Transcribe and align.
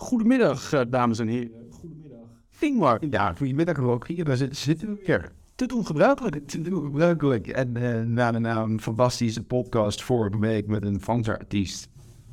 Goedemiddag, 0.00 0.72
eh, 0.72 0.80
dames 0.88 1.18
en 1.18 1.28
heren. 1.28 1.50
Goedemiddag. 1.70 2.20
Ingmar, 2.58 3.06
Ja, 3.10 3.34
goedemiddag 3.34 3.78
ook. 3.78 4.06
Hier, 4.08 4.24
daar 4.24 4.36
zitten, 4.36 4.88
we 4.88 5.02
weer. 5.06 5.32
te 5.54 5.66
doen 5.66 5.86
gebruikelijk. 5.86 6.36
Is 6.46 6.58
gebruikelijk. 6.62 7.46
En 7.46 7.76
eh, 7.76 8.02
na, 8.02 8.62
een 8.62 8.80
fantastische 8.80 9.42
podcast 9.42 10.02
vorige 10.02 10.38
week 10.38 10.66
met 10.66 10.84
een 10.84 11.00
Franse 11.00 11.38
artiest, 11.38 11.88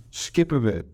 skippen 0.10 0.62
we 0.62 0.86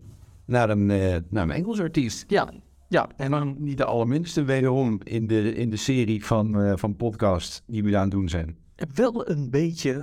naar 0.46 0.70
een, 0.70 0.90
eh, 0.90 1.16
naar 1.28 1.42
een 1.42 1.50
Engelse 1.50 1.82
artiest. 1.82 2.24
Ja, 2.28 2.52
ja. 2.88 3.08
En 3.16 3.30
dan 3.30 3.56
niet 3.58 3.78
de 3.78 3.84
allerminste 3.84 4.44
wederom 4.44 5.00
in 5.02 5.26
de, 5.26 5.54
in 5.54 5.70
de 5.70 5.76
serie 5.76 6.24
van, 6.24 6.78
van 6.78 6.96
podcasts 6.96 7.62
die 7.66 7.82
we 7.82 7.96
aan 7.96 8.02
het 8.02 8.10
doen 8.10 8.28
zijn. 8.28 8.56
Wel 8.94 9.28
een 9.30 9.50
beetje 9.50 10.02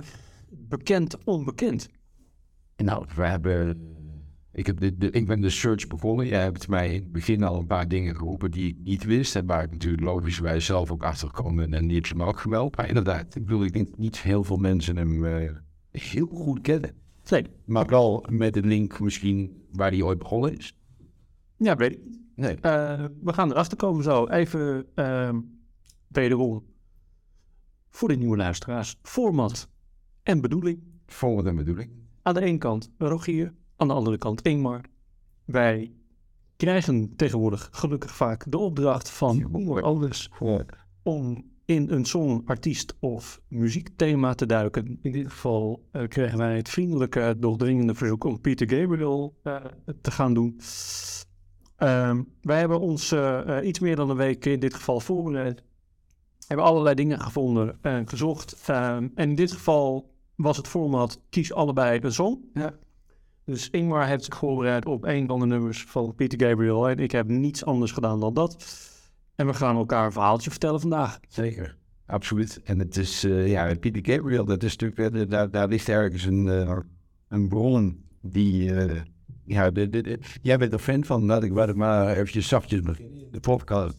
bekend 0.50 1.24
onbekend. 1.24 1.88
En 2.76 2.84
nou, 2.84 3.06
we 3.16 3.22
hebben... 3.26 3.90
Ik, 4.52 4.66
heb 4.66 4.80
de, 4.80 4.96
de, 4.96 5.10
ik 5.10 5.26
ben 5.26 5.40
de 5.40 5.50
search 5.50 5.86
begonnen. 5.86 6.26
Jij 6.26 6.42
hebt 6.42 6.68
mij 6.68 6.94
in 6.94 7.02
het 7.02 7.12
begin 7.12 7.42
al 7.42 7.58
een 7.58 7.66
paar 7.66 7.88
dingen 7.88 8.16
geroepen 8.16 8.50
die 8.50 8.68
ik 8.68 8.76
niet 8.84 9.04
wist. 9.04 9.36
En 9.36 9.46
waar 9.46 9.62
ik 9.62 9.70
natuurlijk 9.70 10.02
logischerwijs 10.02 10.64
zelf 10.64 10.90
ook 10.90 11.02
achter 11.02 11.54
ben. 11.54 11.74
En 11.74 11.86
die 11.86 11.96
heb 11.96 12.06
je 12.06 12.14
me 12.14 12.24
ook 12.24 12.40
gemeld. 12.40 12.76
Maar 12.76 12.88
inderdaad, 12.88 13.34
ik 13.34 13.44
bedoel, 13.44 13.64
ik 13.64 13.72
denk 13.72 13.96
niet 13.96 14.20
heel 14.20 14.44
veel 14.44 14.56
mensen 14.56 14.96
hem 14.96 15.24
eh, 15.24 15.50
heel 15.90 16.26
goed 16.26 16.60
kennen. 16.60 16.94
Nee, 17.28 17.46
Maar 17.64 17.86
wel 17.86 18.26
met 18.30 18.56
een 18.56 18.66
link 18.66 19.00
misschien 19.00 19.62
waar 19.72 19.90
hij 19.90 20.02
ooit 20.02 20.18
begonnen 20.18 20.58
is. 20.58 20.76
ja, 21.56 21.76
weet 21.76 21.92
ik 21.92 22.04
niet. 22.04 22.20
Nee. 22.34 22.56
Eh, 22.60 23.04
we 23.22 23.32
gaan 23.32 23.50
erachter 23.50 23.76
komen 23.76 24.02
zo. 24.04 24.26
Even 24.26 24.86
ehm 24.94 25.36
wederom 26.08 26.64
voor 27.88 28.08
de 28.08 28.16
nieuwe 28.16 28.36
luisteraars. 28.36 28.98
Format 29.02 29.68
en 30.22 30.40
bedoeling. 30.40 30.82
Volgende 31.06 31.54
bedoeling. 31.54 31.90
Aan 32.22 32.34
de 32.34 32.40
ene 32.40 32.58
kant 32.58 32.90
Rogier, 32.98 33.54
aan 33.76 33.88
de 33.88 33.94
andere 33.94 34.18
kant 34.18 34.42
Ingmar. 34.42 34.80
Wij 35.44 35.92
krijgen 36.56 37.16
tegenwoordig 37.16 37.68
gelukkig 37.72 38.10
vaak 38.10 38.44
de 38.48 38.58
opdracht 38.58 39.10
van 39.10 39.80
anders 39.82 40.30
om 41.02 41.50
in 41.64 41.90
een 41.90 42.04
song, 42.04 42.42
artiest 42.44 42.96
of 43.00 43.40
muziekthema 43.48 44.34
te 44.34 44.46
duiken. 44.46 44.98
In 45.02 45.12
dit 45.12 45.30
geval 45.30 45.88
eh, 45.90 46.08
kregen 46.08 46.38
wij 46.38 46.56
het 46.56 46.68
vriendelijke, 46.68 47.36
doch 47.38 47.56
dringende 47.56 47.94
verzoek 47.94 48.24
om 48.24 48.40
Peter 48.40 48.70
Gabriel 48.70 49.34
eh, 49.42 49.56
te 50.00 50.10
gaan 50.10 50.34
doen. 50.34 50.60
Ehm, 51.76 52.22
wij 52.40 52.58
hebben 52.58 52.80
ons 52.80 53.12
eh, 53.12 53.58
iets 53.62 53.78
meer 53.78 53.96
dan 53.96 54.10
een 54.10 54.16
week 54.16 54.44
in 54.44 54.60
dit 54.60 54.74
geval 54.74 55.00
voorbereid. 55.00 55.62
Hebben 56.46 56.66
allerlei 56.66 56.94
dingen 56.94 57.20
gevonden 57.20 57.78
en 57.80 58.08
gezocht. 58.08 58.62
Ehm, 58.66 59.08
en 59.14 59.28
in 59.28 59.34
dit 59.34 59.52
geval 59.52 60.10
was 60.34 60.56
het 60.56 60.68
format 60.68 61.20
kies 61.30 61.52
allebei 61.52 62.00
een 62.02 62.12
song. 62.12 62.50
Ja. 62.54 62.74
Dus 63.44 63.70
Ingmar 63.70 64.06
heeft 64.06 64.24
zich 64.24 64.36
voorbereid 64.36 64.86
op 64.86 65.04
een 65.04 65.26
van 65.26 65.40
de 65.40 65.46
nummers 65.46 65.84
van 65.84 66.14
Peter 66.14 66.48
Gabriel. 66.48 66.88
En 66.88 66.98
ik 66.98 67.10
heb 67.10 67.28
niets 67.28 67.64
anders 67.64 67.92
gedaan 67.92 68.20
dan 68.20 68.34
dat. 68.34 68.64
En 69.34 69.46
we 69.46 69.54
gaan 69.54 69.76
elkaar 69.76 70.04
een 70.04 70.12
verhaaltje 70.12 70.50
vertellen 70.50 70.80
vandaag. 70.80 71.18
Zeker. 71.28 71.76
Absoluut. 72.06 72.60
En 72.64 72.78
het 72.78 72.96
is, 72.96 73.24
eh, 73.24 73.48
ja, 73.48 73.74
Peter 73.80 74.14
Gabriel, 74.14 74.44
dat 74.44 74.62
is 74.62 74.76
natuurlijk, 74.76 75.14
eh, 75.14 75.28
daar, 75.28 75.50
daar 75.50 75.68
ligt 75.68 75.88
ergens 75.88 76.24
een, 76.24 76.48
eh, 76.48 76.76
een 77.28 77.48
bron 77.48 78.04
die, 78.20 78.72
ja, 79.44 79.70
de, 79.70 79.88
de, 79.90 80.02
de- 80.02 80.18
jij 80.42 80.58
bent 80.58 80.72
er 80.72 80.78
fan 80.78 81.04
van, 81.04 81.24
laat 81.24 81.42
ik, 81.42 81.74
maar 81.74 82.08
eventjes 82.08 82.48
zachtjes 82.48 82.80
beginnen. 82.80 83.28
De 83.32 83.40
podcast. 83.40 83.98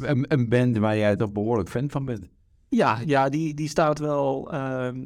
Een, 0.00 0.24
een 0.28 0.48
band 0.48 0.76
waar 0.76 0.96
jij 0.96 1.16
toch 1.16 1.32
behoorlijk 1.32 1.68
fan 1.68 1.90
van 1.90 2.04
bent. 2.04 2.28
Ja, 2.68 2.98
ja 3.06 3.28
die, 3.28 3.54
die 3.54 3.68
staat 3.68 3.98
wel 3.98 4.52
ehm, 4.52 5.04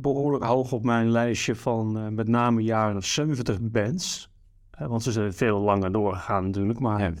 behoorlijk 0.00 0.44
hoog 0.44 0.72
op 0.72 0.84
mijn 0.84 1.10
lijstje 1.10 1.54
van 1.54 1.98
eh, 1.98 2.08
met 2.08 2.28
name 2.28 2.62
jaren 2.62 3.02
70 3.04 3.58
bands. 3.60 4.30
Eh, 4.70 4.86
want 4.86 5.02
ze 5.02 5.12
zijn 5.12 5.32
veel 5.32 5.58
langer 5.60 5.92
doorgegaan 5.92 6.44
natuurlijk. 6.44 6.78
Maar 6.78 7.00
Ja. 7.00 7.12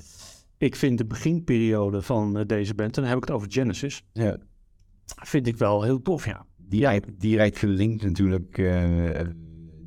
ik 0.58 0.76
vind 0.76 0.98
de 0.98 1.04
beginperiode 1.06 2.02
van 2.02 2.38
eh, 2.38 2.46
deze 2.46 2.74
band, 2.74 2.96
en 2.96 3.02
dan 3.02 3.10
heb 3.10 3.18
ik 3.22 3.24
het 3.24 3.34
over 3.36 3.52
Genesis, 3.52 4.02
Ja. 4.12 4.36
vind 5.06 5.46
ik 5.46 5.56
wel 5.56 5.82
heel 5.82 6.02
tof, 6.02 6.24
ja. 6.24 6.46
Direct, 6.56 7.20
direct 7.20 7.58
gelinkt 7.58 8.02
natuurlijk 8.02 8.60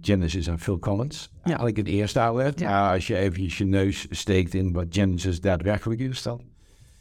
Genesis 0.01 0.47
en 0.47 0.59
Phil 0.59 0.79
Collins. 0.79 1.29
Ja. 1.33 1.41
Eigenlijk 1.43 1.77
het 1.77 1.87
eerste 1.87 2.19
oude. 2.21 2.43
Ja. 2.55 2.69
Ja. 2.69 2.93
als 2.93 3.07
je 3.07 3.15
even 3.17 3.43
je 3.47 3.65
neus 3.65 4.07
steekt 4.09 4.53
in 4.53 4.71
wat 4.73 4.85
Genesis 4.89 5.41
daadwerkelijk 5.41 5.99
is, 5.99 6.21
dan 6.21 6.41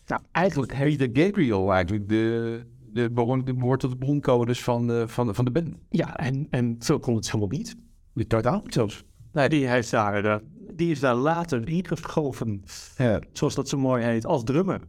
Nou, 0.06 0.22
eigenlijk 0.32 0.74
Peter 0.78 1.08
Gabriel 1.12 1.72
eigenlijk 1.72 2.08
de, 2.08 2.60
de, 2.92 3.10
behoort, 3.10 3.80
tot 3.80 3.90
de 3.90 3.96
broncodes 3.96 4.62
van 4.62 4.86
de, 4.86 5.08
van, 5.08 5.26
de, 5.26 5.34
van 5.34 5.44
de 5.44 5.50
band. 5.50 5.74
Ja, 5.88 6.16
en, 6.16 6.46
en 6.50 6.76
Phil 6.78 6.98
Collins 6.98 7.32
helemaal 7.32 7.56
niet. 7.58 7.76
De 8.12 8.26
totaal 8.26 8.62
zelfs. 8.66 9.04
Nee, 9.32 9.48
die, 9.48 9.66
heeft 9.68 9.90
daar, 9.90 10.24
eh, 10.24 10.36
die 10.74 10.90
is 10.90 11.00
daar 11.00 11.14
later 11.14 11.68
ingeschoven, 11.68 12.62
Ja. 12.96 13.20
zoals 13.32 13.54
dat 13.54 13.68
zo 13.68 13.78
mooi 13.78 14.04
heet, 14.04 14.26
als 14.26 14.44
drummer. 14.44 14.80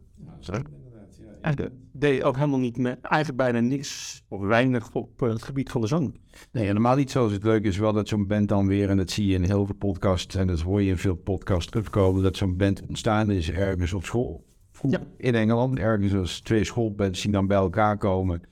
En 1.40 1.54
deed 1.92 2.22
ook 2.22 2.36
helemaal 2.36 2.58
niet 2.58 2.76
met, 2.76 3.00
eigenlijk 3.00 3.42
bijna 3.42 3.60
niks 3.68 4.22
of 4.28 4.40
weinig 4.40 4.94
op 4.94 5.22
eh, 5.22 5.28
het 5.28 5.42
gebied 5.42 5.70
van 5.70 5.80
de 5.80 5.86
zang. 5.86 6.20
Nee, 6.52 6.66
helemaal 6.66 6.96
niet 6.96 7.10
zo. 7.10 7.30
Het 7.30 7.42
leuke 7.42 7.68
is 7.68 7.78
wel 7.78 7.92
dat 7.92 8.08
zo'n 8.08 8.26
band 8.26 8.48
dan 8.48 8.66
weer, 8.66 8.90
en 8.90 8.96
dat 8.96 9.10
zie 9.10 9.26
je 9.26 9.34
in 9.34 9.42
heel 9.42 9.66
veel 9.66 9.74
podcasts, 9.74 10.34
en 10.34 10.46
dat 10.46 10.60
hoor 10.60 10.82
je 10.82 10.90
in 10.90 10.98
veel 10.98 11.14
podcasts 11.14 11.70
terugkomen, 11.70 12.22
dat 12.22 12.36
zo'n 12.36 12.56
band 12.56 12.82
ontstaan 12.88 13.30
is 13.30 13.50
ergens 13.50 13.92
op 13.92 14.04
school. 14.04 14.44
Ja. 14.88 15.00
In 15.16 15.34
Engeland, 15.34 15.78
ergens 15.78 16.14
als 16.14 16.40
twee 16.40 16.64
schoolbands 16.64 17.22
die 17.22 17.32
dan 17.32 17.46
bij 17.46 17.56
elkaar 17.56 17.98
komen 17.98 18.42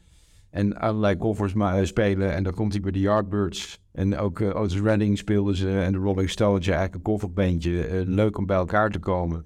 en 0.50 0.76
allerlei 0.76 1.16
covers 1.16 1.52
maar, 1.52 1.78
eh, 1.78 1.84
spelen. 1.84 2.34
En 2.34 2.42
dan 2.42 2.54
komt 2.54 2.72
hij 2.72 2.80
bij 2.80 2.90
de 2.90 3.00
Yardbirds. 3.00 3.80
En 3.92 4.18
ook 4.18 4.40
eh, 4.40 4.56
Otis 4.56 4.80
Redding 4.80 5.18
speelden 5.18 5.56
ze 5.56 5.80
en 5.80 5.92
de 5.92 5.98
Rolling 5.98 6.30
Stones, 6.30 6.66
ja, 6.66 6.74
eigenlijk 6.74 7.06
een 7.06 7.12
coverbandje. 7.12 7.86
Eh, 7.86 8.06
leuk 8.06 8.38
om 8.38 8.46
bij 8.46 8.56
elkaar 8.56 8.90
te 8.90 8.98
komen. 8.98 9.44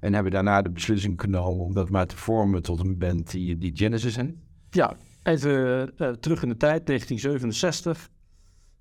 En 0.00 0.14
hebben 0.14 0.32
daarna 0.32 0.62
de 0.62 0.70
beslissing 0.70 1.20
genomen 1.20 1.64
om 1.64 1.74
dat 1.74 1.90
maar 1.90 2.06
te 2.06 2.16
vormen 2.16 2.62
tot 2.62 2.80
een 2.80 2.98
band 2.98 3.30
die, 3.30 3.58
die 3.58 3.72
Genesis 3.74 4.16
heet. 4.16 4.34
Ja, 4.70 4.96
even 5.22 5.94
terug 6.20 6.42
in 6.42 6.48
de 6.48 6.56
tijd, 6.56 6.86
1967. 6.86 8.10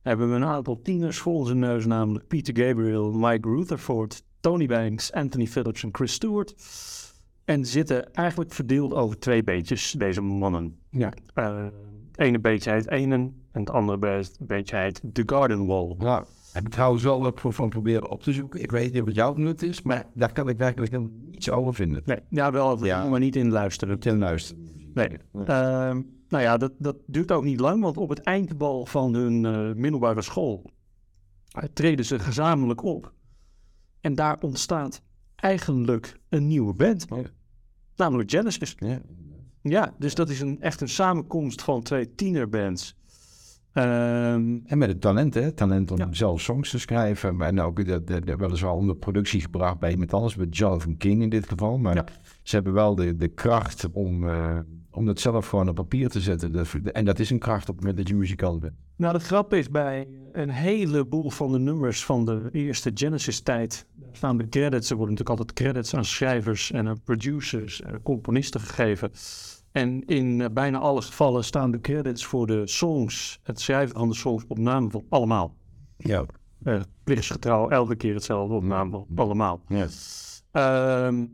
Hebben 0.01 0.29
we 0.29 0.35
een 0.35 0.45
aantal 0.45 0.81
tieners 0.81 1.17
voor 1.17 1.33
onze 1.33 1.55
neus, 1.55 1.85
namelijk 1.85 2.27
Peter 2.27 2.57
Gabriel, 2.57 3.11
Mike 3.11 3.49
Rutherford, 3.49 4.23
Tony 4.39 4.65
Banks, 4.65 5.11
Anthony 5.11 5.47
Phillips 5.47 5.83
en 5.83 5.89
Chris 5.91 6.13
Stewart. 6.13 6.55
En 7.49 7.65
zitten 7.65 8.13
eigenlijk 8.13 8.53
verdeeld 8.53 8.93
over 8.93 9.19
twee 9.19 9.43
beetjes, 9.43 9.91
deze 9.91 10.21
mannen. 10.21 10.79
Ja. 10.89 11.13
Het 11.33 12.17
ene 12.17 12.39
beetje 12.39 12.71
heet 12.71 12.87
Enen 12.89 13.21
en 13.51 13.59
het 13.59 13.69
andere 13.69 13.97
be- 13.97 14.23
beetje 14.39 14.77
heet 14.77 15.01
The 15.13 15.23
Garden 15.25 15.65
Wall. 15.65 15.95
Nou, 15.97 16.25
heb 16.53 16.65
ik 16.65 16.71
trouwens 16.71 17.03
wel 17.03 17.21
wat 17.21 17.39
van 17.43 17.69
proberen 17.69 18.09
op 18.09 18.23
te 18.23 18.33
zoeken. 18.33 18.61
Ik 18.61 18.71
weet 18.71 18.93
niet 18.93 19.03
wat 19.05 19.15
jouw 19.15 19.33
nut 19.33 19.61
is, 19.61 19.81
maar 19.81 20.05
daar 20.13 20.31
kan 20.33 20.49
ik 20.49 20.57
werkelijk 20.57 20.91
niets 21.31 21.49
over 21.49 21.73
vinden. 21.73 22.01
Nee, 22.05 22.19
ja, 22.29 22.51
wel, 22.51 22.85
Ja. 22.85 23.05
maar 23.05 23.19
niet 23.19 23.35
in 23.35 23.49
luisteren. 23.51 23.99
Ten 23.99 24.17
luisteren. 24.17 24.67
Nee. 24.93 25.09
Ehm, 25.45 26.01
nou 26.27 26.43
ja, 26.43 26.57
dat, 26.57 26.71
dat 26.77 26.95
duurt 27.05 27.31
ook 27.31 27.43
niet 27.43 27.59
lang, 27.59 27.81
want 27.81 27.97
op 27.97 28.09
het 28.09 28.19
eindbal 28.19 28.85
van 28.85 29.13
hun 29.13 29.45
eh, 29.45 29.73
middelbare 29.75 30.21
school 30.21 30.71
eh, 31.51 31.63
treden 31.73 32.05
ze 32.05 32.19
gezamenlijk 32.19 32.83
op. 32.83 33.13
En 34.01 34.15
daar 34.15 34.37
ontstaat 34.41 35.01
eigenlijk 35.35 36.19
een 36.29 36.47
nieuwe 36.47 36.73
band, 36.73 37.05
Ja. 37.09 37.21
Namelijk 37.99 38.31
Genesis. 38.31 38.75
Ja. 38.77 39.01
Ja, 39.61 39.93
dus 39.97 40.15
dat 40.15 40.29
is 40.29 40.39
een, 40.41 40.61
echt 40.61 40.81
een 40.81 40.89
samenkomst 40.89 41.61
van 41.61 41.81
twee 41.83 42.15
tienerbands. 42.15 42.95
Ehm, 43.73 44.57
En 44.65 44.77
met 44.77 44.89
het 44.89 45.01
talent, 45.01 45.33
hè? 45.33 45.51
Talent 45.51 45.91
om 45.91 45.97
Ja. 45.97 46.07
zelf 46.11 46.41
songs 46.41 46.69
te 46.69 46.79
schrijven. 46.79 47.41
En 47.41 47.59
ook 47.61 47.85
de, 47.85 48.03
de- 48.03 48.35
weliswaar 48.35 48.73
onder 48.73 48.95
productie 48.95 49.41
gebracht 49.41 49.79
bij 49.79 49.91
iemand 49.91 50.13
anders, 50.13 50.35
met 50.35 50.57
Jonathan 50.57 50.97
King 50.97 51.21
in 51.21 51.29
dit 51.29 51.47
geval. 51.49 51.77
Maar 51.77 51.95
Ja. 51.95 52.05
ze 52.43 52.55
hebben 52.55 52.73
wel 52.73 52.95
de, 52.95 53.15
de 53.15 53.27
kracht 53.27 53.87
om, 53.91 54.27
eh, 54.29 54.57
om 54.99 55.05
dat 55.05 55.19
zelf 55.19 55.47
gewoon 55.47 55.69
op 55.69 55.75
papier 55.75 56.09
te 56.09 56.21
zetten. 56.21 56.51
Dat, 56.51 56.73
en 56.73 57.05
dat 57.05 57.19
is 57.19 57.29
een 57.29 57.39
kracht 57.39 57.69
op 57.69 57.75
het 57.75 57.83
moment 57.83 57.97
dat 57.97 58.07
je 58.07 58.15
muzikant 58.15 58.59
bent. 58.59 58.73
nou, 58.95 59.13
de 59.13 59.19
grap 59.19 59.53
is 59.53 59.69
bij 59.69 60.07
een 60.31 60.49
heleboel 60.49 61.29
van 61.29 61.51
de 61.51 61.59
nummers 61.59 62.05
van 62.05 62.25
de 62.25 62.49
eerste 62.51 62.91
Genesis-tijd 62.93 63.85
staan 64.11 64.37
de 64.37 64.49
credits. 64.49 64.89
Er 64.89 64.95
worden 64.95 65.15
natuurlijk 65.15 65.39
altijd 65.39 65.57
credits 65.57 65.93
aan 65.93 66.05
schrijvers 66.05 66.71
en 66.71 66.87
aan 66.87 67.01
producers 67.03 67.81
en 67.81 68.01
componisten 68.01 68.61
gegeven. 68.61 69.11
En 69.71 70.05
in 70.05 70.41
eh, 70.41 70.49
bijna 70.51 70.77
alle 70.77 71.01
gevallen 71.01 71.43
staan 71.43 71.71
de 71.71 71.81
credits 71.81 72.25
voor 72.25 72.47
de 72.47 72.67
songs, 72.67 73.39
het 73.43 73.59
schrijven 73.59 73.95
van 73.95 74.09
de 74.09 74.15
songs 74.15 74.45
op 74.47 74.57
naam 74.57 74.91
van 74.91 75.05
allemaal. 75.09 75.55
Ja. 75.97 76.25
Eh 76.63 76.81
plichtsgetrouw, 77.03 77.69
elke 77.69 77.95
keer 77.95 78.13
hetzelfde 78.13 78.55
op 78.55 78.63
naam 78.63 78.91
van 78.91 79.07
allemaal. 79.15 79.61
ja. 79.67 79.87
Ehm, 80.51 81.25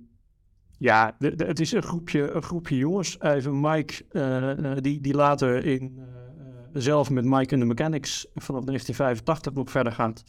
ja, 0.77 1.15
de- 1.19 1.35
de- 1.35 1.45
het 1.45 1.59
is 1.59 1.71
een 1.71 1.83
groepje, 1.83 2.31
een 2.31 2.41
groepje 2.41 2.77
jongens. 2.77 3.19
Even 3.19 3.59
Mike, 3.59 4.05
eh, 4.09 4.71
eh, 4.71 4.77
die, 4.81 5.01
die 5.01 5.13
later 5.13 5.65
in, 5.65 5.93
eh, 5.97 6.05
zelf 6.73 7.09
met 7.09 7.25
Mike 7.25 7.53
and 7.53 7.61
the 7.61 7.67
Mechanics 7.67 8.27
vanaf 8.35 8.63
1985 8.63 9.53
nog 9.53 9.71
verder 9.71 9.93
gaat. 9.93 10.23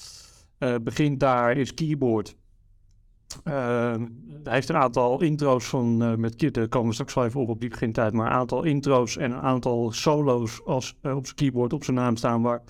Begint 0.83 1.21
daar 1.21 1.57
is 1.57 1.75
keyboard. 1.75 2.37
Ehm, 3.45 4.07
hij 4.43 4.53
heeft 4.53 4.69
een 4.69 4.77
aantal 4.77 5.21
intro's 5.23 5.65
van, 5.67 6.21
met 6.21 6.37
Kid, 6.37 6.55
daar 6.55 6.69
komen 6.69 6.89
we 6.89 6.95
straks 6.95 7.15
wel 7.15 7.25
even 7.25 7.41
op 7.41 7.49
op 7.49 7.61
die 7.61 7.69
begintijd, 7.69 8.13
maar 8.13 8.27
een 8.27 8.33
aantal 8.33 8.63
intro's 8.63 9.17
en 9.17 9.31
een 9.31 9.41
aantal 9.41 9.93
solo's 9.93 10.65
als, 10.65 10.97
op 11.03 11.25
zijn 11.25 11.35
keyboard 11.37 11.73
op 11.73 11.85
zijn 11.85 11.97
naam 11.97 12.17
staan, 12.17 12.43
waar 12.43 12.63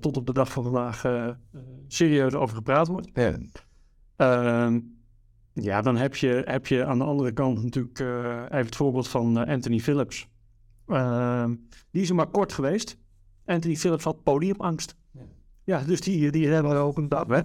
tot 0.00 0.16
op 0.16 0.26
de 0.26 0.32
dag 0.32 0.52
van 0.52 0.62
vandaag 0.62 1.04
serieus 1.88 2.34
over 2.34 2.56
gepraat 2.56 2.88
wordt. 2.88 3.10
Ja. 3.14 3.38
Ja, 5.60 5.82
dan 5.82 5.96
heb 5.96 6.16
je, 6.16 6.42
heb 6.44 6.66
je 6.66 6.84
aan 6.84 6.98
de 6.98 7.04
andere 7.04 7.32
kant 7.32 7.62
natuurlijk 7.62 8.00
eh, 8.00 8.42
even 8.42 8.66
het 8.66 8.76
voorbeeld 8.76 9.08
van 9.08 9.38
eh, 9.38 9.52
Anthony 9.52 9.78
Phillips. 9.78 10.28
Ehm, 10.86 11.54
die 11.90 12.02
is 12.02 12.08
er 12.08 12.14
maar 12.14 12.26
kort 12.26 12.52
geweest. 12.52 12.98
Anthony 13.44 13.76
Phillips 13.76 14.04
had 14.04 14.22
podiumangst. 14.22 14.96
Ja, 15.64 15.82
dus 15.86 16.00
die, 16.00 16.30
die 16.30 16.48
hebben 16.48 16.72
we 16.72 16.78
ook 16.78 16.96
een 16.96 17.08
dag 17.08 17.24
weg. 17.24 17.42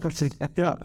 Ja. 0.53 0.77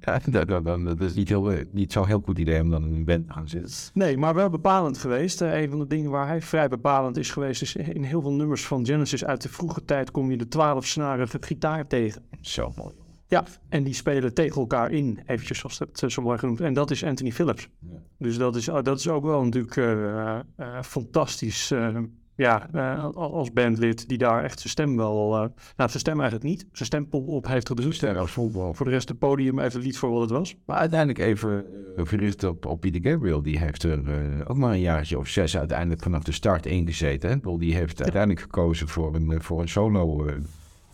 Ja, 0.00 0.20
dat, 0.26 0.48
dat, 0.48 0.64
dat, 0.64 0.84
dat 0.84 1.00
is 1.00 1.14
niet, 1.14 1.28
heel, 1.28 1.52
eh, 1.52 1.64
niet 1.72 1.92
zo'n 1.92 2.06
heel 2.06 2.22
goed 2.24 2.38
idee 2.38 2.60
om 2.60 2.70
dan 2.70 2.86
in 2.86 2.94
een 2.94 3.04
band 3.04 3.26
te 3.26 3.32
gaan 3.32 3.48
zitten. 3.48 3.72
Nee, 3.92 4.16
maar 4.16 4.34
wel 4.34 4.50
bepalend 4.50 4.98
geweest. 4.98 5.40
Een 5.40 5.70
van 5.70 5.78
de 5.78 5.86
dingen 5.86 6.10
waar 6.10 6.26
hij 6.26 6.42
vrij 6.42 6.68
bepalend 6.68 7.16
is 7.16 7.30
geweest, 7.30 7.62
is 7.62 7.76
in 7.76 8.02
heel 8.02 8.20
veel 8.20 8.32
nummers 8.32 8.66
van 8.66 8.86
Genesis 8.86 9.24
uit 9.24 9.42
de 9.42 9.48
vroege 9.48 9.84
tijd 9.84 10.10
kom 10.10 10.30
je 10.30 10.36
de 10.36 10.48
twaalfsnarige 10.48 11.38
gitaar 11.40 11.86
tegen. 11.86 12.22
Zo 12.40 12.72
mooi. 12.76 13.03
Ja, 13.34 13.44
en 13.68 13.84
die 13.84 13.94
spelen 13.94 14.34
tegen 14.34 14.60
elkaar 14.60 14.90
in, 14.90 15.20
eventjes 15.26 15.58
zoals 15.58 15.78
dat 15.78 16.02
eh, 16.02 16.08
zo 16.08 16.22
mooi 16.22 16.38
genoemd. 16.38 16.60
En 16.60 16.74
dat 16.74 16.90
is 16.90 17.04
Anthony 17.04 17.32
Phillips. 17.32 17.68
Ja. 17.78 17.88
Dus 18.18 18.38
dat 18.38 18.56
is, 18.56 18.68
oh, 18.68 18.82
dat 18.82 18.98
is 18.98 19.08
ook 19.08 19.24
wel 19.24 19.44
natuurlijk 19.44 19.76
eh, 19.76 20.34
eh, 20.38 20.82
fantastisch. 20.82 21.70
eh, 21.70 21.98
ja, 22.36 22.68
eh, 22.72 23.04
al- 23.04 23.34
als 23.34 23.52
bandlid 23.52 24.08
die 24.08 24.18
daar 24.18 24.44
echt 24.44 24.58
zijn 24.58 24.70
stem 24.70 24.96
wel... 24.96 25.34
eh, 25.34 25.38
nou, 25.76 25.90
zijn 25.90 25.90
stem 25.98 26.20
eigenlijk 26.20 26.48
niet. 26.50 26.66
Zijn 26.72 26.86
stempel 26.86 27.20
op 27.20 27.46
heeft 27.46 27.68
gedrukt. 27.68 27.94
Sterk 27.94 28.16
als 28.16 28.30
voetbal. 28.30 28.74
Voor 28.74 28.86
de 28.86 28.92
rest 28.92 29.08
het 29.08 29.18
podium 29.18 29.58
even 29.58 29.80
lied 29.80 29.98
voor 29.98 30.10
wat 30.10 30.20
het 30.20 30.30
was. 30.30 30.56
Maar 30.66 30.76
uiteindelijk 30.76 31.18
even 31.18 31.64
uh, 31.96 32.06
gericht 32.06 32.44
op, 32.44 32.66
op 32.66 32.80
Peter 32.80 33.10
Gabriel. 33.10 33.42
Die 33.42 33.58
heeft 33.58 33.82
er 33.82 34.08
eh, 34.08 34.40
ook 34.50 34.56
maar 34.56 34.72
een 34.72 34.80
jaartje 34.80 35.18
of 35.18 35.28
zes 35.28 35.56
uiteindelijk 35.56 36.02
vanaf 36.02 36.22
de 36.22 36.32
start 36.32 36.66
ingezeten. 36.66 37.30
Hè? 37.30 37.56
Die 37.58 37.74
heeft 37.74 38.02
uiteindelijk 38.02 38.40
gekozen 38.40 38.88
voor 38.88 39.14
een, 39.14 39.30
eh, 39.30 39.40
voor 39.40 39.60
een 39.60 39.68
solo... 39.68 40.26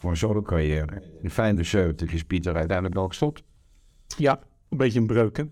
voor 0.01 0.11
een 0.11 0.17
solo 0.17 0.43
carrière. 0.43 1.03
In 1.23 1.31
75 1.31 2.13
is 2.13 2.25
Pieter 2.25 2.55
uiteindelijk 2.55 2.97
al 2.97 3.09
gestopt. 3.09 3.43
Ja, 4.17 4.41
een 4.69 4.79
beetje 4.79 5.01
een 5.01 5.07
breuk, 5.07 5.37
hè? 5.37 5.45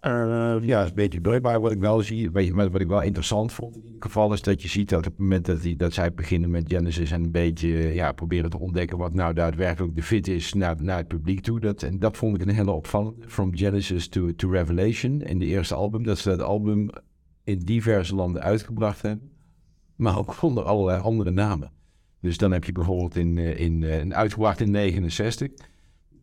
Eh, 0.00 0.56
Ja, 0.62 0.82
is 0.82 0.88
een 0.88 0.94
beetje 0.94 1.20
breuk. 1.20 1.42
Maar 1.42 1.60
wat 1.60 1.72
ik 1.72 1.78
wel 1.78 2.00
zie, 2.00 2.30
weet 2.30 2.46
je, 2.46 2.54
wat 2.54 2.80
ik 2.80 2.88
wel 2.88 3.02
interessant 3.02 3.52
vond 3.52 3.76
in 3.76 3.84
ieder 3.84 4.02
geval, 4.02 4.32
is 4.32 4.42
dat 4.42 4.62
je 4.62 4.68
ziet 4.68 4.88
dat 4.88 4.98
op 4.98 5.04
het 5.04 5.18
moment 5.18 5.46
dat, 5.46 5.62
die, 5.62 5.76
dat 5.76 5.92
zij 5.92 6.14
beginnen 6.14 6.50
met 6.50 6.64
Genesis 6.68 7.10
en 7.10 7.24
een 7.24 7.30
beetje 7.30 7.68
ja, 7.94 8.12
proberen 8.12 8.50
te 8.50 8.58
ontdekken 8.58 8.98
wat 8.98 9.14
nou 9.14 9.34
daadwerkelijk 9.34 9.94
de 9.94 10.02
fit 10.02 10.28
is 10.28 10.52
naar, 10.52 10.82
naar 10.82 10.98
het 10.98 11.08
publiek 11.08 11.40
toe. 11.40 11.60
Dat, 11.60 11.82
en 11.82 11.98
dat 11.98 12.16
vond 12.16 12.34
ik 12.40 12.42
een 12.48 12.54
hele 12.54 12.70
opvallende. 12.70 13.28
From 13.28 13.56
Genesis 13.56 14.08
to, 14.08 14.34
to 14.34 14.50
Revelation 14.50 15.22
in 15.22 15.38
de 15.38 15.46
eerste 15.46 15.74
album. 15.74 16.02
Dat 16.02 16.18
ze 16.18 16.28
dat 16.28 16.40
album 16.40 16.88
in 17.44 17.58
diverse 17.58 18.14
landen 18.14 18.42
uitgebracht 18.42 19.02
hebben. 19.02 19.30
Maar 19.96 20.18
ook 20.18 20.42
onder 20.42 20.64
allerlei 20.64 21.00
andere 21.00 21.30
namen. 21.30 21.70
Dus 22.26 22.38
dan 22.38 22.52
heb 22.52 22.64
je 22.64 22.72
bijvoorbeeld 22.72 23.16
in, 23.16 23.38
eh, 23.38 23.58
in, 23.60 23.82
eh, 23.82 23.98
een 23.98 24.14
uitgebracht 24.14 24.60
in 24.60 24.70
69. 24.70 25.48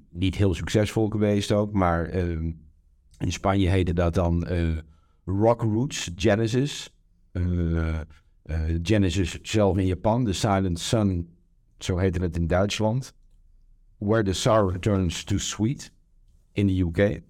Niet 0.09 0.35
heel 0.35 0.53
succesvol 0.53 1.07
geweest 1.07 1.51
ook, 1.51 1.73
maar 1.73 2.05
ehm, 2.05 2.51
in 3.17 3.31
Spanje 3.31 3.69
heette 3.69 3.93
dat 3.93 4.13
dan 4.13 4.45
eh, 4.45 4.77
Rock 5.25 5.61
Roots 5.61 6.11
Genesis. 6.15 6.93
Eh, 7.31 7.99
eh, 7.99 8.03
Genesis 8.81 9.41
zelf 9.41 9.77
in 9.77 9.85
Japan, 9.85 10.25
The 10.25 10.33
Silent 10.33 10.79
Sun, 10.79 11.29
zo 11.77 11.97
heette 11.97 12.21
het 12.21 12.37
in 12.37 12.47
Duitsland. 12.47 13.13
Where 13.97 14.23
the 14.23 14.33
Sour 14.33 14.79
Turns 14.79 15.23
to 15.23 15.37
Sweet 15.37 15.91
in 16.51 16.67
de 16.67 16.79
UK. 16.79 17.21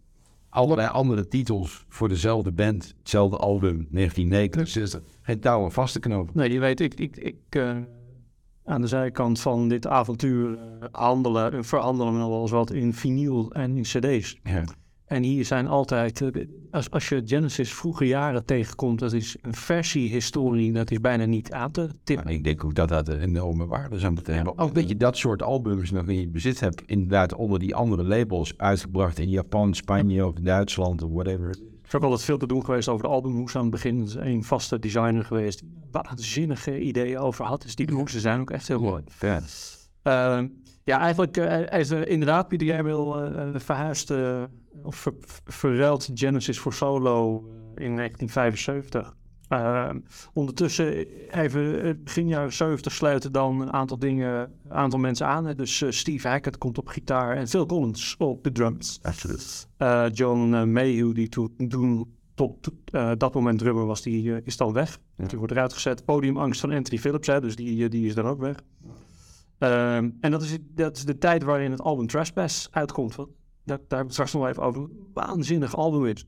Allerlei 0.50 0.88
andere 0.88 1.28
titels 1.28 1.86
voor 1.90 2.10
dezelfde 2.10 2.52
band, 2.52 2.96
hetzelfde 3.00 3.38
album, 3.38 3.88
1969. 3.92 5.02
Geen 5.22 5.40
touw 5.40 5.70
vaste 5.70 6.00
knoop. 6.00 6.34
nee, 6.34 6.52
je 6.52 6.60
weet, 6.60 6.80
ik, 6.80 6.94
ik, 6.94 7.18
ik 7.18 7.36
eh, 7.50 7.78
aan 8.66 8.82
de 8.82 8.88
zijkant 8.88 9.40
van 9.40 9.68
dit 9.68 9.88
avontuur 9.88 10.58
eh, 10.58 10.88
handelen 10.92 11.54
en 11.54 11.64
verhandelen 11.64 12.14
we 12.14 12.20
wel 12.20 12.42
eens 12.42 12.52
wat 12.52 12.72
in 12.72 12.94
vinyl 12.94 13.52
en 13.52 13.78
in 13.78 13.84
cd's. 13.84 14.40
Ja. 14.44 14.64
En 15.06 15.24
hier 15.24 15.46
zijn 15.46 15.68
altijd, 15.68 16.22
eh, 16.22 16.46
als, 16.72 16.92
als 16.92 17.10
je 17.10 17.22
Genesis 17.26 17.74
vroege 17.74 18.08
jaren 18.08 18.46
tegenkomt, 18.46 19.00
dat 19.00 19.14
is 19.14 19.38
een 19.42 19.54
versiehistorie, 19.54 20.72
dat 20.72 20.92
is 20.92 21.00
bijna 21.00 21.26
niet 21.26 21.52
aan 21.52 21.72
te 21.72 21.90
tippen. 22.04 22.26
Maar 22.26 22.34
ik 22.34 22.44
denk 22.44 22.64
ook 22.64 22.76
dat 22.76 22.90
dat 22.90 23.08
een 23.08 23.20
enorme 23.20 23.66
waarde 23.66 24.00
zou 24.00 24.14
moeten 24.14 24.36
hebben. 24.36 24.58
Ook 24.58 24.76
dat 24.76 24.90
je 24.90 24.98
dat 24.98 25.18
soort 25.18 25.42
albums 25.42 25.92
nog 25.92 26.08
in 26.08 26.20
je 26.20 26.28
bezit 26.28 26.60
hebt, 26.60 26.84
inderdaad 26.86 27.36
onder 27.36 27.60
die 27.60 27.76
andere 27.76 28.04
labels, 28.04 28.58
uitgebracht 28.58 29.20
in 29.20 29.30
Japan, 29.30 29.74
Spanje 29.74 30.26
of 30.26 30.34
Duitsland 30.34 31.02
of 31.02 31.12
whatever. 31.12 31.56
Er 31.84 31.90
is 31.90 31.96
ook 31.96 32.04
altijd 32.04 32.22
veel 32.22 32.38
te 32.38 32.48
doen 32.48 32.66
geweest 32.66 32.88
over 32.88 33.04
de 33.04 33.10
albumhoes 33.10 33.56
aan 33.56 33.62
het 33.62 33.72
begin. 33.72 34.10
Er 34.16 34.28
een 34.28 34.44
vaste 34.44 34.80
designer 34.80 35.26
geweest 35.26 35.60
die 35.60 35.74
waanzinnige 35.92 36.80
ideeën 36.80 37.18
over 37.18 37.46
had. 37.46 37.62
Dus 37.62 37.76
die 37.76 37.92
hoesen 37.92 38.20
zijn 38.20 38.40
ook 38.40 38.52
echt 38.52 38.68
heel 38.68 38.82
mooi. 38.82 39.04
Ja. 39.20 39.42
Ehm, 40.04 40.48
ja, 40.84 41.00
eigenlijk 41.00 41.38
eh, 41.38 41.80
is 41.80 41.90
er 41.90 42.08
inderdaad 42.08 42.48
Pieter 42.48 42.68
Gabriel 42.68 43.22
eh 43.22 43.48
eh, 43.48 43.60
verhuisd 43.60 44.12
eh, 44.12 44.44
of 44.84 44.96
ver, 44.96 45.14
verruild 45.46 46.10
Genesis 46.14 46.60
voor 46.60 46.74
solo 46.74 47.38
eh, 47.38 47.86
in 47.86 47.96
1975. 47.96 49.16
Ehm, 49.48 50.00
ondertussen 50.34 51.08
even 51.32 51.84
eh, 51.84 51.94
begin 52.04 52.28
jaren 52.28 52.54
70 52.54 52.94
sluiten 52.94 53.32
dan 53.32 53.62
een 53.62 53.74
aantal 53.74 54.00
dingen, 54.00 54.52
een 54.64 54.72
aantal 54.72 55.00
mensen 55.00 55.28
aan. 55.28 55.46
hè. 55.46 55.56
Dus 55.56 55.82
eh, 55.82 55.92
Steve 55.92 56.28
Hackett 56.28 56.58
komt 56.58 56.78
op 56.78 56.88
gitaar 56.88 57.36
en 57.38 57.48
Phil 57.48 57.66
Collins 57.66 58.16
op 58.18 58.44
de 58.44 58.52
drums. 58.52 59.00
Eh, 59.78 60.06
John 60.14 60.54
eh, 60.54 60.64
Mayhew, 60.64 61.16
die 61.16 61.30
toen, 61.30 61.54
tot 62.36 62.72
eh, 62.86 63.12
dat 63.18 63.34
moment 63.34 63.60
drummer 63.60 63.86
was, 63.86 64.02
die 64.02 64.36
eh, 64.36 64.42
is 64.44 64.58
dan 64.58 64.74
weg. 64.74 65.00
Die 65.16 65.38
wordt 65.38 65.52
eruit 65.52 65.74
gezet. 65.74 66.06
Podiumangst 66.06 66.60
van 66.60 66.72
Anthony 66.72 67.00
Phillips, 67.00 67.28
hè, 67.28 67.42
dus 67.42 67.56
die, 67.56 67.84
eh, 67.84 67.90
die 67.90 68.06
is 68.06 68.16
dan 68.16 68.26
ook 68.26 68.40
weg. 68.40 68.64
Ehm, 69.58 70.10
en 70.20 70.32
dat 70.32 70.42
is, 70.42 70.58
dat 70.62 70.98
is 70.98 71.06
de 71.06 71.18
tijd 71.18 71.44
waarin 71.44 71.72
het 71.72 71.82
album 71.82 72.08
Trespass 72.08 72.68
uitkomt. 72.72 73.16
Daar, 73.16 73.26
daar 73.66 73.78
hebben 73.88 74.08
we 74.08 74.12
straks 74.14 74.34
nog 74.34 74.42
wel 74.42 74.52
even 74.52 74.64
over. 74.64 74.90
Waanzinnig 75.14 75.76
album 75.76 76.06
is. 76.06 76.26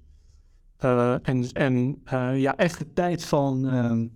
Eh, 0.77 1.16
en 1.22 1.51
en 1.54 2.01
eh, 2.04 2.42
ja, 2.42 2.56
echt 2.56 2.80
de 2.80 2.94
tijd 2.94 3.25
van... 3.25 3.68
ehm, 3.68 4.07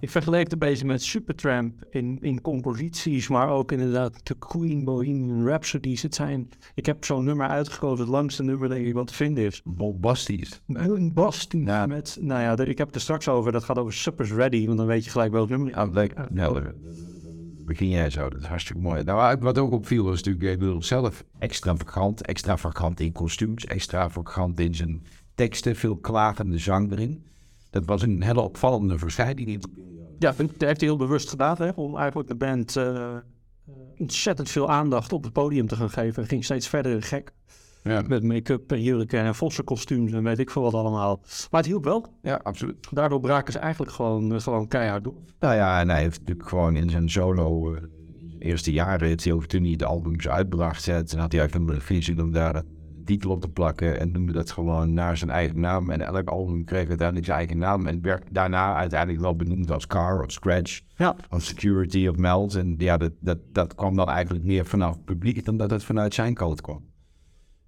ik 0.00 0.10
vergeleek 0.10 0.42
het 0.42 0.52
een 0.52 0.58
beetje 0.58 0.86
met 0.86 1.02
Supertramp 1.02 1.84
in, 1.90 2.18
in 2.20 2.40
composities, 2.40 3.28
maar 3.28 3.48
ook 3.48 3.72
inderdaad 3.72 4.26
de 4.26 4.34
Queen 4.34 4.84
Bohemian 4.84 5.46
Rhapsodies. 5.46 6.02
Het 6.02 6.14
zijn, 6.14 6.48
ik 6.74 6.86
heb 6.86 7.04
zo'n 7.04 7.24
nummer 7.24 7.48
uitgekozen, 7.48 8.04
het 8.04 8.14
langste 8.14 8.42
nummer 8.42 8.68
denk 8.68 8.86
ik 8.86 8.94
wat 8.94 9.06
te 9.06 9.14
vinden 9.14 9.44
is. 9.44 9.62
Bombastisch. 9.64 10.62
Ja. 11.64 11.86
met, 11.86 12.18
nou 12.20 12.40
ja, 12.40 12.64
ik 12.64 12.78
heb 12.78 12.86
het 12.86 12.96
er 12.96 13.02
straks 13.02 13.28
over, 13.28 13.52
dat 13.52 13.64
gaat 13.64 13.78
over 13.78 13.92
Suppers 13.92 14.32
Ready, 14.32 14.66
want 14.66 14.78
dan 14.78 14.86
weet 14.86 15.04
je 15.04 15.10
gelijk 15.10 15.32
welk 15.32 15.48
nummer. 15.48 15.70
Ja, 15.70 15.84
leuk. 15.84 16.30
Nou, 16.30 16.62
begin 17.68 17.88
jij 17.88 18.10
zo. 18.10 18.28
Dat 18.28 18.40
is 18.40 18.46
hartstikke 18.46 18.82
mooi. 18.82 19.02
Nou, 19.02 19.38
wat 19.40 19.58
ook 19.58 19.72
opviel 19.72 20.04
was 20.04 20.22
natuurlijk, 20.22 20.52
ik 20.52 20.58
bedoel, 20.58 20.82
zelf 20.82 21.24
extravagant. 21.38 22.22
Extravagant 22.22 23.00
in 23.00 23.12
kostuums, 23.12 23.64
extravagant 23.64 24.60
in 24.60 24.74
zijn 24.74 25.02
teksten, 25.38 25.76
veel 25.76 25.96
klagende 25.96 26.58
zang 26.58 26.92
erin. 26.92 27.24
Dat 27.70 27.84
was 27.84 28.02
een 28.02 28.22
hele 28.22 28.40
opvallende 28.40 28.98
verschijning 28.98 29.48
in 29.48 29.60
de 29.60 29.68
periode. 29.68 30.14
Ja, 30.18 30.32
dat 30.36 30.38
heeft 30.38 30.80
hij 30.80 30.88
heel 30.88 30.96
bewust 30.96 31.28
gedaan, 31.28 31.56
hè, 31.58 31.70
om 31.74 31.96
eigenlijk 31.96 32.28
de 32.28 32.34
band 32.34 32.76
eh, 32.76 33.14
eh, 33.14 33.16
ontzettend 33.98 34.50
veel 34.50 34.70
aandacht 34.70 35.12
op 35.12 35.24
het 35.24 35.32
podium 35.32 35.66
te 35.66 35.76
gaan 35.76 35.90
geven. 35.90 36.14
Hij 36.14 36.24
ging 36.24 36.44
steeds 36.44 36.68
verder 36.68 37.02
gek 37.02 37.32
Ja, 37.82 38.02
met 38.06 38.22
make-up 38.22 38.72
en 38.72 38.82
jurken 38.82 39.20
en 39.20 39.34
vossenkostuums 39.34 40.12
en 40.12 40.22
weet 40.22 40.38
ik 40.38 40.50
veel 40.50 40.62
wat 40.62 40.74
allemaal. 40.74 41.20
Maar 41.50 41.60
het 41.60 41.70
hielp 41.70 41.84
wel. 41.84 42.06
ja 42.22 42.40
absoluut. 42.42 42.88
Daardoor 42.90 43.20
braken 43.20 43.52
ze 43.52 43.58
eigenlijk 43.58 43.92
gewoon, 43.92 44.34
eh, 44.34 44.40
gewoon 44.40 44.68
keihard 44.68 45.04
door. 45.04 45.22
Nou 45.40 45.54
ja, 45.54 45.80
en 45.80 45.88
hij 45.88 46.00
heeft 46.00 46.18
natuurlijk 46.20 46.48
gewoon 46.48 46.76
in 46.76 46.90
zijn 46.90 47.10
solo 47.10 47.76
eerste 48.38 48.72
jaren, 48.72 49.16
toen 49.46 49.64
hij 49.64 49.76
de 49.76 49.84
albums 49.84 50.28
uitbracht, 50.28 50.84
toen 50.84 51.18
had 51.18 51.32
hij 51.32 51.40
eigenlijk 51.40 51.70
een 51.70 51.80
visie 51.80 52.22
om 52.22 52.32
daar 52.32 52.54
een 52.54 52.77
titel 53.08 53.30
op 53.30 53.40
te 53.40 53.48
plakken 53.48 54.00
en 54.00 54.10
noemde 54.10 54.32
dat 54.32 54.50
gewoon 54.50 54.92
naar 54.92 55.16
zijn 55.16 55.30
eigen 55.30 55.60
naam. 55.60 55.90
En 55.90 56.00
elk 56.00 56.28
album 56.28 56.64
kreeg 56.64 56.88
uiteindelijk 56.88 57.26
zijn 57.26 57.38
eigen 57.38 57.58
naam 57.58 57.86
en 57.86 58.02
werd 58.02 58.24
daarna 58.30 58.74
uiteindelijk 58.74 59.20
wel 59.20 59.36
benoemd 59.36 59.70
als 59.70 59.86
Car 59.86 60.22
of 60.22 60.32
Scratch 60.32 60.80
Ja, 60.96 61.16
of 61.30 61.42
Security 61.42 62.06
of 62.06 62.16
Meld. 62.16 62.54
En 62.54 62.74
ja, 62.78 62.96
dat, 62.96 63.12
dat, 63.20 63.38
dat 63.52 63.74
kwam 63.74 63.96
dan 63.96 64.08
eigenlijk 64.08 64.44
meer 64.44 64.66
vanaf 64.66 64.94
het 64.94 65.04
publiek 65.04 65.44
dan 65.44 65.56
dat 65.56 65.70
het 65.70 65.84
vanuit 65.84 66.14
zijn 66.14 66.34
kant 66.34 66.60
kwam. 66.60 66.84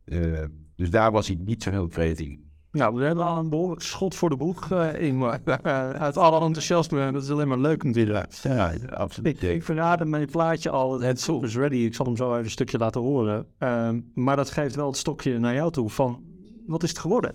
Eh, 0.05 0.45
dus 0.77 0.91
daar 0.91 1.13
was 1.13 1.27
hij 1.27 1.37
niet 1.45 1.63
zo 1.63 1.71
heel 1.71 1.89
creatief. 1.89 2.39
Nou, 2.73 2.95
we 2.95 3.05
hebben 3.05 3.25
al 3.25 3.39
een 3.39 3.49
behoorlijk 3.49 3.83
schot 3.83 4.15
voor 4.15 4.29
de 4.29 4.37
boeg 4.37 4.71
eh, 4.71 5.11
eh, 5.11 5.91
uit 5.91 6.17
alle 6.17 6.41
enthousiasme, 6.41 7.13
dat 7.13 7.23
is 7.23 7.31
alleen 7.31 7.49
maar 7.49 7.59
leuk 7.59 7.83
natuurlijk. 7.83 8.33
Ja, 8.33 8.73
absoluut. 8.91 9.43
Ik, 9.43 9.65
verraadde 9.65 10.05
mijn 10.05 10.31
plaatje 10.31 10.71
al, 10.71 11.01
het 11.01 11.21
Soul 11.21 11.45
is 11.45 11.57
Ready. 11.57 11.77
Ik 11.77 11.95
zal 11.95 12.07
hem 12.07 12.17
zo 12.17 12.31
even 12.31 12.45
een 12.45 12.51
stukje 12.51 12.79
laten 12.79 13.01
horen. 13.01 13.47
Ehm, 13.59 14.01
maar 14.15 14.37
dat 14.37 14.51
geeft 14.51 14.75
wel 14.75 14.87
het 14.87 14.97
stokje 14.97 15.39
naar 15.39 15.55
jou 15.55 15.73
toe 15.73 15.91
van, 15.91 16.23
wat 16.67 16.83
is 16.83 16.89
het 16.89 16.99
geworden? 16.99 17.35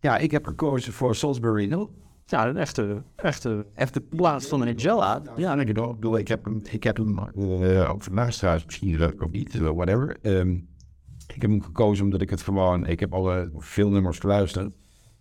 Ja, 0.00 0.16
ik 0.16 0.30
heb 0.30 0.46
gekozen 0.46 0.92
voor 0.92 1.14
Salisbury 1.14 1.68
Hill. 1.68 1.86
Ja, 2.26 2.48
een 2.48 2.56
echte, 2.56 3.02
echte 3.16 3.66
Even 3.74 4.08
plaats 4.08 4.46
van 4.46 4.62
Angela. 4.62 5.22
Ja, 5.36 5.54
ik 5.56 5.66
bedoel, 5.66 6.18
ik 6.18 6.28
heb 6.28 6.44
hem, 6.44 6.60
ik 6.70 6.82
heb 6.82 6.96
hem 6.96 7.18
uh, 7.36 7.90
ook 7.90 8.02
vandaag 8.02 8.34
trouwens, 8.34 8.64
misschien 8.64 8.98
leuk 8.98 9.22
of 9.22 9.30
niet, 9.30 9.58
whatever. 9.58 10.16
Ehm, 10.22 10.56
ik 11.34 11.42
heb 11.42 11.50
hem 11.50 11.62
gekozen 11.62 12.04
omdat 12.04 12.20
ik 12.20 12.30
het 12.30 12.42
gewoon, 12.42 12.86
ik 12.86 13.00
heb 13.00 13.14
al 13.14 13.36
uh, 13.36 13.46
veel 13.56 13.90
nummers 13.90 14.18
geluisterd. 14.18 14.72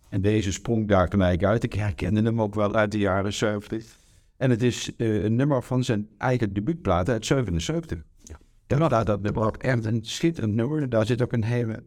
En 0.10 0.22
deze 0.22 0.51
sprong 0.51 0.88
daar 0.88 1.08
eigenlijk 1.08 1.44
uit. 1.44 1.63
Ik 1.63 1.74
herkende 1.74 2.22
hem 2.22 2.42
ook 2.42 2.56
wel 2.56 2.75
uit 2.75 2.92
de 2.92 2.98
jaren 2.98 3.34
70. 3.34 3.98
En 4.38 4.50
het 4.50 4.63
is 4.63 4.92
uh, 4.98 5.24
een 5.24 5.36
nummer 5.36 5.63
van 5.63 5.84
zijn 5.84 6.08
eigen 6.18 6.54
debuutplaat 6.54 7.10
uit 7.10 7.25
77. 7.25 8.04
Ja. 8.24 8.39
Daar 8.68 8.86
staat 8.86 9.06
dat 9.06 9.22
nummer 9.22 9.58
echt 9.58 9.86
een 9.86 10.00
schitterend 10.04 10.56
nummer. 10.56 10.89
Daar 10.89 11.06
zit 11.06 11.22
ook 11.22 11.34
een 11.34 11.44
hele 11.44 11.84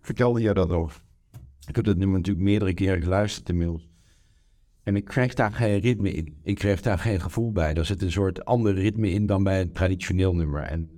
vertelde 0.00 0.40
je 0.40 0.54
dat 0.54 0.68
nog. 0.68 1.02
Ik 1.66 1.76
heb 1.76 1.84
dat 1.84 1.96
nummer 1.96 2.16
natuurlijk 2.16 2.44
meerdere 2.44 2.74
keren 2.74 3.02
geluisterd 3.02 3.48
inmiddels. 3.48 3.88
En 4.82 4.96
ik 4.96 5.04
krijg 5.04 5.34
daar 5.34 5.52
geen 5.52 5.78
ritme 5.78 6.12
in. 6.12 6.38
Ik 6.42 6.54
krijg 6.54 6.80
daar 6.80 6.98
geen 6.98 7.20
gevoel 7.20 7.52
bij. 7.52 7.74
Er 7.74 7.86
zit 7.86 8.02
een 8.02 8.12
soort 8.12 8.44
ander 8.44 8.74
ritme 8.74 9.10
in 9.10 9.26
dan 9.26 9.42
bij 9.42 9.60
een 9.60 9.72
traditioneel 9.72 10.34
nummer. 10.34 10.62
En 10.62 10.90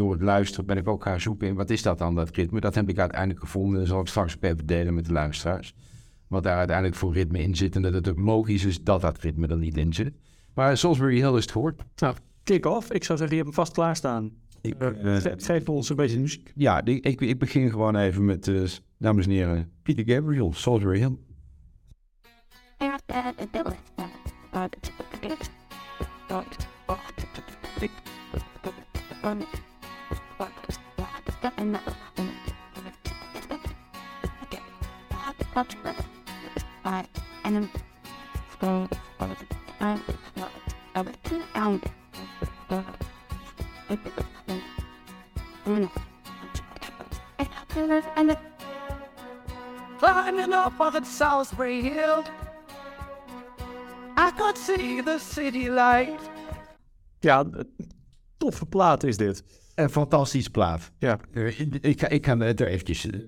door 0.00 0.12
het 0.12 0.22
luisteren 0.22 0.66
ben 0.66 0.76
ik 0.76 0.88
ook 0.88 1.02
gaan 1.02 1.20
zoeken 1.20 1.48
in 1.48 1.54
wat 1.54 1.70
is 1.70 1.82
dat 1.82 1.98
dan, 1.98 2.14
dat 2.14 2.30
ritme. 2.36 2.60
Dat 2.60 2.74
heb 2.74 2.88
ik 2.88 2.98
uiteindelijk 2.98 3.40
gevonden. 3.40 3.78
Dat 3.78 3.88
zal 3.88 4.00
ik 4.00 4.06
straks 4.06 4.36
even 4.40 4.66
delen 4.66 4.94
met 4.94 5.04
de 5.06 5.12
luisteraars. 5.12 5.74
Wat 6.26 6.42
daar 6.42 6.56
uiteindelijk 6.56 6.96
voor 6.96 7.12
ritme 7.12 7.38
in 7.42 7.54
zit. 7.56 7.76
En 7.76 7.82
dat 7.82 7.92
het 7.92 8.08
ook 8.08 8.18
logisch 8.18 8.64
is 8.64 8.82
dat 8.84 9.00
dat 9.00 9.18
ritme 9.18 9.46
er 9.46 9.56
niet 9.58 9.76
in 9.76 9.92
zit. 9.92 10.14
Maar 10.54 10.76
Salisbury 10.76 11.16
Hill 11.16 11.34
is 11.36 11.42
het 11.42 11.52
gehoord. 11.52 11.82
Nou, 11.96 12.14
kick-off. 12.44 12.92
Ik 12.92 13.04
zou 13.04 13.18
zeggen, 13.18 13.36
je 13.36 13.42
hebt 13.42 13.56
hem 13.56 13.64
vast 13.64 13.72
klaarstaan. 13.72 14.30
Ik, 14.60 14.74
Uh, 14.82 15.16
ge- 15.16 15.34
geef 15.36 15.68
ons 15.68 15.88
een 15.88 15.96
beetje 15.96 16.20
muziek. 16.20 16.52
ja, 16.54 16.82
die- 16.82 17.00
ik, 17.00 17.20
ik 17.20 17.38
begin 17.38 17.70
gewoon 17.70 17.96
even 17.96 18.24
met, 18.24 18.48
eh, 18.48 18.62
dames 18.98 19.24
en 19.24 19.30
heren, 19.30 19.70
Peter 19.82 20.04
Gabriel, 20.14 20.52
Salisbury 20.52 20.98
Hill. 20.98 21.16
Climbing 49.98 50.52
up 50.54 50.80
on 50.80 51.04
Salisbury 51.04 51.82
Hill, 51.82 52.24
I 54.16 54.30
could 54.30 54.56
see 54.56 55.02
the 55.02 55.18
city 55.18 55.68
light. 55.68 56.18
Ja, 57.20 57.44
toffe 58.38 58.68
plaat 58.68 59.04
is 59.04 59.16
dit. 59.16 59.59
Een 59.82 59.90
fantastisch 59.90 60.48
plaat. 60.48 60.92
Ja. 60.98 61.18
Eh, 61.32 61.60
Ik, 61.80 62.00
ga- 62.00 62.08
ik 62.08 62.24
het 62.24 62.60
er 62.60 62.66
eventjes, 62.66 63.06
eh, 63.10 63.20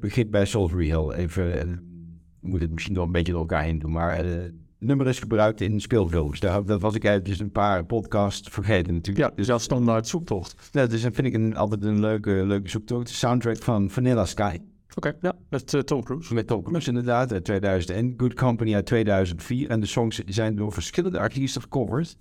begin 0.00 0.30
bij 0.30 0.44
Salisbury 0.46 0.86
Hill. 0.86 1.10
Even, 1.10 1.60
eh, 1.60 1.76
moet 2.40 2.60
het 2.60 2.70
misschien 2.70 2.94
nog 2.94 3.06
een 3.06 3.12
beetje 3.12 3.32
door 3.32 3.40
elkaar 3.40 3.62
heen 3.62 3.78
doen, 3.78 3.92
maar 3.92 4.16
het 4.16 4.52
nummer 4.78 5.06
is 5.06 5.18
gebruikt 5.18 5.60
in 5.60 5.80
speelfilms. 5.80 6.40
Daar, 6.40 6.64
dat 6.64 6.80
was 6.80 6.94
ik 6.94 7.04
eventjes 7.04 7.38
een 7.38 7.50
paar 7.52 7.84
podcasts 7.84 8.48
vergeten 8.48 8.94
natuurlijk. 8.94 9.28
Ja, 9.30 9.36
dus 9.36 9.50
als 9.50 9.62
standaard 9.62 10.06
zoektocht. 10.06 10.68
Nou, 10.72 10.88
dus 10.88 11.02
dat 11.02 11.14
vind 11.14 11.26
ik 11.26 11.34
een, 11.34 11.56
altijd 11.56 11.84
een 11.84 12.00
leuke, 12.00 12.30
leuke 12.30 12.68
zoektocht. 12.68 13.06
De 13.06 13.12
soundtrack 13.12 13.56
van 13.62 13.90
Vanilla 13.90 14.24
Sky. 14.24 14.58
Oké, 14.94 15.12
ja, 15.20 15.32
met 15.48 15.86
Tom 15.86 16.02
Cruise. 16.02 16.34
Met 16.34 16.46
Tom 16.46 16.62
Cruise 16.62 16.88
inderdaad, 16.88 17.32
uit 17.32 17.44
2001. 17.44 18.14
Good 18.16 18.34
Company 18.34 18.74
uit 18.74 18.86
2004. 18.86 19.70
En 19.70 19.80
de 19.80 19.86
songs 19.86 20.22
zijn 20.26 20.56
door 20.56 20.72
verschillende 20.72 21.18
artiesten 21.18 21.62
gecoverd. 21.62 22.16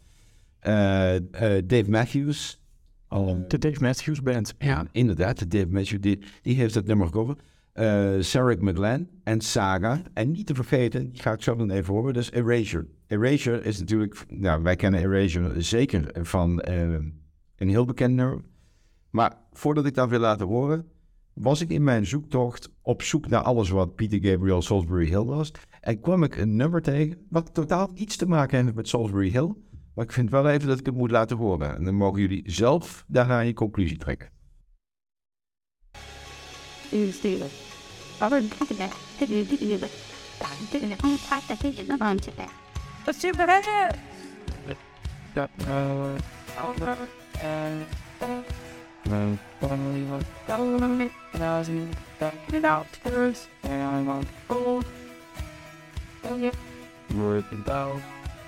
Dave 1.65 1.85
Matthews. 1.87 2.61
Al, 3.07 3.45
De 3.47 3.57
Dave 3.57 3.81
Matthews 3.81 4.21
Band. 4.21 4.53
ja, 4.57 4.85
inderdaad. 4.91 5.39
de 5.39 5.47
Dave 5.47 5.67
Matthews, 5.69 6.01
die, 6.01 6.19
die 6.41 6.55
heeft 6.55 6.75
het 6.75 6.85
nummer 6.87 7.05
gecoverd. 7.05 7.41
Eh 7.73 8.15
Sarah 8.19 8.99
en 9.23 9.41
Saga. 9.41 10.01
En 10.13 10.31
niet 10.31 10.45
te 10.45 10.55
vergeten, 10.55 11.11
die 11.11 11.21
ga 11.21 11.31
ik 11.31 11.41
zo 11.41 11.55
dan 11.55 11.69
even 11.69 11.93
horen, 11.93 12.13
dat 12.13 12.23
is 12.23 12.31
Erasure. 12.31 12.87
Erasure 13.07 13.61
is 13.61 13.79
natuurlijk, 13.79 14.25
nou, 14.27 14.63
wij 14.63 14.75
kennen 14.75 15.01
Erasure 15.01 15.61
zeker 15.61 16.25
van 16.25 16.61
eh, 16.61 16.81
een 17.55 17.69
heel 17.69 17.85
bekend 17.85 18.15
nummer. 18.15 18.41
Maar 19.09 19.37
voordat 19.51 19.85
ik 19.85 19.93
dat 19.93 20.09
wil 20.09 20.19
laten 20.19 20.47
horen, 20.47 20.85
was 21.33 21.61
ik 21.61 21.69
in 21.69 21.83
mijn 21.83 22.05
zoektocht 22.05 22.69
op 22.81 23.01
zoek 23.01 23.27
naar 23.27 23.41
alles 23.41 23.69
wat 23.69 23.95
Peter 23.95 24.19
Gabriel 24.21 24.61
Salisbury 24.61 25.07
Hill 25.07 25.23
was. 25.23 25.51
En 25.81 25.99
kwam 25.99 26.23
ik 26.23 26.35
een 26.35 26.55
nummer 26.55 26.81
tegen 26.81 27.17
wat 27.29 27.53
totaal 27.53 27.91
niets 27.93 28.15
te 28.15 28.27
maken 28.27 28.63
heeft 28.63 28.75
met 28.75 28.87
Salisbury 28.87 29.29
Hill. 29.29 29.53
Maar 29.97 30.05
ik 30.05 30.11
vind 30.11 30.29
wel 30.29 30.49
even 30.49 30.67
dat 30.67 30.79
ik 30.79 30.85
het 30.85 30.95
moet 30.95 31.11
laten 31.11 31.37
horen. 31.37 31.75
En 31.75 31.83
dan 31.83 31.93
mogen 31.93 32.19
jullie 32.19 32.43
zelf 32.45 33.03
daarna 33.07 33.39
je 33.39 33.53
conclusie 33.53 33.97
trekken. 33.97 34.29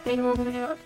Let's 0.10 0.18
see 0.18 0.24
what 0.24 0.40
I 0.40 0.52
have. 0.52 0.80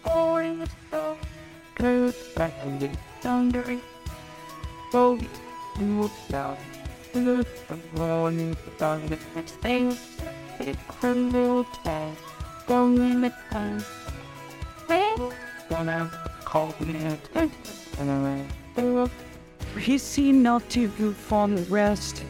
He's 19.77 20.03
seen 20.03 20.41
not 20.41 20.69
to 20.69 20.89
good 20.97 21.15
from 21.15 21.55
the 21.55 21.65
rest. 21.69 22.23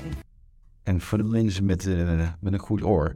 En 0.83 1.01
voor 1.01 1.17
de 1.17 1.23
mensen 1.23 1.65
met, 1.65 1.85
eh, 1.85 2.29
met 2.39 2.53
een 2.53 2.59
goed 2.59 2.83
oor, 2.83 3.15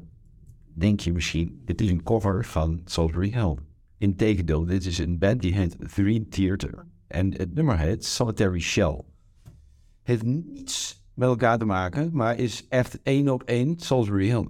denk 0.74 1.00
je 1.00 1.14
misschien, 1.14 1.62
dit 1.66 1.82
is 1.82 1.90
een 1.90 2.04
cover 2.04 2.46
van 2.46 2.82
Salisbury 2.86 3.32
Hill. 3.32 3.56
Integendeel, 3.98 4.66
dit 4.66 4.86
is 4.86 4.98
een 4.98 5.18
band 5.18 5.42
die 5.42 5.54
heet 5.54 5.76
Three 5.94 6.28
Theater. 6.28 6.86
En 7.08 7.34
het 7.34 7.54
nummer 7.54 7.78
heet 7.80 8.06
Solitary 8.06 8.60
Shell. 8.60 9.02
Heeft 10.04 10.24
niets 10.24 11.04
met 11.14 11.28
elkaar 11.28 11.58
te 11.58 11.66
maken, 11.66 12.10
maar 12.14 12.38
is 12.40 12.66
echt 12.70 13.00
één 13.04 13.30
op 13.30 13.44
één 13.44 13.80
Salisbury 13.80 14.26
Hill. 14.26 14.48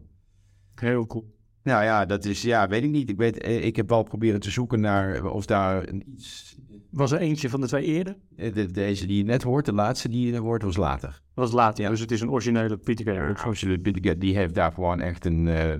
Heel 0.75 1.05
cool. 1.07 1.35
Nou 1.63 1.83
ja, 1.83 2.05
dat 2.05 2.25
is, 2.25 2.41
ja, 2.41 2.67
weet 2.67 2.83
ik 2.83 2.89
niet. 2.89 3.09
Ik, 3.09 3.17
weet, 3.17 3.37
eh, 3.37 3.65
ik 3.65 3.75
heb 3.75 3.89
wel 3.89 4.03
proberen 4.03 4.39
te 4.39 4.51
zoeken 4.51 4.79
naar 4.79 5.25
of 5.25 5.45
daar 5.45 5.87
een 5.87 6.03
iets... 6.13 6.57
Was 6.89 7.11
er 7.11 7.19
eentje 7.19 7.49
van 7.49 7.61
de 7.61 7.67
twee 7.67 7.83
eerder? 7.85 8.17
eh, 8.35 8.53
de- 8.53 8.71
Deze 8.71 9.05
die 9.05 9.17
je 9.17 9.23
net 9.23 9.43
hoort, 9.43 9.65
de 9.65 9.73
laatste 9.73 10.09
die 10.09 10.31
je 10.31 10.37
hoort, 10.37 10.61
was 10.63 10.77
later. 10.77 11.21
Was 11.33 11.51
later, 11.51 11.83
ja. 11.83 11.89
Dus 11.89 11.99
het 11.99 12.11
is 12.11 12.21
een 12.21 12.29
originele 12.29 12.77
Peter 12.77 13.05
Gabriel. 13.05 13.53
Je 13.53 13.81
de 13.81 13.97
Get, 14.01 14.21
die 14.21 14.35
heeft 14.37 14.53
daar 14.53 14.71
gewoon 14.71 14.99
echt 14.99 15.25
een. 15.25 15.47
eh, 15.47 15.73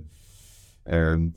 ehm, 0.83 1.27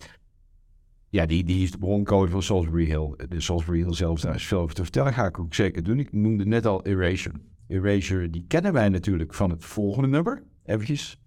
ja, 1.10 1.26
die, 1.26 1.44
die 1.44 1.62
is 1.62 1.70
de 1.70 1.78
broncode 1.78 2.30
van 2.30 2.42
Salisbury 2.42 2.84
Hill. 2.84 3.14
De 3.28 3.40
Salisbury 3.40 3.82
Hill 3.82 3.94
zelf, 3.94 4.20
daar 4.20 4.34
is 4.34 4.52
over 4.52 4.74
te 4.74 4.82
vertellen. 4.82 5.12
Ga 5.12 5.26
ik 5.26 5.38
ook 5.38 5.54
zeker 5.54 5.82
doen. 5.82 5.98
Ik 5.98 6.12
noemde 6.12 6.46
net 6.46 6.66
al 6.66 6.84
Erasure. 6.84 7.34
Erasure, 7.68 8.30
die 8.30 8.44
kennen 8.48 8.72
wij 8.72 8.88
natuurlijk 8.88 9.34
van 9.34 9.50
het 9.50 9.64
volgende 9.64 10.08
nummer. 10.08 10.42
Eventjes. 10.64 11.18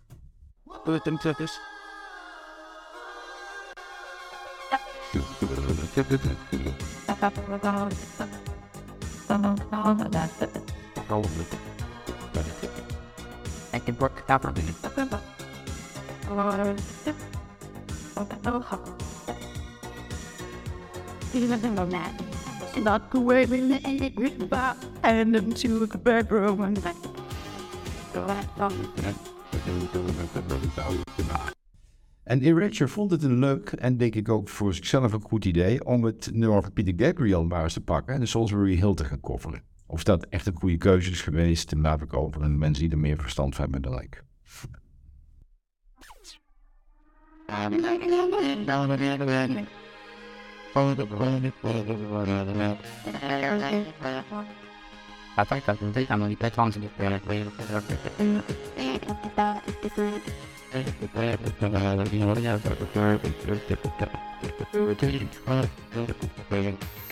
It. 21.35 22.83
Not 22.83 23.11
the 23.11 23.19
way 23.19 23.45
the 23.45 25.99
bedroom 26.03 26.75
En 32.23 32.41
Erasure 32.41 32.89
vond 32.89 33.11
het 33.11 33.23
een 33.23 33.39
leuk 33.39 33.69
en 33.69 33.97
denk 33.97 34.15
ik 34.15 34.29
ook 34.29 34.49
voor 34.49 34.73
zichzelf 34.73 35.13
een 35.13 35.21
goed 35.21 35.45
idee 35.45 35.85
om 35.85 36.03
het 36.03 36.29
nummer 36.33 36.61
van 36.61 36.73
Peter 36.73 37.05
Gabriel 37.05 37.45
maar 37.45 37.63
eens 37.63 37.73
te 37.73 37.81
pakken 37.81 38.13
en 38.13 38.19
de 38.19 38.25
Salisbury 38.25 38.75
Hill 38.75 38.93
te 38.93 39.05
gaan 39.05 39.19
coveren. 39.19 39.63
Of 39.87 40.03
dat 40.03 40.25
echt 40.25 40.45
een 40.45 40.59
goede 40.59 40.77
keuze 40.77 41.11
is 41.11 41.21
geweest, 41.21 41.71
en 41.71 41.81
laat 41.81 42.01
ik 42.01 42.13
over 42.13 42.43
aan 42.43 42.57
mensen 42.57 42.83
die 42.83 42.91
er 42.91 42.99
meer 42.99 43.17
verstand 43.17 43.55
van 43.55 43.63
hebben 43.63 43.91
dan 43.91 44.01
ik. 44.01 44.23
I 47.49 47.67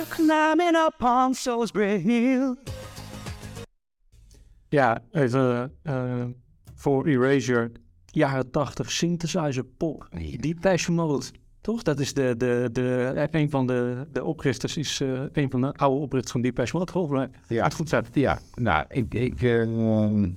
Climbing 0.09 0.75
up 0.75 1.03
on 1.03 1.33
Salisbury 1.33 1.99
Hill. 1.99 2.55
Ja, 4.69 5.03
even 5.11 5.73
eh, 5.83 6.25
voor 6.75 7.07
Erasure, 7.07 7.71
jaren 8.05 8.51
80 8.51 8.91
synthesizer 8.91 9.63
pop. 9.63 10.07
Depeche 10.39 10.91
Mode, 10.91 11.25
toch? 11.61 11.83
Dat 11.83 11.99
is 11.99 12.13
de, 12.13 12.35
de, 12.37 12.69
de, 12.71 13.27
een 13.31 13.49
van 13.49 13.67
de, 13.67 14.05
de 14.11 14.23
oprichters, 14.23 14.77
is 14.77 15.01
eh, 15.01 15.21
een 15.33 15.49
van 15.51 15.61
de 15.61 15.73
oude 15.73 16.01
oprichters 16.01 16.31
van 16.31 16.41
Depeche 16.41 16.77
Mode, 16.77 16.91
geloof 16.91 17.23
ik. 17.23 17.29
Ja. 17.47 17.63
Het 17.63 17.73
goed 17.73 17.89
zet. 17.89 18.09
Ja, 18.13 18.39
nou, 18.55 18.85
ik... 18.89 19.13
ik 19.13 19.41
ehm, 19.41 20.29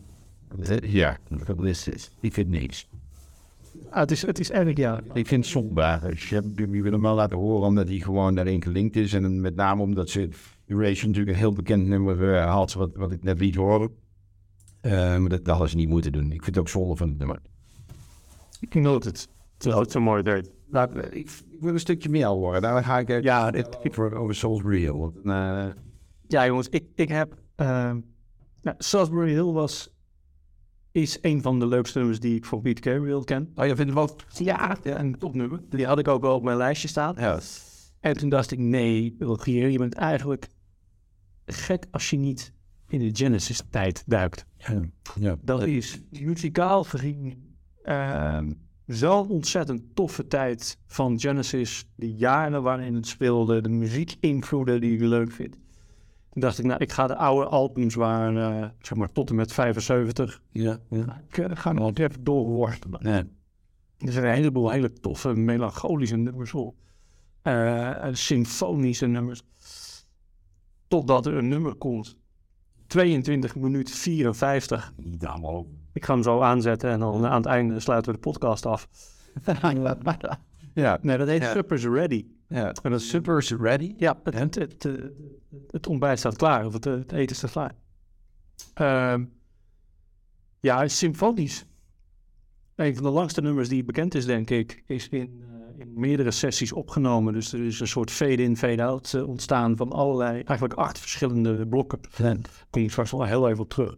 eh, 0.62 0.93
ja, 0.93 1.19
dat 1.47 1.64
is 1.64 1.87
het. 1.87 2.11
Ik 2.21 2.33
vind 2.33 2.49
niks. 2.49 2.88
Ah, 3.90 4.00
het, 4.00 4.11
is, 4.11 4.26
het 4.26 4.38
is 4.38 4.50
erg, 4.50 4.76
ja. 4.76 5.00
Ik 5.12 5.26
vind 5.26 5.45
het 5.45 5.52
zonde. 5.52 5.99
Dus 6.02 6.28
je 6.28 6.35
hebt- 6.35 6.59
hem 6.59 7.00
wel 7.02 7.14
laten 7.14 7.37
horen 7.37 7.66
omdat 7.66 7.88
hij 7.88 7.99
gewoon 7.99 8.35
daarin 8.35 8.62
gelinkt 8.62 8.97
is. 8.97 9.12
En 9.12 9.40
met 9.40 9.54
name 9.54 9.83
omdat 9.83 10.11
ze 10.11 10.28
Erasure 10.66 11.07
natuurlijk 11.07 11.28
een 11.37 11.43
heel 11.43 11.52
bekend 11.52 11.87
nummer 11.87 12.35
eh, 12.35 12.52
had, 12.52 12.73
wat, 12.73 12.90
wat 12.95 13.12
ik 13.12 13.23
net 13.23 13.38
liet 13.38 13.54
horen. 13.54 13.90
Eh, 14.81 14.93
maar 14.93 15.28
dat, 15.28 15.45
dat 15.45 15.49
hadden 15.49 15.69
ze 15.69 15.76
niet 15.76 15.88
moeten 15.88 16.12
doen. 16.12 16.25
Ik 16.33 16.43
vind 16.43 16.47
het 16.47 16.59
ook 16.59 16.69
zonde 16.69 16.97
van 16.97 17.09
het 17.09 17.19
nummer. 17.19 17.38
Ik 18.61 18.75
note 18.75 19.09
het. 19.09 19.28
Terwijl 19.57 19.83
het 19.83 19.90
zo 19.90 20.00
mooi 20.00 20.23
deed. 20.23 20.50
Nou, 20.66 21.00
ik, 21.00 21.30
ik 21.50 21.61
wil 21.61 21.73
een 21.73 21.80
stukje 21.80 22.09
meer 22.09 22.26
horen. 22.26 22.62
Daar 22.62 22.85
ga 22.85 22.99
ik 22.99 23.09
eh, 23.09 23.23
Ja, 23.23 23.50
dit 23.50 23.99
over 23.99 24.35
Souls 24.35 24.62
Real. 24.62 24.99
Want, 24.99 25.16
eh, 25.16 25.66
Ja, 26.28 26.47
jongens, 26.47 26.68
ik, 26.68 26.85
ik 26.94 27.09
heb. 27.09 27.35
ehm 27.54 27.99
nou, 28.62 28.76
Salisbury 28.78 29.30
Hill 29.30 29.52
was. 29.52 29.92
Is 30.92 31.18
een 31.21 31.42
van 31.42 31.59
de 31.59 31.66
leukste 31.66 31.99
nummers 31.99 32.21
die 32.21 32.37
ik 32.37 32.44
van 32.44 32.61
Pete 32.61 32.90
Gabriel 32.90 33.25
ken. 33.25 33.52
oh, 33.54 33.66
je 33.66 33.76
vindt 33.76 33.94
het 33.94 33.94
wel... 33.94 34.16
Ja, 34.28 34.76
een 34.83 35.18
topnummer. 35.18 35.61
Die 35.68 35.87
had 35.87 35.99
ik 35.99 36.09
ook 36.09 36.23
wel 36.23 36.35
op 36.35 36.42
mijn 36.42 36.56
lijstje 36.56 36.88
staan. 36.88 37.14
Ja. 37.18 37.40
En 38.00 38.16
toen 38.16 38.28
dacht 38.28 38.50
ik, 38.50 38.59
nee, 38.59 39.16
Rogier, 39.18 39.68
je 39.68 39.78
bent 39.78 39.94
eigenlijk 39.94 40.49
gek 41.47 41.87
als 41.90 42.11
je 42.11 42.16
niet 42.16 42.52
in 42.88 42.99
de 42.99 43.11
Genesis-tijd 43.12 44.02
duikt. 44.06 44.47
Ja. 44.56 44.80
ja. 45.21 45.37
Dat 45.42 45.62
is 45.62 46.00
muzikaal 46.11 46.85
gezien 46.85 47.56
ehm, 47.83 48.52
zo'n 48.87 49.29
ontzettend 49.29 49.83
toffe 49.95 50.26
tijd 50.26 50.79
van 50.87 51.21
Genesis. 51.21 51.87
De 51.95 52.14
jaren 52.14 52.62
waarin 52.62 52.95
het 52.95 53.07
speelde, 53.07 53.61
de 53.61 53.69
muziekinvloeden 53.69 54.81
die 54.81 54.95
ik 54.95 55.00
leuk 55.00 55.33
vind. 55.33 55.53
Toen 56.31 56.43
dacht 56.43 56.59
ik, 56.59 56.64
nou, 56.64 56.81
ik 56.81 56.93
ga 56.93 57.07
de 57.07 57.17
oude 57.17 57.47
albums 57.47 57.95
waar, 57.95 58.37
eh, 58.37 58.69
zeg 58.79 58.99
maar, 58.99 59.12
tot 59.12 59.31
en 59.31 59.37
met 59.37 59.53
75. 59.53 60.43
Ja. 60.50 60.79
ja. 60.91 61.23
Ik 61.29 61.38
eh, 61.38 61.50
ga 61.57 61.73
nog 61.73 61.95
even 61.95 62.25
doorworstelen. 62.25 63.03
Nee. 63.03 63.23
Er 63.99 64.12
zijn 64.12 64.25
een 64.25 64.35
heleboel 64.35 64.71
hele 64.71 64.93
toffe, 64.93 65.35
melancholische 65.35 66.17
nummers 66.17 66.55
op. 66.55 66.76
En 67.43 68.17
symfonische 68.17 69.07
nummers. 69.07 69.43
Totdat 70.88 71.26
er 71.26 71.35
een 71.35 71.49
nummer 71.49 71.75
komt. 71.75 72.17
22 72.87 73.57
minuten 73.57 73.95
54. 73.95 74.93
Niet 74.97 75.26
allemaal. 75.26 75.67
Ik 75.95 76.05
ga 76.05 76.13
hem 76.15 76.23
zo 76.23 76.41
aanzetten 76.41 76.91
en 76.91 76.99
dan 77.01 77.27
aan 77.27 77.37
het 77.37 77.47
einde 77.47 77.81
sluiten 77.81 78.13
we 78.13 78.19
de 78.21 78.29
podcast 78.31 78.67
af. 78.67 78.89
Ja. 80.75 80.99
Nee, 81.03 81.17
dat 81.19 81.29
heet 81.29 81.43
Ja. 81.43 81.53
Supper's 81.53 81.85
Ready. 81.85 82.27
ja. 82.49 82.73
En 82.83 82.91
dat 82.91 83.01
is 83.01 83.09
Supper's 83.09 83.51
ready? 83.51 83.95
Ja, 83.97 84.21
het, 84.25 84.35
het, 84.35 84.55
het, 84.83 84.89
het 85.71 85.87
ontbijt 85.87 86.19
staat 86.19 86.37
klaar, 86.37 86.67
of 86.67 86.73
het, 86.73 86.85
het 86.85 87.13
eten 87.13 87.37
staat 87.37 87.51
klaar. 87.51 87.75
Ehm, 88.75 89.25
ja, 90.61 90.89
symfonisch. 90.89 91.67
Een 92.75 92.95
van 92.95 93.03
de 93.05 93.11
langste 93.11 93.41
nummers 93.41 93.69
die 93.69 93.85
bekend 93.85 94.15
is, 94.15 94.25
denk 94.27 94.51
ik, 94.51 94.83
is 94.87 95.09
in, 95.09 95.43
eh, 95.43 95.81
in 95.81 95.93
meerdere 96.01 96.31
sessies 96.31 96.73
opgenomen. 96.73 97.33
Dus 97.33 97.53
er 97.53 97.65
is 97.65 97.81
een 97.81 97.87
soort 97.87 98.11
fade-in, 98.11 98.57
fade-out 98.57 99.15
eh, 99.15 99.29
ontstaan 99.29 99.77
van 99.77 99.93
allerlei, 99.93 100.43
eigenlijk 100.43 100.79
acht 100.79 100.99
verschillende 100.99 101.67
blokken. 101.67 101.99
Daar 102.17 102.37
kom 102.71 102.83
ik 102.83 102.91
straks 102.91 103.11
wel 103.11 103.25
heel 103.25 103.49
even 103.49 103.63
op 103.63 103.71
terug. 103.71 103.97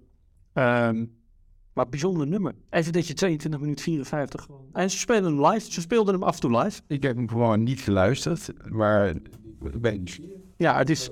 Ehm, 0.53 1.05
maar 1.76 1.88
bijzonder 1.88 2.26
nummer. 2.26 2.54
Even 2.71 2.92
dat 2.92 3.06
je 3.06 3.14
22 3.14 3.60
minuten 3.60 3.84
54 3.84 4.43
gewoon... 4.43 4.65
En 4.73 4.91
ze 4.91 4.99
spelen 4.99 5.25
hem 5.25 5.47
live, 5.47 5.73
ze 5.73 5.80
speelden 5.80 6.15
hem 6.15 6.23
af 6.23 6.34
en 6.34 6.41
toe 6.41 6.58
live. 6.58 6.80
Ik 6.86 7.02
heb 7.02 7.17
hem 7.17 7.28
gewoon 7.28 7.62
niet 7.62 7.80
geluisterd, 7.80 8.50
maar 8.71 9.15
ben 9.78 10.04
Ja, 10.56 10.78
het 10.78 10.91
is 10.91 11.10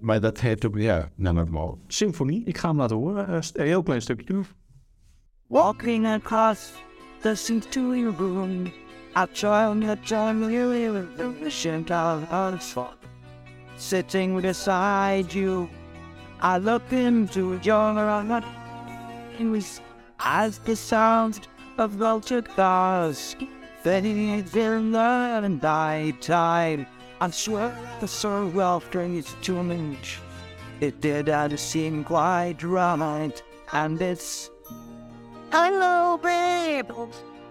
Maar 0.00 0.20
dat 0.20 0.40
heeft 0.40 0.66
ook, 0.66 0.78
ja, 0.78 1.08
nou 1.14 1.34
normaal. 1.34 1.78
symfonie. 1.86 2.44
Ik 2.44 2.58
ga 2.58 2.68
hem 2.68 2.76
laten 2.76 2.96
horen. 2.96 3.28
Eh, 3.28 3.38
een 3.52 3.64
heel 3.64 3.82
klein 3.82 4.02
stukje. 4.02 4.40
Walking 5.46 6.06
across 6.06 6.72
the 7.20 7.34
century 7.34 8.04
room, 8.18 8.66
I 9.16 9.26
joined 9.32 9.82
the 9.82 9.96
family 10.02 10.92
with 10.92 11.16
the 11.16 11.32
mission 11.42 11.84
of. 11.90 12.86
Sitting 13.76 14.40
beside 14.40 15.38
you, 15.38 15.68
I 16.42 16.58
looked 16.58 16.92
into 16.92 17.58
your 17.60 17.98
eyes 17.98 19.81
as 20.24 20.58
the 20.58 20.76
sound 20.76 21.48
of 21.78 21.90
vulture 21.92 22.42
cars 22.42 23.36
faded 23.82 24.54
in 24.54 24.92
the 24.92 25.48
night 25.48 26.20
time. 26.22 26.86
I 27.20 27.30
swear 27.30 27.76
the 28.00 28.06
soul 28.06 28.48
well 28.48 28.82
brings 28.90 29.34
to 29.42 29.62
me. 29.62 29.98
It 30.80 31.00
did 31.00 31.26
not 31.26 31.58
seem 31.58 32.04
quite 32.04 32.62
right, 32.62 33.42
and 33.72 34.00
it's 34.00 34.50
Hello, 35.50 36.18
babe. 36.18 36.90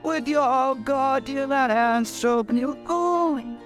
With 0.04 0.28
your 0.28 0.76
guardian 0.84 1.52
hands 1.52 2.20
so 2.20 2.44
you 2.52 2.76
going. 2.86 3.58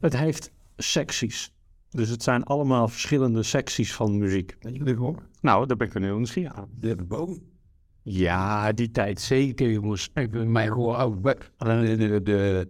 Het 0.00 0.16
heeft 0.16 0.50
secties. 0.76 1.52
Dus 1.90 2.08
het 2.08 2.22
zijn 2.22 2.44
allemaal 2.44 2.88
verschillende 2.88 3.42
secties 3.42 3.94
van 3.94 4.18
muziek. 4.18 4.56
Weet 4.60 4.76
je 4.76 4.84
gewoon? 4.84 5.18
Nou, 5.40 5.66
daar 5.66 5.76
ben 5.76 5.86
ik 5.86 5.94
er 5.94 6.02
heel 6.02 6.16
nieuwsgierig 6.16 6.54
aan. 6.54 6.68
De 6.80 6.96
boven. 6.96 7.53
Ja, 8.06 8.72
die 8.72 8.90
tijd 8.90 9.20
zeker, 9.20 9.70
jongens. 9.70 10.10
Ik 10.14 10.30
ben 10.30 10.52
Maar 10.52 10.66
gewoon 10.66 11.20
wat- 11.22 11.50
de, 11.58 12.20
de, 12.22 12.68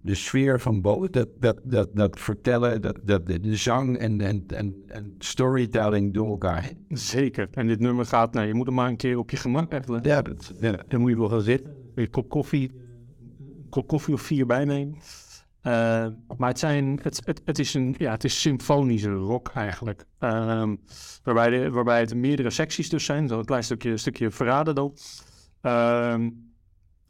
de, 0.00 0.14
sfeer 0.14 0.60
van 0.60 0.80
boven, 0.80 1.12
dat, 1.12 1.28
dat, 1.40 1.60
dat, 1.64 1.88
dat 1.94 2.20
vertellen, 2.20 2.82
dat, 2.82 2.98
dat 3.04 3.26
de, 3.26 3.40
de 3.40 3.56
zang 3.56 3.96
en, 3.98 4.20
en, 4.20 4.44
en, 4.46 4.74
en 4.86 5.14
storytelling 5.18 6.14
door 6.14 6.26
elkaar. 6.28 6.70
Zeker. 6.88 7.48
En 7.52 7.66
dit 7.66 7.80
nummer 7.80 8.04
gaat, 8.06 8.32
nou, 8.34 8.46
je 8.46 8.54
moet 8.54 8.66
er 8.66 8.72
maar 8.72 8.88
een 8.88 8.96
keer 8.96 9.18
op 9.18 9.30
je 9.30 9.36
gemak 9.36 9.72
even. 9.72 10.00
Ja, 10.02 10.22
dat, 10.22 10.52
ja. 10.60 10.78
Dan 10.88 11.00
moet 11.00 11.10
je 11.10 11.16
wel 11.16 11.28
gaan 11.28 11.40
zitten. 11.40 11.74
Een 11.94 12.10
kop 12.10 12.28
koffie, 12.28 12.70
een 13.38 13.68
kop 13.68 13.86
koffie 13.86 14.14
of 14.14 14.20
vier 14.20 14.46
bijnemen. 14.46 14.96
Eh, 15.66 16.06
maar 16.36 16.48
het, 16.48 16.58
zijn, 16.58 16.98
het, 17.02 17.40
het, 17.44 17.58
is 17.58 17.74
een, 17.74 17.94
ja, 17.98 18.10
het 18.10 18.24
is 18.24 18.40
symfonische 18.40 19.12
rock 19.12 19.50
eigenlijk. 19.54 20.04
Ehm, 20.18 20.76
waarbij, 21.22 21.50
de, 21.50 21.70
waarbij 21.70 22.00
het 22.00 22.14
meerdere 22.14 22.50
secties 22.50 22.88
dus 22.88 23.04
zijn. 23.04 23.28
Zo 23.28 23.38
een 23.38 23.44
klein 23.44 23.64
stukje, 23.64 23.96
stukje 23.96 24.30
verraden 24.30 24.74
dan. 24.74 24.96
Ehm, 25.60 26.30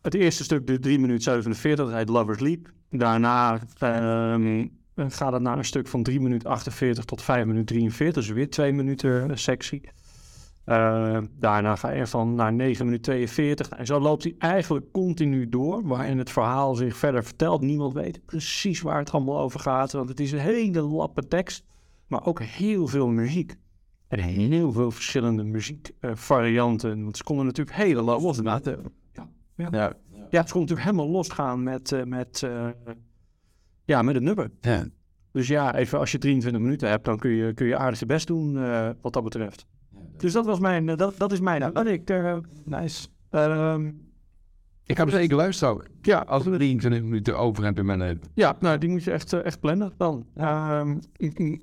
het 0.02 0.14
eerste 0.14 0.44
stuk 0.44 0.66
duurt 0.66 0.82
3 0.82 0.98
minuten 0.98 1.22
47, 1.22 1.86
dat 1.86 1.94
heet 1.94 2.08
Lover's 2.08 2.40
Leap. 2.40 2.72
Daarna 2.90 3.60
ehm, 3.78 4.66
gaat 4.96 5.32
het 5.32 5.42
naar 5.42 5.58
een 5.58 5.64
stuk 5.64 5.88
van 5.88 6.02
3 6.02 6.20
minuten 6.20 6.50
48 6.50 7.04
tot 7.04 7.22
5 7.22 7.44
minuten 7.44 7.66
43. 7.66 8.24
Dus 8.24 8.32
weer 8.34 8.50
2 8.50 8.72
minuten 8.72 9.38
sectie. 9.38 9.88
Eh, 10.66 11.18
daarna 11.38 11.76
ga 11.76 11.90
je 11.90 12.06
van 12.06 12.34
naar 12.34 12.52
9 12.52 12.84
minuten 12.84 13.04
42. 13.04 13.68
En 13.68 13.86
zo 13.86 14.00
loopt 14.00 14.22
hij 14.22 14.34
eigenlijk 14.38 14.92
continu 14.92 15.48
door, 15.48 15.86
waarin 15.86 16.18
het 16.18 16.30
verhaal 16.30 16.74
zich 16.74 16.96
verder 16.96 17.24
vertelt. 17.24 17.60
Niemand 17.60 17.94
weet 17.94 18.24
precies 18.24 18.80
waar 18.80 18.98
het 18.98 19.10
allemaal 19.10 19.38
over 19.40 19.60
gaat, 19.60 19.92
want 19.92 20.08
het 20.08 20.20
is 20.20 20.32
een 20.32 20.38
hele 20.38 20.80
lappe 20.80 21.28
tekst, 21.28 21.64
maar 22.06 22.26
ook 22.26 22.42
heel 22.42 22.86
veel 22.86 23.08
muziek. 23.08 23.56
En 24.08 24.18
heel 24.18 24.72
veel 24.72 24.90
verschillende 24.90 25.44
muziekvarianten. 25.44 27.02
want 27.02 27.16
ze 27.16 27.24
konden 27.24 27.46
natuurlijk 27.46 27.76
hele 27.76 28.02
los. 28.02 28.38
Ja, 28.42 28.60
ja. 29.12 29.68
Ja. 29.70 29.92
ja, 30.30 30.46
ze 30.46 30.52
konden 30.52 30.60
natuurlijk 30.60 30.80
helemaal 30.80 31.08
losgaan 31.08 31.62
met, 31.62 31.92
eh, 31.92 32.02
met, 32.02 32.42
eh, 32.42 32.68
ja, 33.84 34.02
met 34.02 34.14
het 34.14 34.24
nummer. 34.24 34.50
Ja. 34.60 34.86
Dus 35.32 35.48
ja, 35.48 35.74
even 35.74 35.98
als 35.98 36.12
je 36.12 36.18
23 36.18 36.62
minuten 36.62 36.88
hebt, 36.88 37.04
dan 37.04 37.18
kun 37.18 37.30
je, 37.30 37.54
kun 37.54 37.66
je 37.66 37.76
aardig 37.76 37.98
je 37.98 38.06
best 38.06 38.26
doen 38.26 38.58
eh, 38.58 38.90
wat 39.00 39.12
dat 39.12 39.24
betreft. 39.24 39.66
Dus 40.16 40.32
dat 40.32 40.46
was 40.46 40.58
mijn, 40.58 40.88
eh, 40.88 40.96
dat, 40.96 41.16
dat 41.18 41.32
is 41.32 41.40
mijn. 41.40 41.60
Nou, 41.60 41.88
ik, 41.88 42.10
eh, 42.10 42.36
Nice. 42.64 43.08
ehm, 43.30 43.90
Ik 44.84 44.96
ga 44.96 45.08
zeker 45.10 45.36
luisteren. 45.36 45.86
Ja, 46.02 46.18
als 46.18 46.44
we 46.44 46.56
23 46.56 47.02
minuten 47.02 47.38
over 47.38 47.64
hebben 47.64 47.80
in 47.80 47.86
mijn 47.86 47.98
leven. 48.10 48.30
ja, 48.34 48.56
nou, 48.60 48.78
die 48.78 48.88
moet 48.88 49.04
je 49.04 49.10
echt, 49.10 49.32
eh, 49.32 49.44
echt 49.44 49.60
plannen 49.60 49.92
dan. 49.96 50.26
Ehm, 50.34 50.98
ik- 51.16 51.60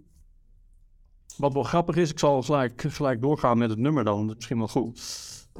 wat 1.38 1.54
wel 1.54 1.64
grappig 1.64 1.96
is, 1.96 2.12
ik 2.12 2.20
zal 2.20 2.42
gelijk, 2.42 2.82
gelijk 2.88 3.22
doorgaan 3.22 3.58
met 3.58 3.70
het 3.70 3.80
nummer 3.80 4.04
dan. 4.04 4.20
Dat 4.22 4.30
is 4.30 4.36
misschien 4.36 4.58
wel 4.58 4.68
goed. 4.68 5.02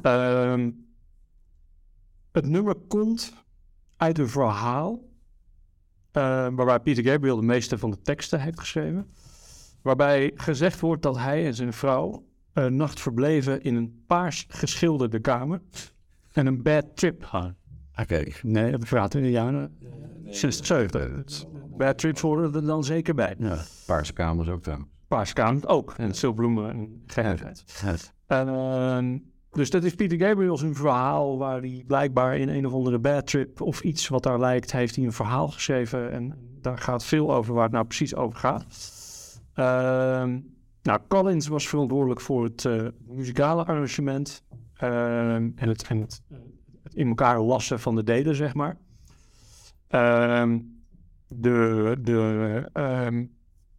Ehm, 0.02 0.70
het 2.32 2.46
nummer 2.46 2.74
komt 2.88 3.32
uit 3.96 4.18
een 4.18 4.28
verhaal 4.28 5.12
eh, 6.12 6.22
waarbij 6.52 6.80
Peter 6.80 7.04
Gabriel 7.04 7.36
de 7.36 7.42
meeste 7.42 7.78
van 7.78 7.90
de 7.90 8.00
teksten 8.02 8.40
heeft 8.40 8.60
geschreven. 8.60 9.10
Waarbij 9.82 10.32
gezegd 10.34 10.80
wordt 10.80 11.02
dat 11.02 11.16
hij 11.18 11.46
en 11.46 11.54
zijn 11.54 11.72
vrouw 11.72 12.24
een 12.54 12.76
nacht 12.76 13.00
verbleven 13.00 13.62
in 13.62 13.74
een 13.74 14.02
paars 14.06 14.46
geschilderde 14.48 15.20
kamer 15.20 15.60
en 16.32 16.46
een 16.46 16.62
bad 16.62 16.86
trip. 16.94 17.52
Oké. 18.00 18.24
Nee, 18.42 18.78
dat 18.78 19.14
in 19.14 19.22
de 19.22 19.30
jaren 19.30 19.76
60, 20.24 20.66
70. 20.66 21.44
Bad 21.76 21.98
trips 21.98 22.20
horen 22.20 22.54
er 22.54 22.66
dan 22.66 22.84
zeker 22.84 23.14
bij. 23.14 23.34
Ja. 23.38 23.62
Paarse 23.86 24.12
kamers 24.12 24.48
ook 24.48 24.64
dan. 24.64 24.88
Paarse 25.08 25.34
kamer 25.34 25.68
ook. 25.68 25.94
En 25.96 26.14
zilbloemen 26.14 26.70
en 26.70 27.02
gekkigheid. 27.06 27.64
En, 28.26 28.48
ehm, 28.48 29.18
dus 29.50 29.70
dat 29.70 29.84
is 29.84 29.94
Peter 29.94 30.18
Gabriel 30.18 30.56
zijn 30.56 30.74
verhaal, 30.74 31.38
waar 31.38 31.60
hij 31.60 31.84
blijkbaar 31.86 32.38
in 32.38 32.48
een 32.48 32.66
of 32.66 32.72
andere 32.72 32.98
bad 32.98 33.26
trip 33.26 33.60
of 33.60 33.80
iets 33.80 34.08
wat 34.08 34.22
daar 34.22 34.40
lijkt, 34.40 34.72
heeft 34.72 34.96
hij 34.96 35.04
een 35.04 35.12
verhaal 35.12 35.48
geschreven. 35.48 36.10
En 36.10 36.34
daar 36.60 36.78
gaat 36.78 37.04
veel 37.04 37.34
over 37.34 37.54
waar 37.54 37.62
het 37.62 37.72
nou 37.72 37.86
precies 37.86 38.14
over 38.14 38.38
gaat. 38.38 38.64
Ehm, 39.54 40.38
nou, 40.84 41.00
Collins 41.08 41.46
was 41.46 41.68
verantwoordelijk 41.68 42.20
voor 42.20 42.44
het 42.44 42.64
eh, 42.64 42.86
muzikale 43.06 43.64
arrangement 43.64 44.44
ehm, 44.74 45.50
en, 45.56 45.68
het, 45.68 45.86
en 45.88 45.96
eh, 45.96 46.02
het 46.82 46.94
in 46.94 47.08
elkaar 47.08 47.40
lassen 47.40 47.80
van 47.80 47.94
de 47.94 48.02
delen, 48.02 48.34
zeg 48.34 48.54
maar. 48.54 48.76
Ehm, 49.88 50.58
de 51.28 51.96
de 52.00 52.68
ehm, 52.72 53.24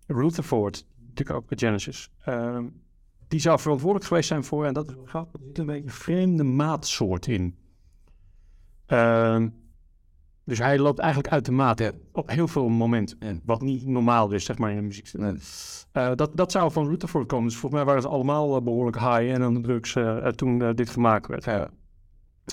Rutherford, 0.08 0.88
natuurlijk 1.00 1.38
ook 1.38 1.48
bij 1.48 1.58
Genesis, 1.58 2.12
ehm, 2.24 2.65
die 3.28 3.39
zou 3.39 3.60
verantwoordelijk 3.60 4.08
geweest 4.08 4.28
zijn 4.28 4.44
voor, 4.44 4.65
en 4.65 4.74
dat 4.74 4.89
zit 4.89 5.58
een 5.58 5.65
beetje 5.65 5.84
een 5.84 5.89
vreemde 5.89 6.44
maatsoort 6.44 7.28
in. 7.28 7.58
Dus 10.45 10.60
hij 10.60 10.79
loopt 10.79 10.99
eigenlijk 10.99 11.34
uit 11.34 11.45
de 11.45 11.51
maat 11.51 11.91
op 12.12 12.29
heel 12.29 12.47
veel 12.47 12.69
momenten. 12.69 13.41
Wat 13.45 13.62
niet 13.62 13.86
normaal 13.86 14.31
is, 14.31 14.45
zeg 14.45 14.58
maar, 14.58 14.69
in 14.69 14.75
de 14.75 14.81
muziek. 14.81 15.12
Eh, 15.91 16.12
dat, 16.15 16.38
dat 16.38 16.51
zou 16.51 16.71
van 16.71 16.88
Rutherford 16.88 17.27
komen. 17.27 17.47
Dus 17.47 17.58
volgens 17.58 17.81
mij 17.81 17.86
waren 17.86 18.01
ze 18.01 18.08
allemaal 18.15 18.55
eh, 18.55 18.63
behoorlijk 18.63 18.99
high 18.99 19.31
en 19.31 19.41
aan 19.41 19.53
de 19.53 19.62
drugs 19.62 19.95
eh, 19.95 20.27
toen 20.27 20.75
dit 20.75 20.89
gemaakt 20.89 21.27
werd. 21.27 21.69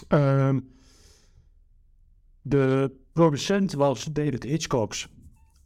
Ehm, 0.09 0.61
de 2.43 2.93
producent 3.13 3.73
was 3.73 4.05
David 4.05 4.43
Hitchcocks. 4.43 5.09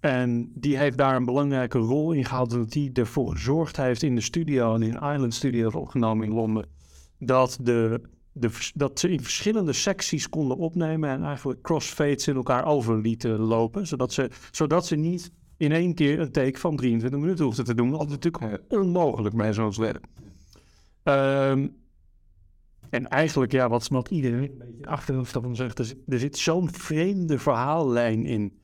En 0.01 0.53
die 0.55 0.79
heeft 0.79 0.99
daar 0.99 1.17
een 1.17 1.25
belangrijke 1.25 1.79
rol 1.79 2.13
in 2.13 2.25
gehad. 2.25 2.51
Dat 2.51 2.75
hij 2.75 2.91
ervoor 2.93 3.31
gezorgd 3.33 3.77
heeft 3.77 4.03
in 4.03 4.15
de 4.15 4.21
studio 4.21 4.75
en 4.75 4.83
in 4.83 4.95
Island 4.95 5.35
Studios 5.35 5.75
opgenomen 5.75 6.27
in 6.27 6.33
Londen. 6.33 6.67
Dat, 7.19 7.59
de, 7.63 8.01
de, 8.39 8.71
dat 8.75 8.99
ze 8.99 9.09
in 9.11 9.23
verschillende 9.23 9.73
secties 9.73 10.29
konden 10.29 10.57
opnemen 10.57 11.11
en 11.11 11.25
eigenlijk 11.25 11.63
crossfades 11.63 12.29
in 12.29 12.37
elkaar 12.37 12.65
over 12.65 12.99
lieten 12.99 13.39
lopen. 13.39 13.87
Zodat 13.87 14.13
ze, 14.13 14.31
zodat 14.51 14.87
ze 14.87 14.97
niet 14.97 15.31
in 15.57 15.73
één 15.73 15.95
keer 15.95 16.21
een 16.21 16.33
take 16.33 16.59
van 16.59 16.77
23 16.77 17.21
minuten 17.21 17.45
hoefden 17.45 17.65
te 17.65 17.75
doen. 17.75 17.91
Dat 17.91 18.05
is 18.05 18.09
natuurlijk 18.09 18.63
onmogelijk 18.69 19.35
bij 19.37 19.53
zo'n 19.53 19.75
werk. 19.77 20.07
Ehm, 21.03 21.69
en 22.91 23.09
eigenlijk, 23.09 23.53
ja, 23.53 23.69
wat, 23.69 23.89
wat 23.89 24.11
iedereen 24.11 24.51
een 24.51 24.59
beetje 24.59 24.87
achterhoofd 24.87 25.33
van 25.33 25.57
zegt, 25.57 25.79
er 25.79 25.85
zit, 25.85 25.99
zit 26.07 26.39
zo'n 26.39 26.71
vreemde 26.71 27.39
verhaallijn 27.39 28.25
in. 28.25 28.59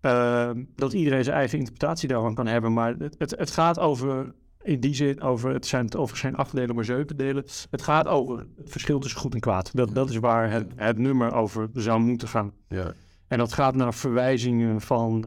ehm, 0.00 0.64
dat 0.74 0.92
iedereen 0.92 1.24
zijn 1.24 1.36
eigen 1.36 1.58
interpretatie 1.58 2.08
daarvan 2.08 2.34
kan 2.34 2.46
hebben. 2.46 2.72
Maar 2.72 2.94
het, 2.98 3.14
het, 3.18 3.30
het 3.30 3.50
gaat 3.50 3.78
over, 3.78 4.34
in 4.62 4.80
die 4.80 4.94
zin, 4.94 5.20
over, 5.20 5.52
het 5.52 5.66
zijn 5.66 5.94
over 5.94 6.16
geen 6.16 6.36
acht 6.36 6.54
delen, 6.54 6.74
maar 6.74 6.84
zeven 6.84 7.16
delen. 7.16 7.44
Het 7.70 7.82
gaat 7.82 8.06
over 8.06 8.38
het 8.38 8.70
verschil 8.70 8.98
tussen 8.98 9.20
goed 9.20 9.34
en 9.34 9.40
kwaad. 9.40 9.70
Dat, 9.74 9.94
dat 9.94 10.10
is 10.10 10.16
waar 10.16 10.50
het, 10.50 10.72
het 10.76 10.98
nummer 10.98 11.32
over 11.32 11.68
zou 11.72 12.00
moeten 12.00 12.28
gaan. 12.28 12.52
Ja. 12.68 12.92
En 13.28 13.38
dat 13.38 13.52
gaat 13.52 13.74
naar 13.74 13.94
verwijzingen 13.94 14.80
van 14.80 15.24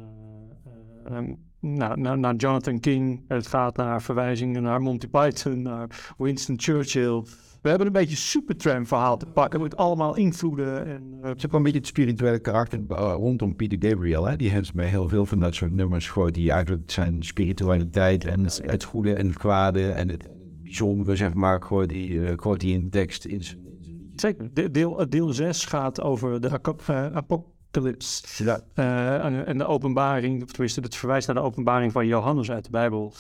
eh, 1.06 1.17
eh, 1.17 1.24
naar, 1.60 2.00
naar, 2.00 2.17
naar 2.17 2.36
Jonathan 2.36 2.80
King. 2.80 3.24
Het 3.28 3.48
gaat 3.48 3.76
naar 3.78 4.02
verwijzingen 4.02 4.63
naar 4.63 4.82
Monty 4.82 5.08
Python, 5.08 5.62
naar 5.62 6.13
Winston 6.17 6.60
Churchill. 6.60 7.24
We 7.65 7.71
hebben 7.71 7.88
een 7.88 7.93
beetje 7.93 8.15
Supertramp 8.15 8.88
verhaal 8.88 9.17
te 9.17 9.25
pakken 9.25 9.62
met 9.62 9.78
allemaal 9.78 10.15
invloeden. 10.15 10.86
En, 10.86 11.17
eh, 11.21 11.28
Het 11.30 11.38
is 11.38 11.45
ook 11.45 11.51
wel 11.51 11.60
een 11.60 11.65
beetje 11.65 11.80
het 11.80 11.88
spirituele 11.88 12.39
karakter 12.39 12.80
uh, 12.89 12.97
rondom 12.97 13.56
Peter 13.56 13.89
Gabriel. 13.89 14.25
Hè? 14.25 14.36
Die 14.36 14.49
heeft 14.49 14.73
bij 14.73 14.88
heel 14.88 15.10
veel 15.10 15.25
van 15.25 15.39
dat 15.39 15.56
soort 15.56 15.71
nummers 15.71 16.10
gooit 16.10 16.34
die 16.34 16.51
eigenlijk 16.51 16.91
zijn 16.91 17.23
spiritualiteit 17.23 18.25
en 18.25 18.43
het, 18.43 18.62
het 18.65 18.84
goede 18.84 19.13
en 19.13 19.28
het 19.28 19.38
kwade 19.38 19.91
en 19.91 20.10
het 20.10 20.30
bijzondere, 20.63 21.15
zeg 21.15 21.34
maar, 21.34 21.62
gooit 21.62 21.89
die, 21.89 22.25
eh, 22.25 22.34
gooit 22.36 22.60
die 22.60 22.73
in 22.73 22.84
de 22.84 22.89
tekst 22.89 23.25
in 23.25 23.43
zijn 23.43 23.58
in 23.65 23.84
zijn 23.84 23.97
liedjes. 23.97 24.21
zeker, 24.21 24.54
de- 24.54 24.71
deel, 24.71 25.10
deel 25.10 25.34
6 25.34 25.65
gaat 25.65 26.01
over 26.01 26.41
de 26.41 26.60
eh, 26.86 27.06
apocalyps. 27.06 28.38
Ja. 28.38 28.60
Eh, 28.73 29.25
en, 29.25 29.45
en 29.45 29.58
de 29.58 29.65
openbaring, 29.65 30.43
of 30.43 30.51
tenminste, 30.51 30.82
het 30.82 30.95
verwijst 30.95 31.28
naar 31.28 31.36
de 31.36 31.41
openbaring 31.41 31.91
van 31.91 32.08
Johannes 32.08 32.51
uit 32.51 32.63
de 32.63 32.71
Bijbel. 32.71 33.13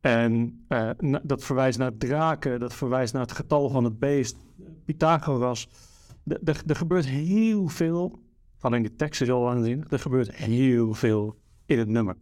En 0.00 0.64
eh, 0.68 0.90
dat 1.22 1.44
verwijst 1.44 1.78
naar 1.78 1.96
draken, 1.96 2.60
dat 2.60 2.74
verwijst 2.74 3.12
naar 3.12 3.22
het 3.22 3.32
getal 3.32 3.68
van 3.68 3.84
het 3.84 3.98
beest, 3.98 4.36
Pythagoras. 4.84 5.68
Er 6.44 6.76
gebeurt 6.76 7.06
heel 7.06 7.68
veel, 7.68 8.18
alleen 8.60 8.82
de 8.82 8.94
tekst 8.96 9.20
is 9.20 9.30
al 9.30 9.42
waanzinnig, 9.42 9.90
er 9.90 9.98
gebeurt 9.98 10.34
heel 10.34 10.94
veel 10.94 11.36
in 11.66 11.78
het 11.78 11.88
nummer. 11.88 12.16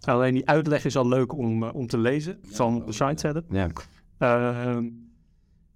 Alleen 0.00 0.34
die 0.34 0.48
uitleg 0.48 0.84
is 0.84 0.96
al 0.96 1.08
leuk 1.08 1.32
om, 1.32 1.62
eh, 1.62 1.74
om 1.74 1.86
te 1.86 1.98
lezen, 1.98 2.38
ik 2.42 2.54
zal 2.54 2.66
hem 2.66 2.76
op 2.76 2.86
de 2.86 2.92
site 2.92 3.20
zetten. 3.20 3.44
Ja. 3.50 3.68
Ehm, 4.18 4.84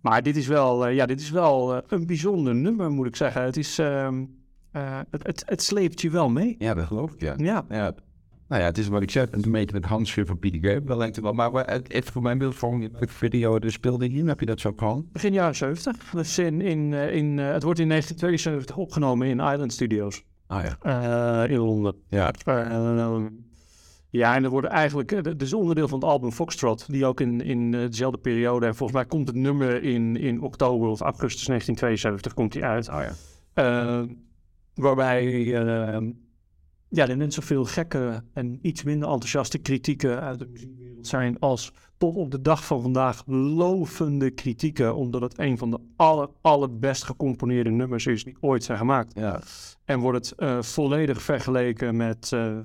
maar 0.01 0.23
dit 0.23 0.37
is 0.37 0.47
wel, 0.47 0.87
eh, 0.87 0.95
ja, 0.95 1.07
dit 1.07 1.21
is 1.21 1.31
wel 1.31 1.83
een 1.93 2.07
bijzonder 2.07 2.55
nummer, 2.55 2.91
moet 2.91 3.07
ik 3.07 3.17
zeggen. 3.17 3.43
Het, 3.43 3.57
is, 3.57 3.79
ehm, 3.79 4.25
eh, 4.71 5.01
het, 5.11 5.27
het, 5.27 5.43
het 5.47 5.63
sleept 5.63 6.01
je 6.01 6.11
wel 6.11 6.31
mee. 6.31 6.57
ja, 6.59 6.75
dat 6.75 6.87
geloof 6.87 7.13
ik, 7.13 7.21
ja. 7.21 7.35
Ja, 7.37 7.65
ja. 7.69 7.95
Nou 8.51 8.63
ja, 8.63 8.69
het 8.69 8.79
is 8.79 8.89
wat 8.89 9.03
ik 9.03 9.11
zeg, 9.11 9.27
een 9.31 9.53
beetje 9.53 9.75
met 9.75 9.85
handschrift 9.85 10.29
van 10.29 10.39
Peter 10.39 10.71
Gabriel 10.71 10.99
lijkt 10.99 11.15
het 11.15 11.25
wel. 11.25 11.35
Maar 11.35 11.53
maar 11.53 11.67
het, 11.67 11.93
het 11.93 12.11
voor 12.11 12.23
mijn 12.23 12.39
beeldvorming, 12.39 12.85
in 12.85 12.93
welke 12.93 13.09
video 13.09 13.59
er 13.59 13.73
speelde 13.73 14.09
in, 14.09 14.29
heb 14.29 14.41
je 14.41 14.47
dat 14.47 14.61
zo 14.61 14.73
gehad? 14.77 15.13
begin 15.13 15.33
jaren 15.33 15.57
70. 15.57 16.11
Dus 16.11 16.39
in, 16.39 16.61
in, 16.61 16.95
eh, 16.95 17.15
in, 17.15 17.39
eh, 17.39 17.53
het 17.53 17.63
wordt 17.63 17.79
in 17.79 17.89
1972 17.89 18.77
opgenomen 18.77 19.27
in 19.27 19.39
Island 19.39 19.73
Studios 19.73 20.25
Ah 20.47 20.65
ja. 20.65 21.45
eh, 21.45 21.51
in 21.51 21.59
Londen. 21.59 21.95
Ja, 22.09 22.33
Eh, 22.45 22.61
ehm, 22.61 23.27
ja, 24.11 24.35
en 24.35 24.45
er 24.45 24.51
worden 24.51 24.71
eigenlijk, 24.71 25.13
eh, 25.13 25.23
dat 25.23 25.43
is 25.43 25.53
onderdeel 25.53 25.89
van 25.89 25.99
het 25.99 26.09
album 26.09 26.31
Foxtrot, 26.31 26.93
die 26.93 27.07
ook 27.07 27.21
in, 27.21 27.41
in 27.41 27.75
eh, 27.75 27.81
dezelfde 27.81 28.19
periode, 28.19 28.67
en 28.67 28.75
volgens 28.75 28.99
mij 28.99 29.09
komt 29.09 29.29
het 29.29 29.37
nummer 29.37 29.83
in, 29.83 30.17
in 30.17 30.43
oktober 30.43 30.89
of 30.89 31.01
augustus 31.01 31.47
1972 31.47 32.35
komt 32.35 32.53
die 32.53 32.65
uit. 32.65 32.89
ah 32.89 33.03
ja. 33.03 33.13
Eh, 33.55 34.03
waarbij 34.75 35.55
eh, 35.55 36.01
ja, 36.91 37.09
er 37.09 37.17
net 37.17 37.35
zoveel 37.35 37.65
gekke 37.65 38.23
en 38.33 38.59
iets 38.63 38.83
minder 38.83 39.09
enthousiaste 39.09 39.59
kritieken 39.59 40.21
uit 40.21 40.39
de 40.39 40.47
muziekwereld 40.47 41.07
zijn 41.07 41.39
als 41.39 41.73
tot 41.99 42.17
op 42.17 42.31
de 42.31 42.41
dag 42.41 42.65
van 42.65 42.83
vandaag 42.83 43.23
lovende 43.27 44.31
kritieken, 44.31 44.95
omdat 44.97 45.21
het 45.21 45.39
een 45.39 45.59
van 45.59 45.71
de 45.71 45.79
aller, 45.97 46.29
allerbest 46.41 47.05
gecomponeerde 47.05 47.71
nummers 47.71 48.07
is 48.07 48.25
die 48.25 48.37
ooit 48.41 48.65
zijn 48.65 48.79
gemaakt. 48.79 49.13
Ja, 49.15 49.41
En 49.85 50.01
wordt 50.01 50.29
het 50.29 50.39
eh, 50.39 50.63
volledig 50.63 51.23
vergeleken 51.23 51.97
met, 51.97 52.33
eh, 52.33 52.59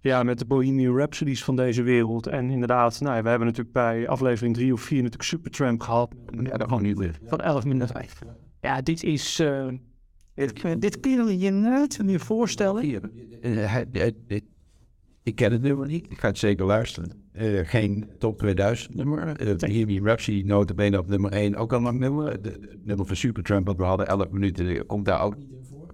ja, 0.00 0.22
met 0.22 0.38
de 0.38 0.44
Bohemian 0.44 0.96
Rhapsodies 0.96 1.44
van 1.44 1.56
deze 1.56 1.82
wereld. 1.82 2.26
En 2.26 2.50
inderdaad, 2.50 3.00
nou, 3.00 3.16
ja, 3.16 3.22
we 3.22 3.28
hebben 3.28 3.46
natuurlijk 3.46 3.74
bij 3.74 4.08
aflevering 4.08 4.54
3 4.54 4.72
of 4.72 4.80
4 4.80 4.96
natuurlijk 4.96 5.22
Supertramp 5.28 5.80
gehad. 5.80 6.14
ja 6.42 6.56
dat 6.56 6.68
gewoon 6.68 6.82
niet 6.82 6.98
liggen. 6.98 7.28
Van 7.28 7.40
11 7.40 7.64
minuten 7.64 7.88
5. 7.88 8.18
Ja, 8.60 8.80
dit 8.80 9.02
is... 9.02 9.38
eh, 9.38 9.66
dit, 10.46 10.80
dit 10.80 11.00
kun 11.00 11.38
je 11.38 11.50
nooit 11.50 12.02
meer 12.04 12.20
voorstellen. 12.20 12.82
Hier, 12.82 13.00
eh, 13.40 13.74
het- 13.92 14.42
ik 15.22 15.34
ken 15.34 15.52
het 15.52 15.62
nummer 15.62 15.86
niet, 15.86 16.06
ik 16.10 16.18
ga 16.18 16.28
het 16.28 16.38
zeker 16.38 16.66
luisteren. 16.66 17.10
Eh, 17.32 17.60
geen 17.62 18.08
top 18.18 18.38
2000 18.38 18.94
nummer. 18.94 19.48
Uh, 19.48 19.56
Bohemian 19.56 20.04
Rhapsody, 20.04 20.42
notabene 20.46 20.98
op 20.98 21.08
nummer 21.08 21.32
1, 21.32 21.54
ook 21.56 21.72
al 21.72 21.86
een 21.86 21.98
nummer. 21.98 22.42
De, 22.42 22.58
de 22.60 22.78
nummer 22.84 23.06
van 23.06 23.16
Supertramp, 23.16 23.66
wat 23.66 23.76
we 23.76 23.82
hadden, 23.82 24.06
11 24.06 24.30
minuten, 24.30 24.66
eh, 24.68 24.80
komt 24.86 25.04
daar 25.04 25.22
ook 25.22 25.36
niet 25.36 25.50
in 25.50 25.64
voor. 25.68 25.86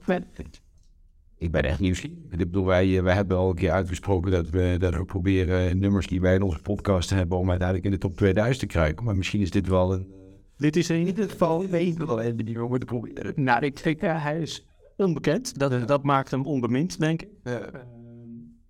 Ik 1.39 1.51
ben 1.51 1.63
echt 1.63 1.81
nieuwsgierig. 1.81 2.19
Ik 2.31 2.39
bedoel, 2.39 2.65
wij, 2.65 2.97
eh, 2.97 3.03
wij 3.03 3.15
hebben 3.15 3.37
al 3.37 3.49
een 3.49 3.55
keer 3.55 3.71
uitgesproken 3.71 4.31
dat 4.31 4.51
we, 4.51 4.77
dat 4.79 4.95
we 4.95 5.05
proberen 5.05 5.79
nummers 5.79 6.07
die 6.07 6.21
wij 6.21 6.35
in 6.35 6.43
onze 6.43 6.63
podcast 6.63 7.11
hebben 7.11 7.39
om 7.39 7.49
uiteindelijk 7.51 7.87
in 7.87 7.93
de 7.93 7.99
top 7.99 8.17
2000 8.17 8.59
te 8.59 8.67
krijgen. 8.67 9.05
Maar 9.05 9.17
misschien 9.17 9.41
is 9.41 9.51
dit 9.51 9.69
wel 9.69 9.93
een... 9.93 10.07
Dit 10.57 10.77
is 10.77 10.91
in 10.91 11.07
ieder 11.07 11.31
geval 11.31 11.67
weet 11.67 11.97
wel 11.97 12.23
en 12.23 12.37
die 12.37 12.59
we 12.59 12.69
moeten 12.69 12.89
proberen. 12.89 13.45
Nou, 13.45 13.65
ik 13.65 13.83
denk, 13.83 14.01
eh, 14.01 14.23
hij 14.23 14.41
is 14.41 14.67
onbekend. 14.97 15.59
Dat, 15.59 15.89
dat 15.89 16.03
maakt 16.03 16.31
hem 16.31 16.47
onbemind, 16.47 16.99
denk 16.99 17.23
ik. 17.23 17.29
Ja. 17.45 17.61
Ehm, 17.61 17.83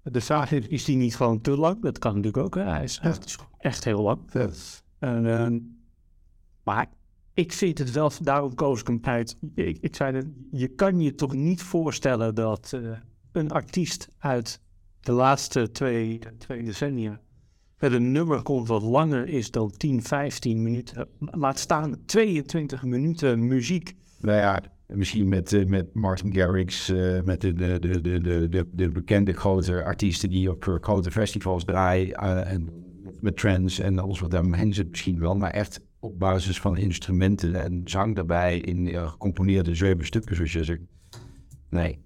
de 0.02 0.20
vraag 0.20 0.52
is, 0.52 0.66
is 0.66 0.84
die 0.84 0.96
niet 0.96 1.16
gewoon 1.16 1.40
te 1.40 1.56
lang? 1.56 1.82
Dat 1.82 1.98
kan 1.98 2.14
natuurlijk 2.14 2.44
ook. 2.44 2.54
Hè? 2.54 2.62
Hij 2.62 2.82
is 2.82 2.98
echt, 3.02 3.36
echt 3.58 3.84
heel 3.84 4.02
lang. 4.02 4.20
En, 4.98 5.26
ehm, 5.26 5.58
maar 6.62 6.90
ik 7.34 7.52
vind 7.52 7.78
het 7.78 7.90
wel, 7.90 8.12
daarom 8.20 8.54
koos 8.54 8.80
ik 8.80 8.86
hem 8.86 8.98
uit. 9.02 9.36
Ik, 9.54 9.78
ik 9.80 9.96
zei, 9.96 10.32
je 10.50 10.68
kan 10.68 11.00
je 11.00 11.14
toch 11.14 11.34
niet 11.34 11.62
voorstellen 11.62 12.34
dat 12.34 12.72
eh, 12.72 12.90
een 13.32 13.50
artiest 13.50 14.08
uit 14.18 14.60
de 15.00 15.12
laatste 15.12 15.70
twee, 15.70 16.18
twee 16.38 16.62
decennia 16.62 17.20
met 17.84 17.92
een 17.92 18.12
nummer 18.12 18.42
komt 18.42 18.68
wat 18.68 18.82
langer 18.82 19.28
is 19.28 19.50
dan 19.50 19.70
10, 19.76 20.02
15 20.02 20.62
minuten. 20.62 21.08
Laat 21.18 21.58
staan 21.58 21.96
22 22.06 22.82
minuten 22.82 23.46
muziek. 23.46 23.94
Nou 24.20 24.38
ja, 24.38 24.62
misschien 24.86 25.28
met, 25.28 25.52
eh, 25.52 25.66
met 25.66 25.94
Martin 25.94 26.34
Garrix, 26.34 26.88
eh, 26.88 27.22
met 27.22 27.40
de, 27.40 27.52
de, 27.52 27.78
de, 27.78 28.00
de, 28.00 28.20
de, 28.20 28.48
de, 28.48 28.68
de 28.72 28.88
bekende 28.88 29.32
grote 29.32 29.84
artiesten 29.84 30.30
die 30.30 30.50
op 30.50 30.68
eh, 30.68 30.74
grote 30.80 31.10
festivals 31.10 31.64
draaien. 31.64 32.14
en 32.46 32.68
met 33.20 33.36
trends 33.36 33.78
en 33.78 33.98
alles 33.98 34.20
wat 34.20 34.30
daaromheen 34.30 34.74
zit 34.74 34.90
misschien 34.90 35.18
wel. 35.18 35.36
Maar 35.36 35.50
echt 35.50 35.80
op 35.98 36.18
basis 36.18 36.60
van 36.60 36.76
instrumenten 36.76 37.54
en 37.54 37.80
zang 37.84 38.14
daarbij 38.14 38.58
in 38.58 39.08
gecomponeerde 39.08 39.74
zeven 39.74 40.06
stukken, 40.06 40.36
zoals 40.36 40.52
je 40.52 40.64
zegt. 40.64 40.80
Nee. 41.70 41.98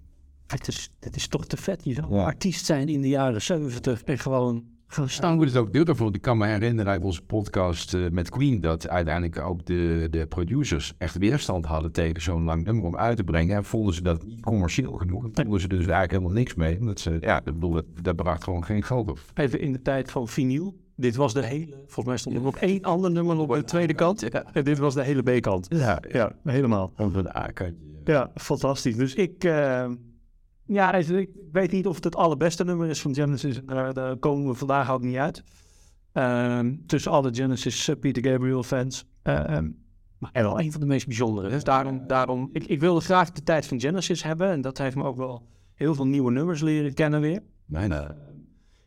Het 0.47 0.69
is, 0.69 0.91
het 1.01 1.17
is 1.17 1.29
toch 1.29 1.47
te 1.47 1.57
vet. 1.57 1.85
Je 1.85 1.95
zou 1.95 2.15
Ja. 2.15 2.25
artiest 2.25 2.65
zijn 2.65 2.89
in 2.89 3.01
de 3.01 3.09
jaren 3.09 3.43
70 3.43 4.03
en 4.03 4.19
gewoon 4.19 4.77
gaan 4.91 5.09
Staan 5.09 5.09
staan. 5.09 5.39
we 5.39 5.45
het 5.45 5.57
ook 5.57 5.73
deel 5.73 5.85
daarvoor. 5.85 6.15
Ik 6.15 6.23
kan 6.23 6.39
me 6.39 6.47
herinneren 6.47 6.93
uit 6.93 7.03
onze 7.03 7.23
podcast 7.23 7.95
eh, 7.95 8.01
met 8.11 8.31
Queen 8.31 8.61
dat 8.61 8.89
uiteindelijk 8.89 9.39
ook 9.41 9.65
de, 9.67 10.07
de 10.11 10.27
producers 10.27 10.95
echt 10.99 11.19
weerstand 11.19 11.67
hadden 11.67 11.93
tegen 11.93 12.23
zo'n 12.23 12.43
lang 12.45 12.65
nummer 12.65 12.85
om 12.85 12.97
uit 12.97 13.17
te 13.17 13.25
brengen. 13.25 13.57
En 13.57 13.65
vonden 13.65 13.95
ze 13.95 14.03
dat 14.03 14.25
niet 14.27 14.41
commercieel 14.41 14.93
genoeg. 14.93 15.25
En 15.25 15.31
vonden 15.35 15.61
ze 15.61 15.69
dus 15.69 15.79
eigenlijk 15.79 16.11
helemaal 16.11 16.33
niks 16.33 16.55
mee. 16.55 16.79
Omdat 16.79 17.01
ze, 17.01 17.17
ja, 17.21 17.39
ik 17.39 17.45
bedoel, 17.45 17.73
dat, 17.73 17.85
dat 18.03 18.17
bracht 18.17 18.45
gewoon 18.45 18.65
geen 18.65 18.83
geld 18.83 19.11
op. 19.11 19.19
Even 19.35 19.61
in 19.61 19.73
de 19.73 19.83
tijd 19.83 20.11
van 20.11 20.29
vinyl. 20.29 20.77
Dit 20.97 21.17
was 21.17 21.35
de 21.35 21.45
hele, 21.45 21.75
volgens 21.87 22.07
mij 22.07 22.17
stond 22.17 22.37
er 22.37 22.43
nog 22.43 22.57
één 22.59 22.83
ander 22.83 23.11
nummer 23.11 23.39
op 23.39 23.55
de 23.55 23.65
tweede 23.65 23.95
kant. 23.95 24.29
En 24.53 24.65
dit 24.65 24.79
was 24.79 24.95
de 24.95 25.03
hele 25.03 25.23
B-kant. 25.23 25.67
Ja, 25.71 26.03
Ja, 26.13 26.33
helemaal. 26.45 26.93
over 26.97 27.23
de 27.23 27.37
A-kantje. 27.37 27.77
Ja, 28.05 28.31
fantastisch. 28.35 28.97
Dus 28.97 29.15
ik, 29.15 29.45
eh, 29.45 29.91
ja, 30.69 30.95
ik 30.95 31.29
weet 31.53 31.73
niet 31.73 31.87
of 31.87 31.95
het 31.95 32.05
het 32.05 32.17
allerbeste 32.17 32.65
nummer 32.65 32.89
is 32.89 33.01
van 33.01 33.15
Genesis. 33.15 33.61
Daar, 33.65 33.95
daar 33.95 34.17
komen 34.17 34.49
we 34.49 34.55
vandaag 34.55 34.91
ook 34.91 35.03
niet 35.03 35.17
uit. 35.17 35.43
Ehm, 36.13 36.75
tussen 36.87 37.13
alle 37.13 37.35
Genesis 37.35 37.89
eh, 37.89 37.97
Peter 38.01 38.25
Gabriel 38.25 38.63
fans. 38.63 39.05
Ehm, 39.23 39.71
maar 40.19 40.31
wel 40.33 40.61
een 40.61 40.73
van 40.73 40.81
de 40.81 40.87
meest 40.87 41.07
bijzondere. 41.07 41.49
Dus 41.49 41.65
daarom, 41.65 42.07
daarom 42.07 42.49
ik, 42.53 42.65
ik 42.65 42.81
wilde 42.81 43.01
graag 43.01 43.33
de 43.33 43.43
tijd 43.43 43.67
van 43.67 43.81
Genesis 43.81 44.23
hebben. 44.23 44.51
En 44.51 44.61
dat 44.61 44.79
heeft 44.79 44.97
me 44.97 45.05
ook 45.05 45.17
wel 45.17 45.49
heel 45.75 45.95
veel 45.95 46.07
nieuwe 46.07 46.31
nummers 46.31 46.61
leren 46.61 46.95
kennen 46.95 47.21
weer. 47.21 47.43
Nee, 47.67 47.89
nee. 47.89 48.07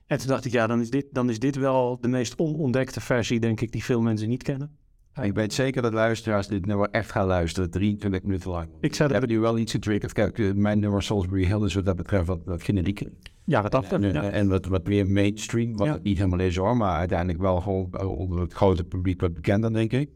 En 0.06 0.18
toen 0.18 0.28
dacht 0.28 0.46
ik, 0.46 0.52
ja, 0.52 0.68
dan 0.68 0.82
is 0.82 0.90
dit, 0.90 1.06
dan 1.12 1.30
is 1.30 1.40
dit 1.40 1.56
wel 1.56 1.98
de 2.02 2.08
meest 2.08 2.38
onontdekte 2.38 3.02
versie, 3.02 3.40
denk 3.40 3.62
ik, 3.62 3.72
die 3.72 3.84
veel 3.84 4.02
mensen 4.02 4.30
niet 4.30 4.44
kennen. 4.44 4.78
Ik 5.22 5.34
weet 5.34 5.54
zeker 5.54 5.82
dat 5.82 5.94
luisteraars 5.94 6.48
dit 6.48 6.66
nummer 6.66 6.90
echt 6.90 7.12
gaan 7.12 7.28
luisteren, 7.28 7.70
23 7.70 8.24
minuten 8.24 8.50
lang. 8.52 8.68
Ik 8.80 8.92
We 8.92 8.98
dat 8.98 9.12
hebben 9.12 9.30
nu 9.30 9.40
wel 9.40 9.58
iets 9.58 9.72
getriggerd. 9.72 10.14
Kijk, 10.14 10.40
eh, 10.40 10.52
mijn 10.54 10.80
nummer 10.80 11.04
Salisbury 11.04 11.46
Hill 11.46 11.64
is 11.64 11.74
wat 11.74 11.86
dat 11.86 11.96
betreft 11.96 12.28
wat, 12.28 12.42
wat 12.46 12.64
generieker. 12.64 13.12
ja, 13.46 13.62
wat 13.62 13.76
af. 13.76 13.92
En, 13.92 14.04
eh, 14.04 14.14
Ja. 14.14 14.30
en 14.30 14.48
wat, 14.50 14.66
wat 14.66 14.88
meer 14.88 15.08
mainstream, 15.10 15.78
wat 15.78 15.88
Ja. 15.88 15.94
het 15.94 16.04
niet 16.04 16.18
helemaal 16.18 16.40
is 16.40 16.56
hoor, 16.56 16.78
maar 16.78 16.98
uiteindelijk 16.98 17.40
wel 17.42 17.62
gewoon 17.62 17.88
eh, 17.92 18.18
onder 18.18 18.40
het 18.42 18.54
grote 18.54 18.84
publiek 18.84 19.22
wat 19.22 19.34
bekender, 19.34 19.74
denk 19.74 19.92
ik. 19.94 20.10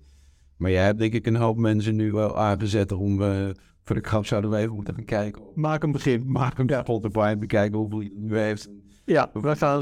Maar 0.58 0.71
jij 0.71 0.84
hebt 0.86 0.99
denk 0.99 1.13
ik 1.13 1.25
een 1.25 1.36
hoop 1.36 1.58
mensen 1.58 1.95
nu 1.95 2.12
wel 2.12 2.38
aangezet 2.38 2.91
om, 2.91 3.21
eh, 3.21 3.47
voor 3.84 3.95
de 3.95 4.08
grap 4.08 4.25
zouden 4.25 4.49
we 4.51 4.58
even 4.58 4.75
moeten 4.75 4.93
gaan 4.95 5.05
kijken. 5.05 5.41
Maak 5.55 5.84
een 5.84 5.91
begin. 5.91 6.23
Maak 6.31 6.58
hem 6.58 6.69
Ja. 6.69 6.81
Spotify, 6.81 7.36
bekijken 7.38 7.77
hoeveel 7.77 7.99
hij 7.99 8.08
er 8.15 8.21
nu 8.21 8.38
heeft. 8.38 8.69
Ja, 9.06 9.30
we 9.34 9.56
gaan, 9.56 9.82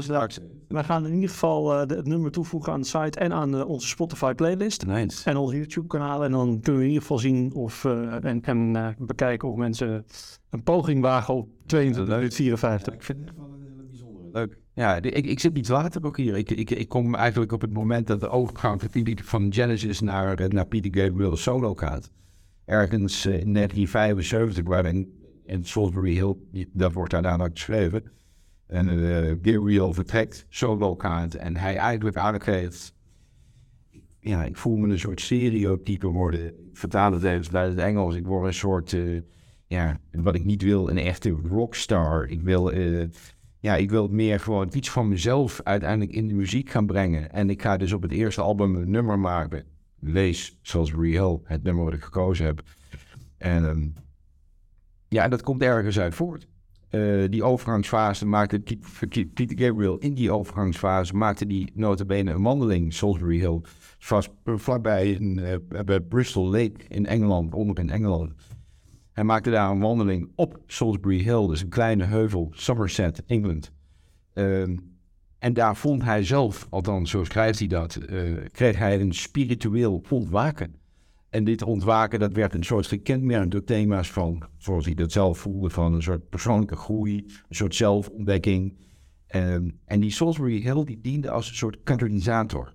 we 0.68 0.84
gaan 0.84 1.06
in 1.06 1.14
ieder 1.14 1.28
geval 1.28 1.72
eh, 1.72 1.96
het 1.96 2.06
nummer 2.06 2.30
toevoegen 2.30 2.72
aan 2.72 2.80
de 2.80 2.86
site 2.86 3.18
en 3.18 3.32
aan 3.32 3.56
eh, 3.56 3.68
onze 3.68 3.88
Spotify 3.88 4.32
playlist. 4.32 4.86
Nice. 4.86 5.30
En 5.30 5.36
ons 5.36 5.52
YouTube 5.52 5.86
kanaal. 5.86 6.24
En 6.24 6.30
dan 6.30 6.60
kunnen 6.60 6.80
we 6.80 6.86
in 6.86 6.92
ieder 6.92 7.00
geval 7.00 7.18
zien 7.18 7.54
of, 7.54 7.84
eh, 7.84 8.24
en, 8.24 8.42
en 8.42 8.94
bekijken 8.98 9.48
of 9.48 9.56
mensen 9.56 10.04
een 10.50 10.62
poging 10.62 11.02
wagen 11.02 11.34
op 11.34 11.48
22 11.66 12.14
minuten 12.14 12.36
54. 12.36 12.94
Ik 12.94 13.02
vind 13.02 13.18
het 13.18 13.36
wel 13.36 13.46
een 13.46 13.62
hele 13.62 13.82
bijzondere. 13.88 14.28
Leuk. 14.32 14.58
Ja, 14.74 14.96
ik, 14.96 15.26
ik 15.26 15.40
zit 15.40 15.54
niet 15.54 15.68
later 15.68 16.04
ook 16.04 16.16
hier. 16.16 16.36
Ik, 16.36 16.50
ik, 16.50 16.70
ik 16.70 16.88
kom 16.88 17.14
eigenlijk 17.14 17.52
op 17.52 17.60
het 17.60 17.72
moment 17.72 18.06
dat 18.06 18.20
de 18.20 18.28
overgang 18.28 18.82
van 19.22 19.52
Genesis 19.52 20.00
naar, 20.00 20.48
naar 20.48 20.66
Peter 20.66 21.02
Gabriel 21.02 21.36
solo 21.36 21.74
gaat. 21.74 22.10
Ergens 22.64 23.26
in 23.26 23.52
1975, 23.52 24.64
waarin 24.66 25.22
in 25.46 25.64
Salisbury 25.64 26.14
Hill, 26.14 26.34
dat 26.72 26.92
wordt 26.92 27.10
daarna 27.10 27.44
ook 27.44 27.50
geschreven. 27.52 28.02
En 28.66 28.88
eh 28.88 29.34
Gabriel 29.42 29.92
vertrekt, 29.92 30.46
solo 30.48 30.94
gaat. 30.94 31.34
En 31.34 31.56
hij 31.56 31.76
eigenlijk 31.76 32.16
aangeeft, 32.16 32.94
ja, 34.24 34.44
ik 34.44 34.56
voel 34.56 34.76
me 34.76 34.88
een 34.88 34.98
soort 34.98 35.20
stereotype 35.20 36.06
worden. 36.06 36.46
Ik 36.46 36.76
vertaal 36.76 37.12
het 37.12 37.22
even 37.22 37.56
uit 37.56 37.70
het 37.70 37.78
Engels. 37.78 38.14
Ik 38.14 38.26
word 38.26 38.46
een 38.46 38.54
soort, 38.54 38.92
eh, 38.92 39.20
ja, 39.66 40.00
wat 40.12 40.34
ik 40.34 40.44
niet 40.44 40.62
wil, 40.62 40.90
een 40.90 40.98
echte 40.98 41.30
rockstar. 41.30 42.26
Ik 42.26 42.40
wil, 42.40 42.72
eh, 42.72 43.08
ja, 43.60 43.76
ik 43.76 43.90
wil 43.90 44.08
meer 44.08 44.40
gewoon 44.40 44.70
iets 44.72 44.90
van 44.90 45.08
mezelf 45.08 45.60
uiteindelijk 45.62 46.16
in 46.16 46.28
de 46.28 46.34
muziek 46.34 46.70
gaan 46.70 46.86
brengen. 46.86 47.30
En 47.32 47.50
ik 47.50 47.62
ga 47.62 47.76
dus 47.76 47.92
op 47.92 48.02
het 48.02 48.12
eerste 48.12 48.40
album 48.40 48.74
een 48.74 48.90
nummer 48.90 49.18
maken. 49.18 49.64
Lees 50.00 50.58
Salisbury 50.62 51.10
Hill, 51.10 51.40
het 51.44 51.62
nummer 51.62 51.84
wat 51.84 51.94
ik 51.94 52.02
gekozen 52.02 52.46
heb. 52.46 52.62
En 53.36 53.64
ehm, 53.68 53.88
ja, 55.08 55.28
dat 55.28 55.42
komt 55.42 55.62
ergens 55.62 55.98
uit 55.98 56.14
voort. 56.14 56.48
Eh, 56.94 57.24
die 57.30 57.42
overgangsfase 57.42 58.26
maakte 58.26 58.60
Peter 59.34 59.58
Gabriel 59.58 59.96
in 59.98 60.14
die 60.14 60.30
overgangsfase 60.30 61.14
maakte 61.14 61.46
die 61.46 61.70
notabene 61.74 62.30
een 62.30 62.42
wandeling 62.42 62.92
Salisbury 62.92 63.38
Hill 63.38 63.60
vast 63.98 64.30
vlakbij 64.44 65.10
in, 65.10 65.38
eh, 65.38 65.84
bij 65.84 66.00
Bristol 66.00 66.50
Lake 66.50 66.74
in 66.88 67.06
Engeland, 67.06 67.54
onder 67.54 67.78
in 67.78 67.90
Engeland. 67.90 68.32
Hij 69.12 69.24
maakte 69.24 69.50
daar 69.50 69.70
een 69.70 69.80
wandeling 69.80 70.32
op 70.34 70.58
Salisbury 70.66 71.22
Hill, 71.22 71.46
dus 71.46 71.60
een 71.60 71.68
kleine 71.68 72.04
heuvel, 72.04 72.48
Somerset, 72.52 73.24
Engeland. 73.26 73.72
Ehm, 74.32 74.76
en 75.38 75.52
daar 75.52 75.76
vond 75.76 76.02
hij 76.02 76.24
zelf, 76.24 76.66
althans 76.70 77.10
zo 77.10 77.24
schrijft 77.24 77.58
hij 77.58 77.68
dat, 77.68 77.94
eh, 77.96 78.32
kreeg 78.52 78.78
hij 78.78 79.00
een 79.00 79.14
spiritueel 79.14 80.04
ontwaken. 80.10 80.74
En 81.34 81.44
dit 81.44 81.62
ontwaken, 81.62 82.18
dat 82.18 82.32
werd 82.32 82.54
een 82.54 82.64
soort 82.64 82.86
gekenmerkt 82.86 83.50
door 83.50 83.64
thema's 83.64 84.10
van, 84.10 84.42
zoals 84.56 84.84
hij 84.84 84.94
dat 84.94 85.12
zelf 85.12 85.38
voelde, 85.38 85.70
van 85.70 85.94
een 85.94 86.02
soort 86.02 86.28
persoonlijke 86.28 86.76
groei, 86.76 87.16
een 87.48 87.54
soort 87.54 87.74
zelfontdekking. 87.74 88.76
Ehm, 89.26 89.70
en 89.84 90.00
die 90.00 90.10
Salisbury 90.10 90.60
Hill, 90.62 90.84
die 90.84 91.00
diende 91.00 91.30
als 91.30 91.48
een 91.48 91.54
soort 91.54 91.82
katalysator. 91.82 92.74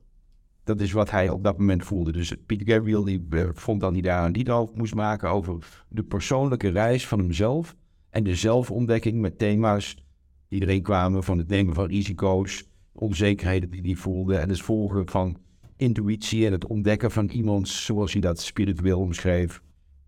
Dat 0.63 0.81
is 0.81 0.91
wat 0.91 1.11
hij 1.11 1.29
op 1.29 1.43
dat 1.43 1.57
moment 1.57 1.85
voelde. 1.85 2.11
Dus 2.11 2.35
Peter 2.45 2.67
Gabriel 2.67 3.03
die, 3.03 3.25
eh, 3.29 3.49
vond 3.53 3.81
dat 3.81 3.91
hij 3.91 4.01
daar 4.01 4.25
een 4.25 4.31
lied 4.31 4.49
over 4.49 4.75
moest 4.77 4.95
maken 4.95 5.29
over 5.29 5.83
de 5.89 6.03
persoonlijke 6.03 6.69
reis 6.69 7.07
van 7.07 7.19
hemzelf 7.19 7.75
en 8.09 8.23
de 8.23 8.35
zelfontdekking 8.35 9.21
met 9.21 9.37
thema's 9.37 10.05
die 10.47 10.61
erin 10.61 10.81
kwamen 10.81 11.23
van 11.23 11.37
het 11.37 11.47
nemen 11.47 11.73
van 11.73 11.85
risico's, 11.85 12.69
onzekerheden 12.91 13.69
die 13.69 13.81
hij 13.81 13.95
voelde 13.95 14.37
en 14.37 14.49
het 14.49 14.61
volgen 14.61 15.09
van 15.09 15.37
intuïtie 15.79 16.45
en 16.45 16.51
het 16.51 16.67
ontdekken 16.67 17.11
van 17.11 17.29
iemand, 17.29 17.67
zoals 17.67 18.11
hij 18.11 18.21
dat 18.21 18.41
spiritueel 18.41 18.99
omschreef, 18.99 19.61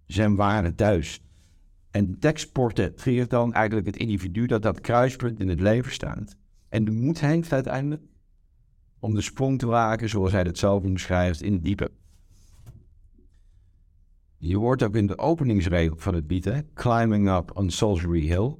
zijn 0.05 0.35
ware 0.35 0.75
thuis. 0.75 1.21
En 1.91 2.11
de 2.11 2.17
tekst 2.17 2.51
portretteert 2.51 3.29
dan 3.29 3.53
eigenlijk 3.53 3.85
het 3.85 3.97
individu 3.97 4.45
dat 4.45 4.61
dat 4.61 4.81
kruispunt 4.81 5.39
in 5.39 5.49
het 5.49 5.59
leven 5.59 5.91
staat. 5.91 6.35
En 6.69 6.85
de 6.85 6.91
moed 6.91 7.19
heeft 7.19 7.53
uiteindelijk 7.53 8.01
om 8.99 9.13
de 9.13 9.21
sprong 9.21 9.59
te 9.59 9.65
wagen, 9.65 10.09
zoals 10.09 10.31
hij 10.31 10.43
dat 10.43 10.57
zelf 10.57 10.83
omschrijft, 10.83 11.41
in 11.41 11.53
het 11.53 11.63
diepe. 11.63 11.91
Je 14.37 14.57
hoort 14.57 14.83
ook 14.83 14.95
in 14.95 15.07
de 15.07 15.17
openingsregel 15.17 15.95
van 15.97 16.13
het 16.13 16.23
lied, 16.27 16.45
hè, 16.45 16.59
Climbing 16.73 17.29
up 17.29 17.51
on 17.57 17.69
Salisbury 17.69 18.25
Hill. 18.25 18.55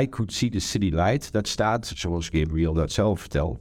I 0.00 0.08
could 0.08 0.32
see 0.32 0.50
the 0.50 0.58
city 0.58 0.88
light. 0.88 1.32
Dat 1.32 1.48
staat, 1.48 1.86
zoals 1.86 2.28
Gabriel 2.28 2.72
dat 2.72 2.92
zelf 2.92 3.20
vertelt, 3.20 3.60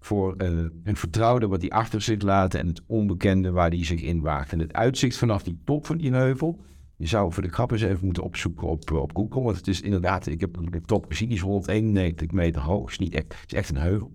voor 0.00 0.34
eh, 0.36 0.48
een 0.84 0.96
vertrouwde 0.96 1.46
wat 1.48 1.60
hij 1.60 1.70
achter 1.70 2.00
zich 2.02 2.22
laat 2.22 2.54
en 2.54 2.66
het 2.66 2.82
onbekende 2.86 3.50
waar 3.50 3.68
hij 3.70 3.84
zich 3.84 4.02
in 4.02 4.20
waagt. 4.20 4.52
En 4.52 4.58
het 4.58 4.72
uitzicht 4.72 5.16
vanaf 5.16 5.42
die 5.42 5.58
top 5.64 5.86
van 5.86 5.96
die 5.96 6.12
heuvel, 6.12 6.60
je 6.96 7.06
zou 7.06 7.32
voor 7.32 7.42
de 7.42 7.48
grap 7.48 7.70
eens 7.70 7.82
even 7.82 8.04
moeten 8.04 8.22
opzoeken 8.22 8.68
op, 8.68 8.90
op 8.90 9.16
Google, 9.16 9.42
want 9.42 9.56
het 9.56 9.68
is 9.68 9.80
inderdaad, 9.80 10.26
ik 10.26 10.40
heb 10.40 10.58
de 10.70 10.80
top 10.80 11.06
gezien, 11.08 11.28
die 11.28 11.36
is 11.36 11.42
191 11.42 12.30
meter 12.30 12.62
hoog, 12.62 12.90
is 12.90 12.98
niet 12.98 13.14
echt, 13.14 13.40
het 13.40 13.52
is 13.52 13.58
echt 13.58 13.68
een 13.70 13.76
heuvel. 13.76 14.12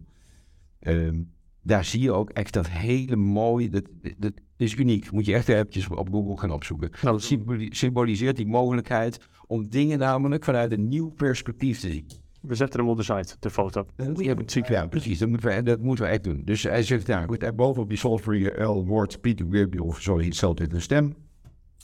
Ehm, 0.79 1.21
daar 1.61 1.85
zie 1.85 2.01
je 2.01 2.11
ook 2.11 2.29
echt 2.29 2.53
dat 2.53 2.69
hele 2.69 3.15
mooie, 3.15 3.69
dat, 3.69 3.83
dat 4.17 4.33
is 4.57 4.75
uniek. 4.75 5.11
Moet 5.11 5.25
je 5.25 5.33
echt 5.33 5.47
eventjes 5.49 5.87
op 5.87 6.09
Google 6.11 6.37
gaan 6.37 6.51
opzoeken. 6.51 6.89
Nou, 7.01 7.15
Dat 7.15 7.23
symboli- 7.23 7.73
symboliseert 7.73 8.35
die 8.35 8.47
mogelijkheid 8.47 9.19
om 9.47 9.69
dingen 9.69 9.99
namelijk 9.99 10.43
vanuit 10.43 10.71
een 10.71 10.87
nieuw 10.87 11.09
perspectief 11.09 11.79
te 11.79 11.91
zien. 11.91 12.07
We 12.47 12.55
zetten 12.55 12.79
hem 12.79 12.89
op 12.89 12.97
de 12.97 13.03
site, 13.03 13.35
de 13.39 13.49
foto. 13.49 13.85
Ja, 13.97 14.33
ja, 14.67 14.87
precies. 14.87 15.19
Dat 15.19 15.29
moeten, 15.29 15.49
we, 15.55 15.63
dat 15.63 15.79
moeten 15.81 16.05
we 16.05 16.11
echt 16.11 16.23
doen. 16.23 16.41
Dus 16.45 16.63
hij 16.63 16.83
zegt, 16.83 17.07
ja, 17.07 17.25
goed, 17.25 17.43
en 17.43 17.55
bovenop 17.55 17.89
die 17.89 17.97
Salisbury 17.97 18.61
L 18.63 18.85
wordt 18.85 19.21
Peter 19.21 19.45
Gabriel, 19.51 19.85
of 19.85 20.01
sorry, 20.01 20.25
het 20.25 20.35
stelt 20.35 20.59
in 20.59 20.71
een 20.71 20.81
stem. 20.81 21.15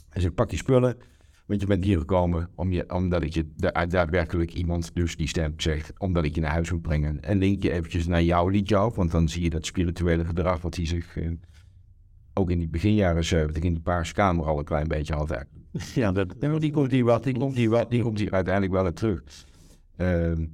Hij 0.09 0.21
zegt, 0.21 0.35
pak 0.35 0.49
die 0.49 0.57
spullen, 0.57 0.97
want 1.45 1.61
je 1.61 1.67
bent 1.67 1.83
hier 1.83 1.97
gekomen 1.99 2.49
om 2.55 2.71
je, 2.71 2.93
omdat 2.93 3.23
ik 3.23 3.33
je 3.33 3.45
da- 3.55 3.85
daadwerkelijk 3.85 4.53
iemand, 4.53 4.95
dus 4.95 5.15
die 5.15 5.27
stem 5.27 5.53
zegt, 5.57 5.93
omdat 5.97 6.23
ik 6.23 6.35
je 6.35 6.41
naar 6.41 6.51
huis 6.51 6.71
moet 6.71 6.81
brengen. 6.81 7.21
En 7.21 7.37
link 7.37 7.63
je 7.63 7.71
eventjes 7.71 8.07
naar 8.07 8.23
jouw 8.23 8.47
liedje 8.47 8.75
af, 8.75 8.95
want 8.95 9.11
dan 9.11 9.29
zie 9.29 9.43
je 9.43 9.49
dat 9.49 9.65
spirituele 9.65 10.25
gedrag 10.25 10.61
wat 10.61 10.75
hij 10.75 10.85
zich 10.85 11.17
eh, 11.17 11.29
ook 12.33 12.49
in 12.51 12.59
die 12.59 12.69
beginjaren 12.69 13.23
70 13.25 13.63
in 13.63 13.73
die 13.73 13.81
paarse 13.81 14.13
kamer 14.13 14.45
al 14.45 14.59
een 14.59 14.65
klein 14.65 14.87
beetje 14.87 15.13
had 15.13 15.31
eigenlijk. 15.31 15.65
Ja, 15.95 16.11
dat, 16.11 16.35
Ja, 16.39 16.59
die 16.59 16.71
komt 16.71 16.91
hier 16.91 17.03
wat, 17.03 17.23
die 17.23 17.37
komt 17.37 17.55
hier 17.55 17.69
wat, 17.69 17.89
die 17.89 18.01
komt 18.01 18.19
hier 18.19 18.31
uiteindelijk 18.31 18.73
wel 18.73 18.83
weer 18.83 18.93
terug. 18.93 19.23
Ehm, 20.01 20.45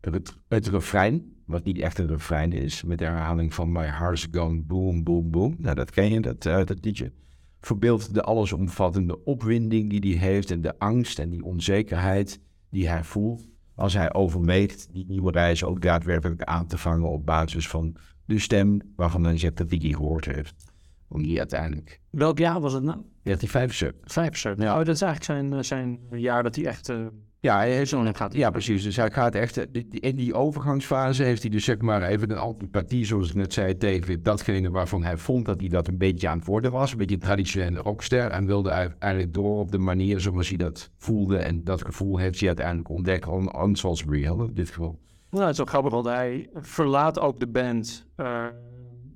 het, 0.00 0.36
het 0.48 0.66
refrein, 0.66 1.32
wat 1.46 1.64
niet 1.64 1.78
echt 1.78 1.98
een 1.98 2.06
refrein 2.06 2.52
is, 2.52 2.82
met 2.82 2.98
de 2.98 3.04
herhaling 3.04 3.54
van 3.54 3.72
My 3.72 3.84
Heart's 3.84 4.28
Gone 4.30 4.62
Boom, 4.62 5.04
Boom, 5.04 5.30
Boom. 5.30 5.54
Nou, 5.58 5.74
dat 5.74 5.90
ken 5.90 6.10
je, 6.10 6.20
dat, 6.20 6.46
eh, 6.46 6.64
dat 6.64 6.84
liedje. 6.84 7.12
Verbeeldt 7.60 8.14
de 8.14 8.22
allesomvattende 8.22 9.24
opwinding 9.24 10.00
die 10.00 10.18
hij 10.18 10.28
heeft 10.28 10.50
en 10.50 10.60
de 10.60 10.78
angst 10.78 11.18
en 11.18 11.30
die 11.30 11.44
onzekerheid 11.44 12.40
die 12.70 12.88
hij 12.88 13.04
voelt 13.04 13.48
als 13.74 13.94
hij 13.94 14.12
overweegt 14.12 14.88
die 14.92 15.06
nieuwe 15.08 15.30
reis 15.30 15.64
ook 15.64 15.80
daadwerkelijk 15.80 16.42
aan 16.42 16.66
te 16.66 16.78
vangen 16.78 17.08
op 17.08 17.26
basis 17.26 17.68
van 17.68 17.96
de 18.24 18.38
stem 18.38 18.80
waarvan 18.96 19.24
hij 19.24 19.38
zegt 19.38 19.56
dat 19.56 19.70
hij 19.70 19.78
die 19.78 19.94
gehoord 19.94 20.24
heeft. 20.24 20.72
Om 21.08 21.22
die 21.22 21.38
uiteindelijk, 21.38 22.00
welk 22.10 22.38
jaar 22.38 22.60
was 22.60 22.72
het 22.72 22.82
nou? 22.82 22.98
1975. 23.22 24.12
75. 24.12 24.64
Ja, 24.64 24.78
oh, 24.78 24.84
dat 24.84 24.94
is 24.94 25.02
eigenlijk 25.02 25.24
zijn, 25.24 25.52
eh, 25.52 25.62
zijn 25.62 26.20
jaar 26.20 26.42
dat 26.42 26.56
hij 26.56 26.66
echt 26.66 26.88
eh, 26.88 27.06
Ja, 27.42 27.56
hij 27.56 27.72
heeft, 27.72 27.90
Zo 27.90 28.04
gaat 28.12 28.34
ja, 28.34 28.50
precies. 28.50 28.82
Dus 28.82 28.96
hij 28.96 29.10
gaat 29.10 29.34
echt... 29.34 29.56
eh, 29.56 29.82
In 29.90 30.16
die 30.16 30.34
overgangsfase 30.34 31.22
heeft 31.22 31.42
hij 31.42 31.50
dus 31.50 31.64
zeg 31.64 31.78
maar 31.78 32.02
even 32.02 32.30
een 32.30 32.38
antipathie, 32.38 33.04
zoals 33.04 33.28
ik 33.28 33.34
net 33.34 33.52
zei, 33.52 33.76
tegen 33.76 34.22
datgene 34.22 34.70
waarvan 34.70 35.02
hij 35.04 35.16
vond 35.16 35.46
dat 35.46 35.60
hij 35.60 35.68
dat 35.68 35.88
een 35.88 35.98
beetje 35.98 36.28
aan 36.28 36.38
het 36.38 36.46
worden 36.46 36.72
was. 36.72 36.92
Een 36.92 36.98
beetje 36.98 37.14
een 37.14 37.20
traditionele 37.20 37.80
rockster. 37.80 38.30
En 38.30 38.46
wilde 38.46 38.70
hij 38.70 38.94
eigenlijk 38.98 39.34
door 39.34 39.58
op 39.58 39.70
de 39.72 39.78
manier 39.78 40.20
zoals 40.20 40.48
hij 40.48 40.56
dat 40.56 40.90
voelde. 40.96 41.36
En 41.36 41.64
dat 41.64 41.84
gevoel 41.84 42.16
heeft 42.18 42.38
hij 42.38 42.48
uiteindelijk 42.48 42.88
ontdekt 42.88 43.28
aan, 43.28 43.54
aan 43.54 43.76
Salisbury 43.76 44.20
Hill 44.20 44.46
in 44.46 44.54
dit 44.54 44.68
geval. 44.68 44.98
Nou, 45.30 45.44
het 45.44 45.54
is 45.54 45.60
ook 45.60 45.68
grappig, 45.68 45.92
want 45.92 46.06
hij 46.06 46.48
verlaat 46.54 47.20
ook 47.20 47.40
de 47.40 47.46
band 47.48 48.06
eh, 48.16 48.44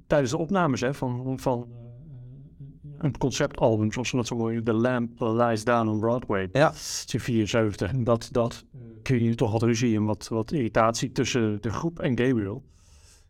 tijdens 0.07 0.31
de 0.31 0.39
opnames 0.39 0.81
hè, 0.81 0.95
van, 0.95 1.39
van 1.41 1.67
een 3.05 3.19
conceptalbum, 3.19 3.93
zoals 3.93 4.09
ze 4.09 4.17
dat 4.17 4.27
zo 4.27 4.37
mooi 4.37 4.63
The 4.63 4.73
Lamp 4.73 5.21
Lies 5.21 5.65
Down 5.65 5.89
on 5.89 6.01
Broadway. 6.01 6.49
Ja. 6.53 6.67
Het 6.67 6.77
is 6.77 7.07
in 7.15 7.21
74. 7.21 7.91
En 7.91 8.05
dat, 8.05 8.29
dat 8.33 8.65
kun 9.03 9.23
je 9.23 9.35
toch 9.35 9.53
wat 9.53 9.63
ruzie 9.63 9.97
en 9.97 10.05
wat, 10.05 10.29
wat 10.29 10.53
irritatie 10.53 11.13
tussen 11.13 11.63
de 11.63 11.71
groep 11.71 11.99
en 12.01 12.19
Gabriel. 12.19 12.65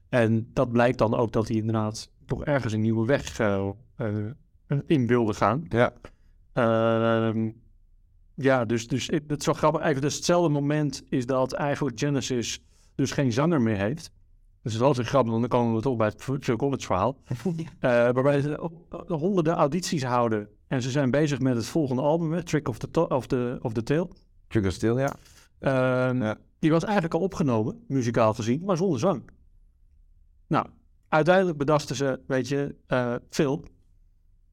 En 0.09 0.51
dat 0.53 0.73
blijkt 0.73 0.99
dan 0.99 1.15
ook 1.15 1.33
dat 1.33 1.49
hij 1.49 1.57
inderdaad 1.57 2.11
toch 2.27 2.45
ergens 2.45 2.73
een 2.73 2.81
nieuwe 2.81 3.07
weg 3.07 3.39
eh, 3.39 3.69
eh, 3.97 4.79
in 4.87 5.07
wilde 5.07 5.35
gaan. 5.35 5.65
Ja. 5.69 5.93
Ehm, 6.53 7.51
ja, 8.35 8.65
dus, 8.65 8.89
dus 8.89 9.07
het 9.07 9.39
is 9.41 9.47
wel 9.47 9.55
grappig. 9.55 9.81
Eigenlijk 9.81 10.11
dus 10.11 10.17
hetzelfde 10.17 10.49
moment 10.49 11.03
is 11.09 11.27
dat 11.27 11.53
eigenlijk 11.53 11.99
Genesis 11.99 12.65
dus 12.95 13.13
geen 13.13 13.33
zanger 13.33 13.61
meer 13.61 13.77
heeft. 13.77 14.11
Dus 14.65 14.73
dat 14.73 14.73
is 14.73 14.79
wel 14.79 14.95
zo 14.95 15.03
grappig, 15.03 15.31
want 15.31 15.51
dan 15.51 15.61
komen 15.61 15.75
we 15.75 15.81
toch 15.83 15.97
bij 15.97 16.07
het 16.07 16.23
Phil 16.45 16.57
Collins 16.57 16.87
verhaal. 16.87 17.17
Eh, 17.57 17.91
waarbij 17.91 18.41
ze 18.41 18.63
op- 18.63 18.95
op 19.09 19.21
honderden 19.21 19.55
audities 19.55 20.03
houden. 20.05 20.49
En 20.69 20.83
ze 20.83 20.91
zijn 20.91 21.11
bezig 21.11 21.39
met 21.41 21.57
het 21.57 21.67
volgende 21.67 22.03
album, 22.03 22.33
hè, 22.33 22.43
Trick 22.43 22.69
of 22.69 22.79
the, 22.79 23.09
of 23.09 23.27
the, 23.27 23.59
of 23.63 23.73
the 23.73 23.83
Tail. 23.83 24.11
Trigger 24.49 24.73
Still, 24.73 24.99
ja. 24.99 25.15
Ehm, 25.59 26.23
Ja. 26.23 26.37
Die 26.59 26.71
was 26.71 26.85
eigenlijk 26.85 27.15
al 27.15 27.21
opgenomen, 27.21 27.85
muzikaal 27.89 28.35
gezien, 28.35 28.63
maar 28.65 28.77
zonder 28.77 28.99
zang. 28.99 29.23
Nou, 30.47 30.67
uiteindelijk 31.09 31.59
bedachten 31.59 31.97
ze, 31.97 32.21
weet 32.27 32.49
je, 32.49 32.75
eh, 32.87 33.15
Phil, 33.31 33.65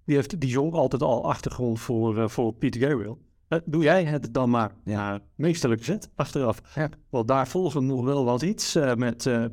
die, 0.06 0.15
heeft, 0.15 0.39
die 0.39 0.50
zong 0.50 0.74
altijd 0.74 1.02
al 1.02 1.24
achtergrond 1.30 1.80
voor, 1.80 2.17
eh, 2.21 2.28
voor 2.28 2.54
Peter 2.54 2.82
Gabriel. 2.82 3.19
Eh, 3.52 3.60
doe 3.66 3.84
jij 3.84 4.04
het 4.04 4.34
dan 4.34 4.50
maar 4.50 4.72
ja. 4.84 5.20
meesterlijk 5.36 5.84
zet 5.84 6.10
achteraf. 6.16 6.62
Ja. 6.76 6.90
Want 7.10 7.28
daar 7.28 7.48
volgen 7.48 7.86
nog 7.86 8.04
wel 8.04 8.26
wat 8.26 8.42
iets 8.42 8.76
eh, 8.76 8.96
met 8.96 9.26
eh, 9.26 9.46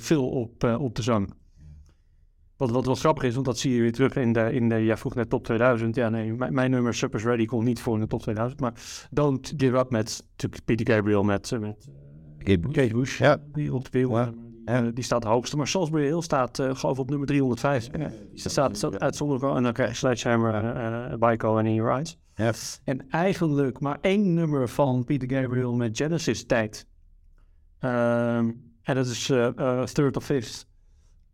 Phil 0.00 0.28
op, 0.28 0.64
op 0.78 0.94
de 0.94 1.02
zang. 1.02 1.34
Wat, 2.56 2.70
wat 2.70 2.86
wel 2.86 2.94
grappig 2.94 3.22
is, 3.22 3.34
want 3.34 3.46
dat 3.46 3.58
zie 3.58 3.74
je 3.74 3.80
weer 3.80 3.92
terug 3.92 4.16
in 4.16 4.32
de, 4.32 4.52
in 4.52 4.68
de 4.68 4.84
jij 4.84 4.96
vroeg 4.96 5.14
net 5.14 5.30
top 5.30 5.44
2000. 5.44 5.94
Ja, 5.94 6.08
nee, 6.08 6.32
mijn, 6.32 6.54
mijn 6.54 6.70
nummer 6.70 6.94
Suppers 6.94 7.24
Ready 7.24 7.44
komt 7.44 7.64
niet 7.64 7.80
voor 7.80 7.94
in 7.94 8.00
de 8.00 8.06
top 8.06 8.22
2000. 8.22 8.60
Maar 8.60 8.74
Don't 9.10 9.52
Give 9.56 9.76
Up 9.76 9.90
met 9.90 10.26
Peter 10.64 10.94
Gabriel 10.94 11.22
met, 11.22 11.50
met 11.60 11.88
Kate 12.72 12.92
Bush. 12.92 13.18
Ja. 13.18 13.42
Die 13.52 13.74
op 13.74 13.90
de. 13.90 14.32
Ja. 14.64 14.80
die 14.90 15.04
staat 15.04 15.22
de 15.22 15.28
hoogste. 15.28 15.56
Maar 15.56 15.68
Salisbury 15.68 16.06
Hill 16.06 16.20
staat 16.20 16.58
uh, 16.58 16.74
geloof 16.74 16.98
op 16.98 17.10
nummer 17.10 17.26
305. 17.26 17.88
Die 17.88 18.10
staat, 18.34 18.76
staat 18.76 19.00
uitzonderlijk 19.00 19.56
en 19.56 19.62
dan 19.62 19.72
krijg 19.72 19.90
je 19.90 19.96
Sledgehammer, 19.96 20.64
uh, 21.12 21.18
Baiko 21.18 21.58
en 21.58 21.66
In 21.66 21.74
Your 21.74 21.92
Eyes. 21.92 22.18
En 22.84 23.10
eigenlijk 23.10 23.80
maar 23.80 23.98
één 24.00 24.34
nummer 24.34 24.68
van 24.68 25.04
Peter 25.04 25.30
Gabriel 25.30 25.74
met 25.74 25.96
Genesis 25.96 26.44
tijd. 26.46 26.86
Um, 27.80 28.70
en 28.82 28.94
dat 28.94 29.06
is 29.06 29.28
uh, 29.28 29.48
uh, 29.56 29.82
Third 29.82 30.16
of 30.16 30.24
Fifth. 30.24 30.66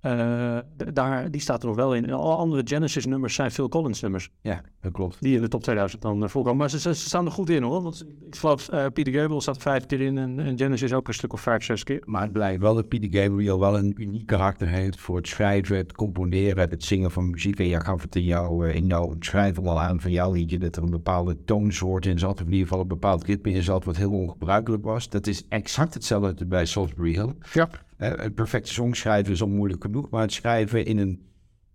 Uh, 0.02 0.58
daar, 0.92 1.30
die 1.30 1.40
staat 1.40 1.62
er 1.62 1.66
nog 1.66 1.76
wel 1.76 1.94
in. 1.94 2.04
En 2.04 2.12
alle 2.12 2.34
andere 2.34 2.62
Genesis 2.64 3.06
nummers 3.06 3.34
zijn 3.34 3.50
Phil 3.50 3.68
Collins 3.68 4.00
nummers. 4.00 4.30
Ja, 4.40 4.60
dat 4.80 4.92
klopt. 4.92 5.16
Die 5.20 5.36
in 5.36 5.40
de 5.40 5.48
top 5.48 5.62
2000 5.62 6.02
dan 6.02 6.22
uh, 6.22 6.28
voorkomen. 6.28 6.58
Maar 6.58 6.70
ze, 6.70 6.94
staan 6.94 7.26
er 7.26 7.32
goed 7.32 7.50
in 7.50 7.62
hoor. 7.62 7.82
Want 7.82 8.04
ik 8.26 8.36
geloof 8.36 8.72
uh, 8.72 8.86
Peter 8.92 9.12
Gabriel 9.12 9.40
staat 9.40 9.62
vijf 9.62 9.86
keer 9.86 10.00
in 10.00 10.18
en, 10.18 10.40
en, 10.40 10.58
Genesis 10.58 10.92
ook 10.92 11.08
een 11.08 11.14
stuk 11.14 11.32
of 11.32 11.40
vijf, 11.40 11.64
zes 11.64 11.84
keer. 11.84 12.02
Maar 12.04 12.22
het 12.22 12.32
blijkt 12.32 12.60
wel 12.60 12.74
dat 12.74 12.88
Peter 12.88 13.20
Gabriel 13.20 13.60
wel 13.60 13.78
een 13.78 13.94
uniek 13.96 14.26
karakter 14.26 14.68
heeft 14.68 15.00
voor 15.00 15.16
het 15.16 15.28
schrijven, 15.28 15.76
het 15.76 15.92
componeren, 15.92 16.70
het 16.70 16.84
zingen 16.84 17.10
van 17.10 17.30
muziek. 17.30 17.58
En 17.58 17.68
jij 17.68 17.80
gaf 17.80 18.02
het 18.02 18.16
in 18.16 18.24
jouw, 18.24 18.62
in 18.62 18.86
jouw 18.86 19.16
schrijven 19.18 19.66
al 19.66 19.80
aan 19.80 20.00
van 20.00 20.10
jouw 20.10 20.32
liedje 20.32 20.58
dat 20.58 20.76
er 20.76 20.82
een 20.82 20.90
bepaalde 20.90 21.44
toonsoort 21.44 22.06
in 22.06 22.18
zat. 22.18 22.32
Of 22.32 22.40
in 22.40 22.52
ieder 22.52 22.66
geval 22.66 22.80
een 22.80 22.88
bepaald 22.88 23.24
ritme 23.24 23.52
in 23.52 23.62
zat 23.62 23.84
wat 23.84 23.96
heel 23.96 24.12
ongebruikelijk 24.12 24.84
was. 24.84 25.08
Dat 25.08 25.26
is 25.26 25.44
exact 25.48 25.94
hetzelfde 25.94 26.46
bij 26.46 26.64
Salisbury 26.64 27.12
Hill. 27.12 27.34
Ja. 27.52 27.68
Een 27.98 28.34
perfecte 28.34 28.72
song 28.72 28.92
schrijven 28.92 29.32
is 29.32 29.42
al 29.42 29.48
moeilijk 29.48 29.82
genoeg, 29.82 30.10
maar 30.10 30.20
het 30.20 30.32
schrijven 30.32 30.84
in 30.84 30.98
een, 30.98 31.22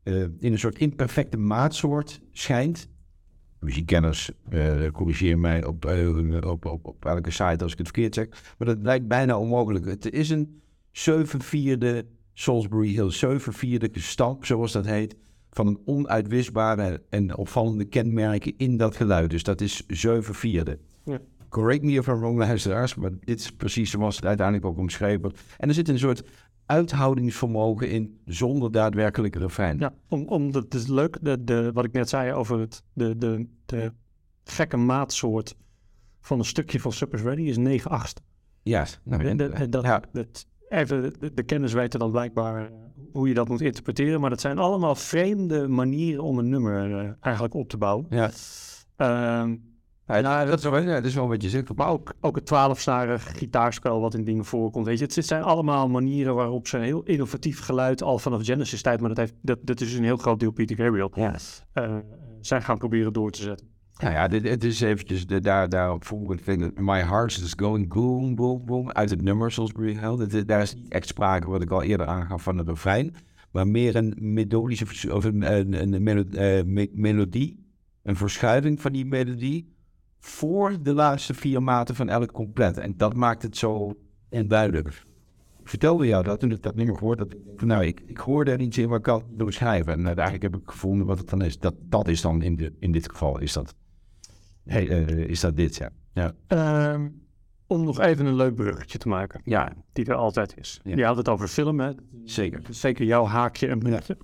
uh, 0.04 0.22
in 0.22 0.52
een 0.52 0.60
soort 0.60 0.78
imperfecte 0.78 1.38
maatsoort 1.38 2.22
schijnt. 2.32 2.90
Muziekkenners 3.60 4.32
uh, 4.50 4.88
corrigeer 4.92 5.40
mij 5.40 5.66
op, 5.66 5.86
op, 6.44 6.66
op, 6.66 6.86
op 6.86 7.06
elke 7.06 7.32
site 7.32 7.64
als 7.64 7.72
ik 7.72 7.78
het 7.78 7.88
verkeerd 7.88 8.14
zeg, 8.14 8.56
maar 8.58 8.68
dat 8.68 8.78
lijkt 8.82 9.08
bijna 9.08 9.40
onmogelijk. 9.40 9.86
Het 9.86 10.12
is 10.12 10.30
een 10.30 10.62
7 10.92 11.42
vierde 11.42 12.06
Salisbury 12.34 12.90
Hill, 12.90 13.12
7 13.12 13.54
vierde 13.54 13.90
stamp, 13.94 14.46
zoals 14.46 14.72
dat 14.72 14.86
heet, 14.86 15.16
van 15.50 15.68
een 15.68 15.80
onuitwisbare 15.86 17.04
en 17.10 17.38
opvallende 17.38 17.86
kenmerken 17.86 18.54
in 18.58 18.78
dat 18.78 18.96
geluid. 18.96 19.30
Dus 19.30 19.44
dat 19.44 19.62
is 19.62 19.86
7 19.88 20.36
vierde. 20.36 20.80
Ja. 21.06 21.20
Correct 21.54 21.84
me 21.84 21.92
if 21.92 22.08
I'm 22.08 22.20
wrong, 22.20 22.38
luisteraars, 22.38 22.96
maar 22.96 23.12
dit 23.20 23.40
is 23.40 23.52
precies 23.52 23.92
zoals 23.92 24.16
het 24.16 24.26
uiteindelijk 24.26 24.66
ook 24.66 24.78
omschreven 24.78 25.22
wordt. 25.22 25.40
En 25.58 25.68
er 25.68 25.74
zit 25.74 25.90
een 25.90 26.00
soort 26.00 26.24
uithoudingsvermogen 26.66 27.90
in 27.90 28.22
zonder 28.26 28.72
daadwerkelijke 28.72 29.40
refrein. 29.40 29.80
Ja, 29.80 29.94
om, 30.10 30.28
om 30.28 30.52
dat 30.52 30.74
is 30.74 30.88
leuk, 30.88 31.18
de, 31.22 31.44
de, 31.44 31.72
wat 31.74 31.86
ik 31.86 31.92
net 31.92 32.10
zei 32.10 32.34
over 32.34 32.60
het, 32.60 32.84
de, 32.94 33.18
de, 33.18 33.48
de 33.66 33.92
gekke 34.44 34.78
maatsoort 34.78 35.56
van 36.20 36.40
een 36.40 36.46
stukje 36.46 36.80
van 36.80 36.92
Suppers 36.92 37.22
Ready 37.22 37.42
is 37.42 37.58
9 37.58 37.92
achtste. 37.92 38.22
Ja, 38.62 38.86
nou, 39.04 39.36
de, 39.36 39.70
dat, 39.70 39.84
ja. 39.84 40.02
dat, 40.12 40.48
even 40.70 41.14
de, 41.34 41.44
kennis 41.44 41.74
weten 41.74 42.00
dan 42.00 42.12
blijkbaar 42.12 42.62
uh, 42.62 42.68
hoe 43.12 43.28
je 43.28 43.34
dat 43.34 43.48
moet 43.48 43.62
interpreteren, 43.62 44.22
maar 44.22 44.30
dat 44.30 44.42
zijn 44.42 44.58
allemaal 44.58 44.96
vreemde 44.96 45.68
manieren 45.68 46.24
om 46.24 46.40
een 46.40 46.50
nummer 46.50 46.90
uh, 46.90 47.12
eigenlijk 47.20 47.54
op 47.54 47.70
te 47.70 47.78
bouwen. 47.78 48.06
Ja. 48.10 48.32
Uh, 48.98 49.54
ja, 50.08 50.20
nou, 50.20 50.48
dat, 50.48 50.58
is 50.58 50.64
wel, 50.64 50.80
ja, 50.80 50.94
dat 50.94 51.06
is 51.06 51.16
wel 51.16 51.28
wat 51.28 51.42
je 51.42 51.50
zegt. 51.50 51.76
Maar 51.76 51.90
ook, 51.90 52.14
ook 52.22 52.36
het 52.36 52.46
twaalfsnarig 52.46 53.38
gitaarspel 53.38 54.02
wat 54.02 54.14
in 54.14 54.24
dingen 54.24 54.46
voorkomt. 54.46 54.86
Weet 54.86 55.00
je, 55.00 55.06
het, 55.06 55.26
zijn 55.26 55.44
allemaal 55.44 55.90
manieren 55.90 56.36
waarop 56.36 56.68
ze 56.68 56.78
een 56.78 56.84
heel 56.84 57.04
innovatief 57.04 57.60
geluid 57.60 58.04
al 58.04 58.20
vanaf 58.20 58.46
Genesis 58.46 58.82
tijd, 58.82 59.00
maar 59.00 59.10
dat, 59.10 59.18
heeft, 59.18 59.34
dat, 59.42 59.60
dat 59.62 59.82
is 59.82 59.94
een 59.94 60.04
heel 60.04 60.18
groot 60.18 60.40
deel 60.40 60.52
Peter 60.52 60.76
Gabriel, 60.76 61.12
uh, 61.18 61.96
zijn 62.42 62.62
gaan 62.62 62.78
proberen 62.78 63.14
door 63.14 63.32
te 63.32 63.42
zetten. 63.42 63.72
Nou 63.98 64.14
ja, 64.14 64.28
dit, 64.28 64.48
het 64.48 64.64
is 64.64 64.82
eventjes 64.82 65.28
de, 65.28 65.40
daar, 65.40 65.70
daarop 65.70 66.06
volgend 66.06 66.42
vind 66.42 66.80
My 66.80 67.00
Heart 67.02 67.32
is 67.32 67.54
Going 67.58 67.94
Boom, 67.94 68.36
Boom, 68.36 68.66
Boom 68.66 68.92
uit 68.92 69.10
het 69.10 69.22
nummer 69.22 69.52
Salisbury 69.52 69.98
Hill. 69.98 70.28
Dit, 70.28 70.48
daar 70.48 70.62
is 70.62 70.76
niet 70.76 70.92
echt 70.92 71.08
sprake, 71.08 71.50
wat 71.50 71.62
ik 71.62 71.70
al 71.70 71.84
eerder 71.84 72.08
aangaf, 72.08 72.44
van 72.44 72.58
het 72.58 72.68
refrein, 72.68 73.16
maar 73.52 73.68
meer 73.68 73.96
een 73.96 74.16
melodische 74.20 75.14
of 75.14 75.24
een, 75.24 75.54
een, 75.54 75.94
een 75.94 76.66
uh, 76.68 76.88
melodie, 76.94 77.66
een 78.04 78.16
verschuiving 78.16 78.82
van 78.82 78.92
die 78.92 79.06
melodie 79.06 79.73
voor 80.26 80.82
de 80.82 80.94
laatste 80.94 81.34
vier 81.34 81.64
maten 81.64 81.96
van 81.96 82.10
elk 82.10 82.32
compleet. 82.32 82.78
En 82.78 82.94
dat 82.98 83.14
maakt 83.14 83.42
het 83.42 83.58
zo 83.58 83.98
onduidelijk. 84.30 84.88
Ik 85.60 85.70
vertelde 85.70 86.08
jou 86.08 86.24
dat 86.24 86.40
toen 86.40 86.52
ik 86.52 86.64
dat 86.64 86.76
nummer 86.76 87.00
hoorde, 87.00 87.28
dat 87.28 87.62
nou, 87.62 87.86
ik, 87.86 88.02
ik 88.06 88.18
hoorde 88.18 88.52
er 88.52 88.60
iets 88.60 88.78
in 88.78 88.88
wat 88.88 88.98
ik 88.98 89.04
kan 89.04 89.24
doorschrijven. 89.30 89.94
En 89.94 90.06
uiteindelijk 90.06 90.44
heb 90.44 90.62
ik 90.62 90.70
gevonden 90.70 91.08
wat 91.08 91.18
het 91.18 91.30
dan 91.30 91.42
is. 91.42 91.60
Dat, 91.60 91.74
dat 91.80 92.08
is 92.08 92.22
dan 92.22 92.42
in, 92.42 92.56
de, 92.56 92.74
in 92.80 92.92
dit 92.92 93.10
geval, 93.10 93.40
is 93.40 93.54
dat, 93.54 93.76
hey, 94.64 94.88
uh, 94.88 95.18
is 95.18 95.40
dat 95.40 95.56
dit, 95.56 95.76
ja. 95.76 95.90
ja. 96.14 96.34
Um, 96.94 97.22
om 97.68 97.84
nog 97.84 98.00
even 98.00 98.26
een 98.26 98.36
leuk 98.36 98.56
bruggetje 98.56 98.98
te 98.98 99.08
maken. 99.08 99.42
Ja. 99.44 99.74
Die 99.94 100.06
er 100.06 100.16
altijd 100.16 100.58
is. 100.58 100.80
Ja. 100.84 100.96
Je 100.96 101.06
had 101.06 101.18
het 101.18 101.30
over 101.30 101.48
film, 101.48 101.80
hè? 101.80 101.92
Zeker. 102.24 102.62
Zeker 102.70 103.06
jouw 103.06 103.26
haakje 103.26 103.68
en 103.68 103.78
minuutje. 103.78 104.18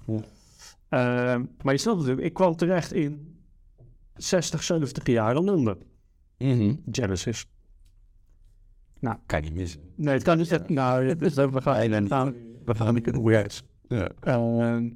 Ja. 0.90 1.34
Um, 1.34 1.50
maar 1.64 1.74
je 1.74 1.80
snapt 1.80 1.98
natuurlijk, 1.98 2.28
ik 2.28 2.34
kwam 2.34 2.56
terecht 2.56 2.94
in 2.94 3.38
60, 4.14 4.64
70 4.64 5.08
jaar 5.08 5.36
Londen. 5.36 5.78
Mm 6.39 6.58
-hmm. 6.58 6.82
Genesis. 6.91 7.45
Nou, 8.99 9.17
kan 9.25 9.41
niet 9.41 9.54
missen. 9.54 9.82
Nee, 9.95 10.13
het 10.13 10.23
kan 10.23 10.38
niet. 10.38 10.49
Ja. 10.49 10.64
Nou, 10.68 11.05
het 11.07 11.22
is, 11.22 11.34
we 11.34 11.61
gaan, 11.61 12.07
gaan, 12.07 12.36
we 12.66 12.76
gaan 12.76 12.93
niet 12.93 13.16
hoe 13.16 13.36
uit. 13.36 13.64
Ja. 13.88 14.11
Uh, 14.24 14.91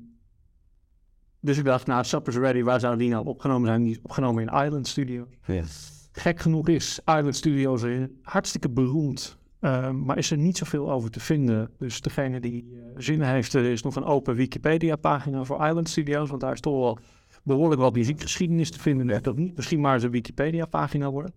dus 1.39 1.57
ik 1.57 1.63
dacht, 1.63 1.87
nou, 1.87 2.03
Suppers 2.03 2.35
Ready, 2.35 2.63
waar 2.63 2.79
zou 2.79 2.97
die 2.97 3.09
nou 3.09 3.25
opgenomen 3.25 3.67
zijn? 3.67 3.83
Die 3.83 3.91
is 3.91 3.99
opgenomen 4.01 4.47
in 4.47 4.65
Island 4.65 4.87
Studios. 4.87 5.27
Yes. 5.45 5.91
Gek 6.11 6.39
genoeg 6.39 6.67
is 6.67 6.99
Island 7.05 7.35
Studios 7.35 7.83
hartstikke 8.21 8.69
beroemd. 8.69 9.37
Uh, 9.61 9.89
maar 9.89 10.17
is 10.17 10.31
er 10.31 10.37
niet 10.37 10.57
zoveel 10.57 10.91
over 10.91 11.09
te 11.09 11.19
vinden. 11.19 11.69
Dus 11.77 12.01
degene 12.01 12.39
die 12.39 12.63
uh, 12.63 12.79
zin 12.97 13.21
heeft, 13.21 13.53
er 13.53 13.65
is 13.65 13.81
nog 13.81 13.95
een 13.95 14.03
open 14.03 14.35
Wikipedia-pagina 14.35 15.43
voor 15.43 15.67
Island 15.67 15.89
Studios. 15.89 16.29
Want 16.29 16.41
daar 16.41 16.53
is 16.53 16.59
toch 16.59 16.79
wel 16.79 16.99
behoorlijk 17.43 17.81
wat 17.81 17.93
muziekgeschiedenis 17.93 18.71
te 18.71 18.79
vinden. 18.79 19.07
Dus 19.07 19.21
dat 19.21 19.35
niet 19.35 19.55
misschien 19.55 19.79
maar 19.79 19.93
eens 19.93 20.03
een 20.03 20.11
Wikipedia-pagina 20.11 21.11
worden. 21.11 21.33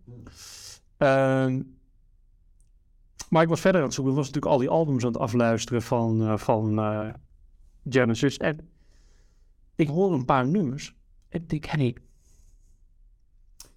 Uh, 0.98 1.56
maar 3.28 3.42
ik 3.42 3.48
was 3.48 3.60
verder 3.60 3.80
aan 3.80 3.86
het 3.86 3.94
zoeken. 3.94 4.12
Ik 4.12 4.18
was 4.18 4.26
natuurlijk 4.26 4.54
al 4.54 4.60
die 4.60 4.68
albums 4.68 5.04
aan 5.04 5.12
het 5.12 5.20
afluisteren 5.20 5.82
van, 5.82 6.22
uh, 6.22 6.36
van 6.36 6.78
uh, 6.78 7.08
Genesis. 7.88 8.36
En 8.36 8.68
ik 9.74 9.88
hoor 9.88 10.12
een 10.12 10.24
paar 10.24 10.46
nummers. 10.46 10.94
En 11.28 11.40
ik 11.40 11.48
denk, 11.48 11.64
hé, 11.64 11.78
hey, 11.78 11.96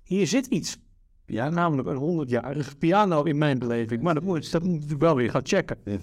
hier 0.04 0.28
zit 0.28 0.46
iets. 0.46 0.78
Ja, 1.26 1.50
Namelijk 1.50 1.88
een 1.88 2.26
100-jarige 2.28 2.76
piano 2.76 3.24
in 3.24 3.38
mijn 3.38 3.60
beleving. 3.60 4.02
Maar 4.02 4.14
dat 4.14 4.24
moet, 4.24 4.52
dat 4.52 4.64
moet 4.64 4.92
ik 4.92 5.00
wel 5.00 5.16
weer 5.16 5.30
gaan 5.30 5.46
checken. 5.46 5.78
Ja. 5.86 5.98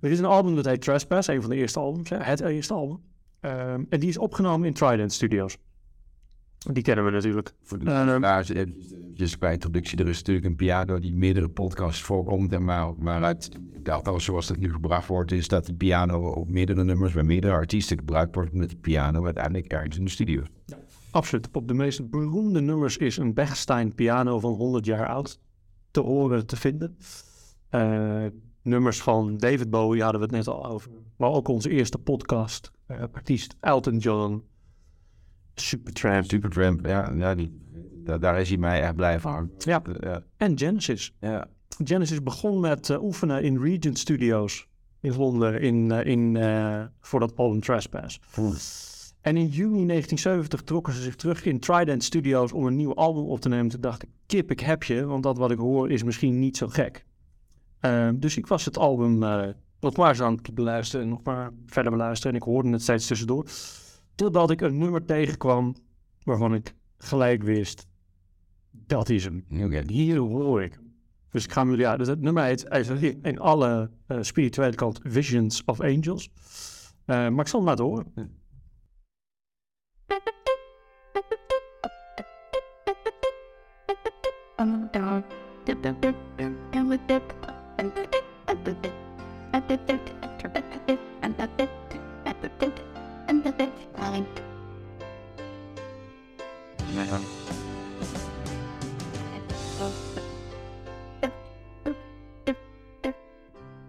Er 0.00 0.10
is 0.10 0.18
een 0.18 0.24
album 0.24 0.54
dat 0.54 0.64
heet 0.64 0.80
Trespass, 0.80 1.28
een 1.28 1.40
van 1.40 1.50
de 1.50 1.56
eerste 1.56 1.78
albums, 1.78 2.10
hè, 2.10 2.16
het 2.16 2.40
eerste 2.40 2.74
album. 2.74 3.00
Ehm, 3.40 3.84
en 3.88 4.00
die 4.00 4.08
is 4.08 4.18
opgenomen 4.18 4.66
in 4.66 4.72
Trident 4.72 5.12
Studios. 5.12 5.58
Die 6.72 6.82
kennen 6.82 7.04
we 7.04 7.10
natuurlijk. 7.10 7.54
Voor 7.62 7.78
de 7.78 7.84
Eh, 7.84 7.92
luisteraars, 7.92 8.48
eventjes 8.48 8.92
eventjes 8.92 9.38
bij 9.38 9.52
introductie. 9.52 9.98
Er 9.98 10.08
is 10.08 10.18
natuurlijk 10.18 10.46
een 10.46 10.56
piano 10.56 10.98
die 10.98 11.14
meerdere 11.14 11.48
podcasts 11.48 12.02
voorkomt. 12.02 12.52
En 12.52 12.64
waar, 12.64 12.94
waaruit, 12.98 13.50
ik 13.72 13.84
dacht 13.84 14.08
al 14.08 14.20
zoals 14.20 14.46
dat 14.46 14.56
nu 14.56 14.72
gebracht 14.72 15.06
wordt, 15.06 15.32
is 15.32 15.48
dat 15.48 15.66
de 15.66 15.74
piano 15.74 16.30
op 16.30 16.50
meerdere 16.50 16.84
nummers 16.84 17.12
bij 17.12 17.22
meerdere 17.22 17.52
artiesten 17.52 17.98
gebruikt 17.98 18.34
wordt 18.34 18.52
met 18.52 18.70
de 18.70 18.76
piano 18.76 19.24
uiteindelijk 19.24 19.66
ergens 19.72 19.98
in 19.98 20.04
de 20.04 20.10
studio. 20.10 20.42
Absoluut. 21.10 21.48
Op 21.52 21.68
de 21.68 21.74
meest 21.74 22.10
beroemde 22.10 22.60
nummers 22.60 22.96
is 22.96 23.16
een 23.16 23.34
Bechstein 23.34 23.94
piano 23.94 24.40
van 24.40 24.52
100 24.52 24.84
jaar 24.84 25.06
oud 25.06 25.40
te 25.90 26.00
horen, 26.00 26.46
te 26.46 26.56
vinden. 26.56 26.96
Eh, 27.68 28.24
nummers 28.68 29.02
van 29.02 29.36
David 29.38 29.70
Bowie 29.70 30.02
hadden 30.02 30.20
we 30.20 30.26
het 30.26 30.34
net 30.36 30.48
al 30.54 30.66
over. 30.66 30.90
Maar 31.16 31.30
ook 31.30 31.48
onze 31.48 31.70
eerste 31.70 31.98
podcast, 31.98 32.70
eh, 32.86 33.02
artiest 33.12 33.56
Elton 33.60 33.98
John, 33.98 34.42
Supertramp 35.54 36.24
Supertramp, 36.24 36.86
ja, 36.86 37.12
ja 37.16 37.34
die, 37.34 37.60
da- 38.04 38.18
daar 38.18 38.40
is 38.40 38.48
hij 38.48 38.58
mij 38.58 38.82
echt 38.82 38.94
blij 38.94 39.20
van. 39.20 39.50
Ja. 39.58 39.82
ja. 40.00 40.22
en 40.36 40.58
Genesis. 40.58 41.14
ja. 41.20 41.48
Genesis 41.84 42.22
begon 42.22 42.60
met 42.60 42.90
eh, 42.90 43.02
oefenen 43.02 43.42
in 43.42 43.62
Regent 43.62 43.98
Studios 43.98 44.66
in 45.00 45.16
Londen 45.16 45.60
in, 45.60 45.90
eh, 45.92 46.06
in, 46.06 46.36
eh, 46.36 46.82
voor 47.00 47.20
dat 47.20 47.36
album 47.36 47.60
Trespass. 47.60 48.20
En 49.20 49.36
in 49.36 49.46
juni 49.46 49.86
1970 49.86 50.62
trokken 50.62 50.92
ze 50.92 51.02
zich 51.02 51.14
terug 51.16 51.44
in 51.44 51.58
Trident 51.60 52.04
Studios 52.04 52.52
om 52.52 52.66
een 52.66 52.76
nieuw 52.76 52.94
album 52.94 53.24
op 53.24 53.40
te 53.40 53.48
nemen. 53.48 53.68
Toen 53.68 53.80
dacht 53.80 54.02
ik, 54.02 54.08
kip, 54.26 54.50
ik 54.50 54.60
heb 54.60 54.82
je, 54.82 55.04
want 55.04 55.22
dat 55.22 55.38
wat 55.38 55.50
ik 55.50 55.58
hoor 55.58 55.90
is 55.90 56.02
misschien 56.02 56.38
niet 56.38 56.56
zo 56.56 56.66
gek. 56.66 57.04
Eh, 57.80 58.08
dus 58.14 58.36
ik 58.36 58.46
was 58.46 58.64
het 58.64 58.78
album 58.78 59.22
eh, 59.22 59.48
nog 59.80 59.96
maar 59.96 60.08
eens 60.08 60.20
aan 60.20 60.34
het 60.42 60.54
beluisteren 60.54 61.04
en 61.04 61.10
nog 61.10 61.22
maar 61.22 61.50
verder 61.66 61.92
beluisteren. 61.92 62.32
En 62.32 62.40
ik 62.40 62.46
hoorde 62.46 62.70
het 62.70 62.82
steeds 62.82 63.06
tussendoor. 63.06 63.46
Totdat 64.14 64.50
ik 64.50 64.60
een 64.60 64.78
nummer 64.78 65.04
tegenkwam 65.04 65.74
waarvan 66.22 66.54
ik 66.54 66.74
gelijk 66.98 67.42
wist, 67.42 67.86
dat 68.70 69.08
is 69.08 69.24
hem. 69.24 69.44
Hier 69.86 70.18
hoor 70.18 70.62
ik. 70.62 70.80
Dus 71.30 71.44
ik 71.44 71.52
ga 71.52 71.60
hem 71.60 71.70
jullie 71.70 71.88
uit. 71.88 71.98
Dus 71.98 72.08
het 72.08 72.20
nummer 72.20 72.44
heet 72.44 72.64
eigenlijk 72.64 73.16
in 73.22 73.38
alle 73.38 73.90
eh, 74.06 74.18
spirituele 74.20 74.74
kant 74.74 75.00
Visions 75.02 75.62
of 75.64 75.80
Angels. 75.80 76.30
Eh, 77.04 77.28
maar 77.28 77.40
ik 77.40 77.48
zal 77.48 77.60
hem 77.60 77.68
laten 77.68 77.84
horen. 77.84 78.12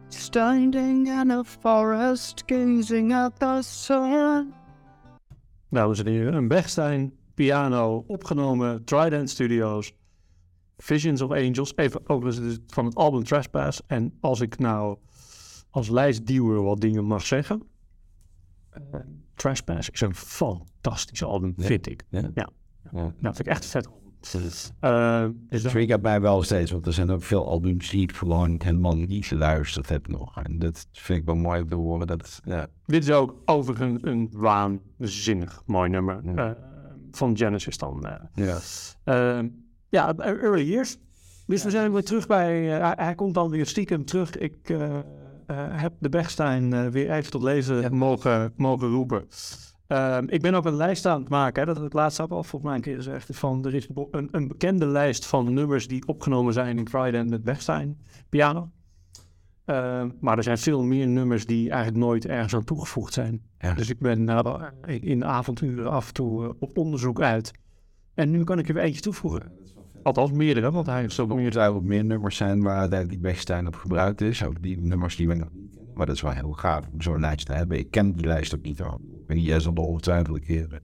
Standing 0.09 1.07
in 1.07 1.31
a 1.31 1.43
forest, 1.43 2.45
gazing 2.45 3.11
at 3.11 3.39
the 3.39 3.61
sun. 3.61 4.53
Dames 5.69 5.99
en 5.99 6.07
heren, 6.07 6.33
een 6.33 6.47
Bechstein 6.47 7.13
piano 7.33 8.03
opgenomen, 8.07 8.83
Trident 8.85 9.29
Studios, 9.29 9.93
Visions 10.81 11.21
of 11.21 11.31
Angels, 11.31 11.73
even 11.75 12.09
overigens 12.09 12.45
dus 12.47 12.57
van 12.67 12.85
het 12.85 12.95
album 12.95 13.23
Trespass. 13.23 13.81
En 13.87 14.13
als 14.19 14.41
ik 14.41 14.57
nou 14.59 14.97
als 15.69 15.89
lijstduwer 15.89 16.63
wat 16.63 16.81
dingen 16.81 17.05
mag 17.05 17.25
zeggen, 17.25 17.61
eh, 18.69 18.81
Trespass 19.35 19.89
is 19.89 20.01
een 20.01 20.15
fantastisch 20.15 21.23
album, 21.23 21.53
Ja. 21.57 21.65
vind 21.65 21.89
ik. 21.89 22.03
Ja. 22.09 22.19
Ja. 22.33 22.49
Ja. 22.91 22.99
Nou, 23.01 23.13
vind 23.19 23.39
ik 23.39 23.47
echt 23.47 23.63
een 23.63 23.69
vet 23.69 23.87
album. 23.87 23.97
Eh, 24.79 25.25
dus 25.49 25.63
Het 25.63 25.71
triggert 25.71 26.01
mij 26.01 26.21
wel 26.21 26.43
steeds, 26.43 26.71
want 26.71 26.85
er 26.87 26.93
zijn 26.93 27.09
ook 27.09 27.23
veel 27.23 27.47
albums 27.47 27.89
die 27.89 28.01
ik 28.01 28.11
gewoon 28.15 28.55
helemaal 28.63 28.95
niet 28.95 29.25
geluisterd 29.25 29.89
heb 29.89 30.07
nog. 30.07 30.37
En 30.43 30.59
dat 30.59 30.87
vind 30.91 31.19
ik 31.19 31.25
wel 31.25 31.35
mooi 31.35 31.61
om 31.61 31.69
te 31.69 31.75
horen. 31.75 32.07
Dat. 32.07 32.41
Dit 32.85 33.03
is 33.03 33.11
ook 33.11 33.35
overigens 33.45 33.99
een 34.03 34.29
waanzinnig 34.31 35.61
mooi 35.65 35.89
nummer 35.89 36.21
eh, 36.35 36.51
van 37.11 37.37
Genesis 37.37 37.77
dan. 37.77 38.05
eh. 38.05 38.21
Ja. 38.33 38.57
Ja, 39.89 40.15
early 40.15 40.63
years. 40.63 40.97
Dus 41.47 41.63
we 41.63 41.69
zijn 41.69 41.91
weer 41.91 42.03
terug 42.03 42.27
bij... 42.27 42.75
eh, 42.75 42.83
hij, 42.85 43.05
hij 43.05 43.15
komt 43.15 43.33
dan 43.33 43.49
weer 43.49 43.65
stiekem 43.65 44.05
terug. 44.05 44.37
Ik 44.37 44.69
eh, 44.69 44.97
eh, 44.97 45.01
heb 45.55 45.93
de 45.99 46.09
Bechstein 46.09 46.91
weer 46.91 47.11
even 47.11 47.31
tot 47.31 47.43
lezen 47.43 47.95
mogen, 47.95 48.53
mogen 48.55 48.87
roepen. 48.89 49.27
Eh, 49.89 50.17
ik 50.25 50.41
ben 50.41 50.53
ook 50.53 50.65
een 50.65 50.75
lijst 50.75 51.05
aan 51.05 51.19
het 51.19 51.29
maken. 51.29 51.61
Hè, 51.61 51.67
dat 51.67 51.75
heb 51.75 51.85
ik 51.85 51.93
laatst 51.93 52.21
ook 52.21 52.31
al 52.31 52.43
volgens 52.43 52.63
mij 52.63 52.75
een 52.75 52.81
keer 52.81 52.95
gezegd. 52.95 53.37
Van, 53.37 53.65
er 53.65 53.75
is 53.75 53.87
een, 54.11 54.27
een 54.31 54.47
bekende 54.47 54.85
lijst 54.87 55.25
van 55.25 55.53
nummers 55.53 55.87
die 55.87 56.07
opgenomen 56.07 56.53
zijn 56.53 56.77
in 56.77 56.85
Trident 56.85 57.29
met 57.29 57.43
Bechstein 57.43 57.97
piano. 58.29 58.69
Eh, 59.65 60.05
maar 60.19 60.37
er 60.37 60.43
zijn 60.43 60.57
veel 60.57 60.83
meer 60.83 61.07
nummers 61.07 61.45
die 61.45 61.69
eigenlijk 61.69 62.03
nooit 62.03 62.25
ergens 62.25 62.55
aan 62.55 62.63
toegevoegd 62.63 63.13
zijn. 63.13 63.41
Ja. 63.59 63.73
Dus 63.73 63.89
ik 63.89 63.99
ben 63.99 64.23
nou, 64.23 64.63
in 64.85 65.25
avonturen 65.25 65.91
af 65.91 66.07
en 66.07 66.13
toe 66.13 66.55
op 66.59 66.77
onderzoek 66.77 67.21
uit. 67.21 67.51
En 68.13 68.31
nu 68.31 68.43
kan 68.43 68.59
ik 68.59 68.67
er 68.67 68.73
weer 68.73 68.83
eentje 68.83 69.01
toevoegen. 69.01 69.51
Althans 70.03 70.31
meerdere, 70.31 70.71
want 70.71 70.85
hij 70.85 71.01
heeft 71.01 71.13
zo 71.13 71.27
Er 71.29 71.35
meer. 71.35 71.51
moeten 71.51 71.67
ook 71.67 71.83
meer 71.83 72.05
nummers 72.05 72.35
zijn 72.37 72.61
waar 72.61 72.77
uiteindelijk 72.77 73.21
die 73.21 73.31
Bechstein 73.31 73.67
op 73.67 73.75
gebruikt 73.75 74.21
is. 74.21 74.43
Ook 74.45 74.61
die 74.61 74.81
nummers 74.81 75.15
die 75.15 75.27
we 75.27 75.33
nog 75.33 75.49
niet 75.53 75.69
kennen. 75.73 75.93
Maar 75.93 76.05
dat 76.05 76.15
is 76.15 76.21
wel 76.21 76.31
heel 76.31 76.51
gaaf 76.51 76.87
om 76.93 77.01
zo'n 77.01 77.19
lijst 77.19 77.45
te 77.45 77.53
hebben. 77.53 77.77
Ik 77.77 77.91
ken 77.91 78.11
die 78.15 78.25
lijst 78.25 78.55
ook 78.55 78.61
niet 78.61 78.77
niet, 79.35 79.45
jij 79.45 79.59
zal 79.59 79.73
er 79.73 79.79
ongetwijfeld 79.81 80.39
keer... 80.39 80.67
eh, 80.73 80.79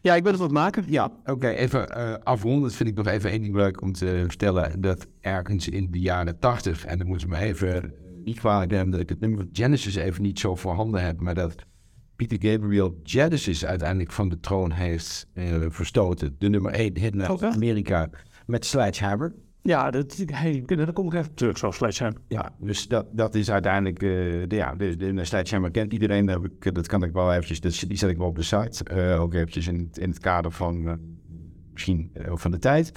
Ja, 0.00 0.14
ik 0.14 0.22
ben 0.22 0.32
het 0.32 0.40
wat 0.40 0.50
maken. 0.50 0.84
Ja, 0.86 1.12
oké, 1.24 1.48
even 1.48 1.88
eh 1.88 2.14
afrondend 2.22 2.74
vind 2.74 2.88
ik 2.88 2.94
nog 2.94 3.06
even 3.06 3.30
één 3.30 3.42
ding 3.42 3.54
leuk 3.54 3.82
om 3.82 3.92
te 3.92 4.24
vertellen. 4.26 4.80
Dat 4.80 5.06
ergens 5.20 5.68
in 5.68 5.90
de 5.90 6.00
jaren 6.00 6.38
tachtig, 6.38 6.84
en 6.84 6.98
dan 6.98 7.06
moeten 7.06 7.28
we 7.28 7.36
even 7.36 7.82
eh, 7.82 7.90
niet 8.24 8.38
kwalijk 8.38 8.70
nemen 8.70 8.90
dat 8.90 9.00
ik 9.00 9.08
het 9.08 9.20
nummer 9.20 9.48
Genesis 9.52 9.94
even 9.94 10.22
niet 10.22 10.38
zo 10.38 10.54
voorhanden 10.54 11.02
heb, 11.04 11.20
maar 11.20 11.34
dat 11.34 11.54
Peter 12.16 12.50
Gabriel 12.50 13.00
Genesis 13.02 13.64
uiteindelijk 13.64 14.12
van 14.12 14.28
de 14.28 14.40
troon 14.40 14.70
heeft 14.72 15.26
eh, 15.34 15.44
verstoten. 15.68 16.36
De 16.38 16.48
nummer 16.48 16.72
1 16.72 16.98
hit 16.98 17.14
naar 17.14 17.30
Oh? 17.32 17.42
Amerika 17.42 18.10
met 18.46 18.64
Sledgehammer. 18.64 19.34
Ja, 19.62 19.90
dat, 19.90 20.24
hey, 20.26 20.62
daar 20.66 20.92
kom 20.92 21.06
ik 21.06 21.12
even 21.14 21.34
terug, 21.34 21.58
zo 21.58 21.70
Sledgehammer. 21.70 22.20
Ja, 22.28 22.54
dus 22.60 22.88
dat, 22.88 23.06
dat 23.12 23.34
is 23.34 23.50
uiteindelijk, 23.50 23.98
de, 24.00 24.44
ja, 24.48 24.74
de, 24.74 24.96
de 24.96 25.24
Sledgehammer 25.24 25.70
kent 25.70 25.92
iedereen. 25.92 26.26
Dat, 26.26 26.42
heb 26.42 26.52
ik, 26.52 26.74
dat 26.74 26.86
kan 26.86 27.02
ik 27.02 27.12
wel 27.12 27.32
eventjes, 27.32 27.60
dat, 27.60 27.84
die 27.88 27.98
zet 27.98 28.10
ik 28.10 28.16
wel 28.18 28.26
op 28.26 28.36
de 28.36 28.42
site. 28.42 28.84
Eh, 28.84 29.20
ook 29.20 29.34
eventjes 29.34 29.66
in, 29.66 29.78
het- 29.78 29.98
in 29.98 30.08
het 30.08 30.18
kader 30.18 30.50
van, 30.52 30.98
misschien 31.72 32.10
van 32.34 32.50
de 32.50 32.58
tijd. 32.58 32.92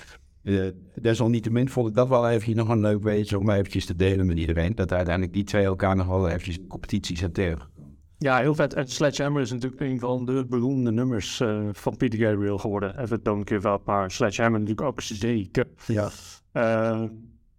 Desalniettemin 1.02 1.70
vond 1.70 1.88
ik 1.90 1.96
dat 1.96 2.08
wel 2.08 2.30
even 2.30 2.56
nog 2.56 2.70
een 2.70 2.80
leuk 2.80 3.04
weetje 3.04 3.40
om 3.40 3.50
eventjes 3.50 3.86
te 3.86 3.96
delen 3.96 4.26
met 4.26 4.38
iedereen. 4.38 4.76
Dat 4.76 4.92
uiteindelijk 4.94 5.34
die 5.36 5.44
twee 5.44 5.64
elkaar 5.66 5.96
nog 5.96 6.08
wel 6.08 6.28
eventjes 6.28 6.58
in 6.58 6.68
competitie 6.68 7.18
zijn 7.18 7.32
tegen. 7.32 7.68
Ja, 8.18 8.38
heel 8.38 8.56
vet. 8.56 8.74
En 8.74 8.88
Sledgehammer 8.88 9.42
is 9.42 9.52
natuurlijk 9.52 9.82
een 9.82 10.00
van 10.00 10.26
de 10.26 10.46
beroemde 10.50 10.92
nummers 10.92 11.40
eh, 11.40 11.60
van 11.72 11.98
Peter 11.98 12.20
Gabriel 12.20 12.58
geworden. 12.58 13.00
Even 13.00 13.24
Don't 13.24 13.50
Give 13.50 13.70
Up, 13.70 13.82
maar 13.86 14.12
Sledgehammer 14.12 14.60
natuurlijk 14.60 14.88
ook 14.88 15.02
zeker. 15.02 15.68
Ja. 15.88 16.10
Eh, 16.52 17.04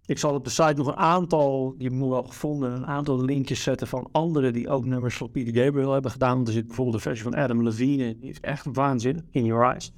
ik 0.05 0.17
zal 0.17 0.33
op 0.33 0.43
de 0.43 0.49
site 0.49 0.73
nog 0.75 0.87
een 0.87 0.95
aantal, 0.95 1.73
die 1.77 1.83
heb 1.83 1.93
ik 1.93 1.99
nog 1.99 2.09
wel 2.09 2.23
gevonden, 2.23 2.71
een 2.71 2.85
aantal 2.85 3.23
linkjes 3.23 3.63
zetten 3.63 3.87
van 3.87 4.09
anderen 4.11 4.53
die 4.53 4.69
ook 4.69 4.85
nummers 4.85 5.17
van 5.17 5.31
Peter 5.31 5.63
Gabriel 5.63 5.91
hebben 5.91 6.11
gedaan. 6.11 6.35
Want 6.35 6.47
er 6.47 6.53
zit 6.53 6.67
bijvoorbeeld 6.67 6.95
een 6.95 7.01
versie 7.01 7.23
van 7.23 7.35
Adam 7.35 7.63
Levine 7.63 8.03
in, 8.03 8.19
die 8.19 8.29
is 8.29 8.39
echt 8.39 8.65
waanzinnig, 8.71 9.23
In 9.31 9.45
Your 9.45 9.63
Eyes. 9.71 9.93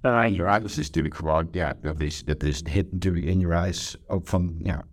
Eh, 0.00 0.24
In 0.24 0.34
Your 0.34 0.50
Eyes 0.50 0.78
is 0.78 0.86
natuurlijk 0.86 1.14
gewoon, 1.14 1.48
ja, 1.50 1.74
dat 1.80 2.00
is, 2.00 2.24
dat 2.24 2.42
is 2.42 2.60
een 2.60 2.70
hit 2.70 2.92
natuurlijk 2.92 3.24
In 3.24 3.38
Your 3.38 3.56
Eyes. 3.56 3.96
Ook 4.06 4.26
van, 4.26 4.54
ja, 4.62 4.84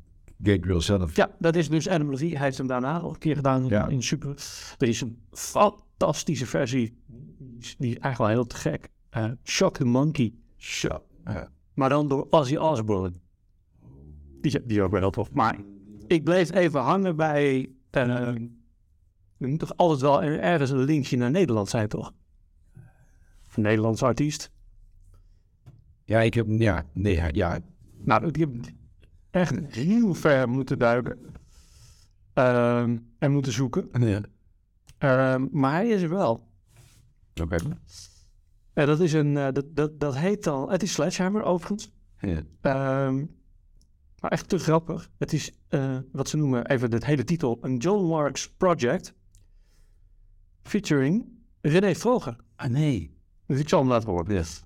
Gabriel 0.43 0.81
zelf. 0.81 1.15
Ja, 1.15 1.31
dat 1.39 1.55
is 1.55 1.69
dus 1.69 1.87
Adam 1.87 2.09
Levine. 2.09 2.35
Hij 2.35 2.45
heeft 2.45 2.57
hem 2.57 2.67
daarna 2.67 3.01
nog 3.01 3.13
een 3.13 3.19
keer 3.19 3.35
gedaan 3.35 3.61
in, 3.63 3.67
Ja. 3.69 3.87
in 3.87 4.03
Super. 4.03 4.35
Er 4.77 4.87
is 4.87 5.01
een 5.01 5.17
fantastische 5.31 6.45
versie, 6.45 6.97
die 7.07 7.59
is, 7.59 7.75
eigenlijk 7.79 8.17
wel 8.17 8.27
heel 8.27 8.45
te 8.45 8.55
gek. 8.55 8.89
Eh, 9.09 9.31
Shock 9.43 9.77
the 9.77 9.85
Monkey. 9.85 10.33
Ja. 10.55 11.01
maar 11.73 11.89
dan 11.89 12.07
door 12.07 12.27
Ozzy 12.29 12.55
Osbourne. 12.55 13.13
Die, 14.41 14.51
is- 14.51 14.61
die 14.65 14.77
is 14.77 14.83
ook 14.83 14.91
wel 14.91 14.99
heel 14.99 15.09
tof. 15.11 15.31
Maar 15.31 15.57
ik 16.07 16.23
bleef 16.23 16.51
even 16.51 16.81
hangen 16.81 17.15
bij... 17.15 17.69
er 17.89 18.47
moet 19.37 19.59
toch 19.59 19.77
altijd 19.77 20.01
wel 20.01 20.23
er- 20.23 20.39
ergens 20.39 20.69
een 20.69 20.83
linkje 20.83 21.17
naar 21.17 21.31
Nederland 21.31 21.69
zijn, 21.69 21.87
toch? 21.87 22.13
Een 23.55 23.61
Nederlandse 23.63 24.05
artiest. 24.05 24.51
Ja, 26.05 26.21
ik 26.21 26.33
heb, 26.33 26.45
ja, 26.49 26.85
nee, 26.93 27.21
ja, 27.33 27.59
Nou, 28.03 28.31
die 28.31 28.45
heb 28.45 28.73
echt 29.33 29.75
heel 29.75 30.13
ver 30.13 30.49
moeten 30.49 30.79
duiken. 30.79 31.19
Ehm, 32.33 32.97
en 33.19 33.31
moeten 33.31 33.51
zoeken. 33.51 33.89
ja. 33.99 34.21
Ehm, 34.97 35.47
maar 35.51 35.71
hij 35.71 35.87
is 35.87 36.01
er 36.01 36.09
wel. 36.09 36.47
Oké. 37.41 37.57
En 38.73 38.85
dat 38.85 38.99
is 38.99 39.13
een, 39.13 39.37
eh, 39.37 39.47
dat, 39.51 39.65
dat, 39.75 39.99
dat 39.99 40.17
heet 40.17 40.43
dan, 40.43 40.71
het 40.71 40.83
is 40.83 40.93
Sledgehammer 40.93 41.43
overigens. 41.43 41.91
Ja. 42.19 42.41
Ehm, 42.61 43.25
maar 44.19 44.31
echt 44.31 44.49
te 44.49 44.57
grappig. 44.57 45.09
Het 45.17 45.33
is 45.33 45.51
eh, 45.67 45.97
wat 46.11 46.29
ze 46.29 46.37
noemen, 46.37 46.65
even 46.65 46.89
de 46.89 47.05
hele 47.05 47.23
titel, 47.23 47.57
een 47.61 47.77
John 47.77 48.05
Marks 48.05 48.49
Project. 48.49 49.13
Featuring 50.63 51.25
René 51.61 51.95
Vroger. 51.95 52.35
Ah, 52.55 52.69
nee. 52.69 53.17
Dus 53.45 53.59
ik 53.59 53.69
zal 53.69 53.79
hem 53.79 53.89
laten 53.89 54.09
horen. 54.09 54.33
Yes. 54.33 54.63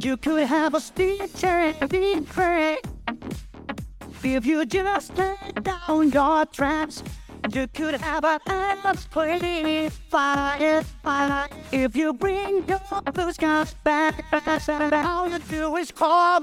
You 0.00 0.16
could 0.16 0.46
have 0.46 0.74
a 0.74 0.80
stitcher 0.80 1.74
if 4.22 4.46
you 4.46 4.66
just 4.66 5.16
let 5.16 5.62
down 5.62 6.10
your 6.10 6.46
traps. 6.46 7.02
You 7.52 7.66
could 7.68 8.00
have 8.00 8.24
an 8.24 8.38
endless 8.46 9.06
play 9.06 9.90
fire, 10.08 10.82
fire. 11.02 11.48
If 11.70 11.94
you 11.94 12.14
bring 12.14 12.64
your 12.66 13.02
blue 13.12 13.32
skies 13.32 13.74
back, 13.82 14.24
all 14.92 15.28
you 15.28 15.38
do 15.50 15.76
is 15.76 15.92
call. 15.92 16.40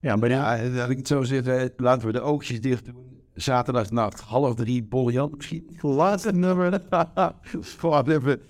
Ja, 0.00 0.16
maar 0.16 0.28
ja, 0.28 0.56
dat 0.56 0.90
ik 0.90 0.96
het 0.96 1.06
zo 1.06 1.22
zeg, 1.22 1.68
laten 1.76 2.06
we 2.06 2.12
de 2.12 2.20
oogjes 2.20 2.60
dicht 2.60 2.84
doen. 2.84 3.18
Zaterdagnacht, 3.34 4.20
half 4.20 4.54
drie, 4.54 4.82
Boljan 4.82 5.32
misschien. 5.36 5.78
laatste 5.80 6.32
nummer. 6.32 6.82
Gewoon 7.78 8.10
even... 8.10 8.49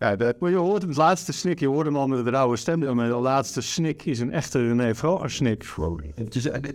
Ja, 0.00 0.16
dat, 0.16 0.36
je 0.40 0.54
hoort 0.54 0.82
het 0.82 0.96
laatste 0.96 1.32
snik, 1.32 1.58
je 1.60 1.66
hoort 1.68 1.86
hem 1.86 1.96
al 1.96 2.06
met 2.08 2.24
de 2.24 2.30
rauwe 2.30 2.56
stem. 2.56 2.94
Maar 2.96 3.08
de 3.08 3.14
laatste 3.14 3.60
snik 3.60 4.04
is 4.04 4.18
een 4.20 4.32
echte 4.32 4.66
René 4.66 4.94
Vroger 4.94 5.30
snik. 5.30 5.64
het 6.14 6.34
is, 6.34 6.48
eh, 6.48 6.72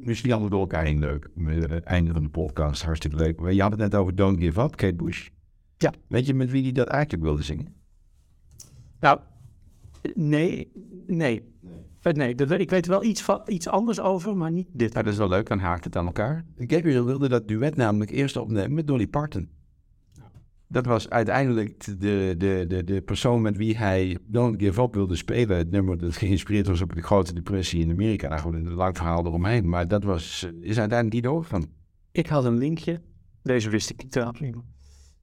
misschien 0.00 0.30
allemaal 0.32 0.48
door 0.50 0.60
elkaar 0.60 0.84
heen 0.84 0.98
leuk. 0.98 1.28
Met 1.34 1.70
het 1.70 1.84
einde 1.84 2.12
van 2.12 2.22
de 2.22 2.28
podcast, 2.28 2.82
hartstikke 2.82 3.16
leuk. 3.16 3.40
Maar 3.40 3.52
je 3.52 3.62
had 3.62 3.70
het 3.70 3.80
net 3.80 3.94
over 3.94 4.14
Don't 4.14 4.40
Give 4.40 4.60
Up, 4.60 4.76
Kate 4.76 4.94
Bush. 4.94 5.28
Ja. 5.76 5.92
Weet 6.08 6.26
je 6.26 6.34
met 6.34 6.50
wie 6.50 6.62
die 6.62 6.72
dat 6.72 6.86
eigenlijk 6.88 7.22
wilde 7.22 7.42
zingen? 7.42 7.74
Nou, 9.00 9.18
nee, 10.14 10.72
nee. 11.06 11.42
Eh, 12.02 12.12
Nee, 12.12 12.34
dat- 12.34 12.50
ik 12.50 12.70
weet 12.70 12.86
wel 12.86 13.04
iets, 13.04 13.22
van, 13.22 13.40
iets 13.46 13.68
anders 13.68 14.00
over, 14.00 14.36
maar 14.36 14.50
niet 14.50 14.68
dit. 14.72 14.92
Nou, 14.92 15.04
dat 15.04 15.12
is 15.12 15.18
wel 15.18 15.28
leuk, 15.28 15.48
dan 15.48 15.58
haakt 15.58 15.84
het 15.84 15.96
aan 15.96 16.06
elkaar. 16.06 16.44
Gabriel 16.58 17.04
wilde 17.04 17.28
dat 17.28 17.48
duet 17.48 17.76
namelijk 17.76 18.10
eerst 18.10 18.36
opnemen 18.36 18.74
met 18.74 18.86
Dolly 18.86 19.06
Parton. 19.06 19.48
Dat 20.72 20.86
was 20.86 21.10
uiteindelijk 21.10 22.00
de, 22.00 22.34
de, 22.38 22.64
de, 22.68 22.84
de 22.84 23.00
persoon 23.00 23.42
met 23.42 23.56
wie 23.56 23.76
hij 23.76 24.18
Don't 24.26 24.60
Give 24.60 24.82
Up 24.82 24.94
wilde 24.94 25.16
spelen. 25.16 25.56
Het 25.56 25.70
nummer 25.70 25.98
dat 25.98 26.16
geïnspireerd 26.16 26.66
was 26.66 26.80
op 26.80 26.94
de 26.94 27.02
grote 27.02 27.34
depressie 27.34 27.80
in 27.80 27.90
Amerika. 27.90 28.28
Nou 28.28 28.40
goed, 28.40 28.54
een 28.54 28.72
lang 28.72 28.96
verhaal 28.96 29.26
eromheen. 29.26 29.68
Maar 29.68 29.88
dat 29.88 30.04
was, 30.04 30.42
eh, 30.42 30.50
is 30.50 30.78
uiteindelijk 30.78 31.12
niet 31.12 31.22
doorgegaan. 31.22 31.66
Ik 32.12 32.26
had 32.26 32.44
een 32.44 32.58
linkje, 32.58 33.00
deze 33.42 33.70
wist 33.70 33.90
ik 33.90 34.02
niet 34.02 34.12
trouwens. 34.12 34.40
niet. 34.40 34.56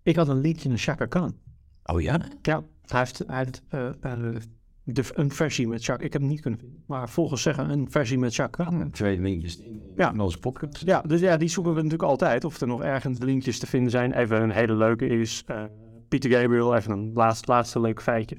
Ik 0.04 0.16
had 0.16 0.28
een 0.28 0.42
linkje 0.42 0.70
naar 0.70 0.78
Chaka 0.78 1.06
Khan. 1.06 1.38
Oh 1.84 2.02
ja? 2.02 2.22
Ja, 2.42 2.64
hij 2.86 3.00
heeft, 3.00 3.24
hij 3.28 3.38
heeft 3.38 3.62
eh, 3.70 3.90
eh, 4.02 4.36
de, 4.96 5.04
een 5.14 5.32
versie 5.32 5.68
met 5.68 5.84
Chaka. 5.84 6.04
Ik 6.04 6.14
heb 6.14 6.22
hem 6.22 6.30
niet 6.30 6.42
kunnen 6.42 6.60
vinden, 6.60 6.84
maar 6.88 7.10
volgens 7.10 7.42
zeggen 7.42 7.70
een 7.70 7.92
versie 7.92 8.18
met 8.18 8.48
Khan. 8.50 8.92
Twee 8.92 9.20
linkjes 9.22 9.58
in, 9.58 9.82
Ja. 9.96 10.12
in 10.14 10.20
onze 10.20 10.40
podcast. 10.40 10.86
Ja, 10.86 11.02
dus 11.02 11.20
ja, 11.20 11.38
die 11.38 11.50
zoeken 11.50 11.74
we 11.74 11.82
natuurlijk 11.82 12.10
altijd. 12.10 12.44
Of 12.46 12.62
er 12.62 12.68
nog 12.68 12.84
ergens 12.84 13.20
linkjes 13.20 13.60
te 13.60 13.68
vinden 13.68 13.92
zijn. 13.92 14.14
Even 14.14 14.42
een 14.42 14.52
hele 14.52 14.76
leuke 14.76 15.08
is 15.08 15.44
eh 15.48 15.64
Peter 16.08 16.32
Gabriel, 16.32 16.76
even 16.76 16.92
een 16.92 17.12
laatste, 17.14 17.52
laatste 17.52 17.80
leuk 17.82 18.02
feitje. 18.02 18.38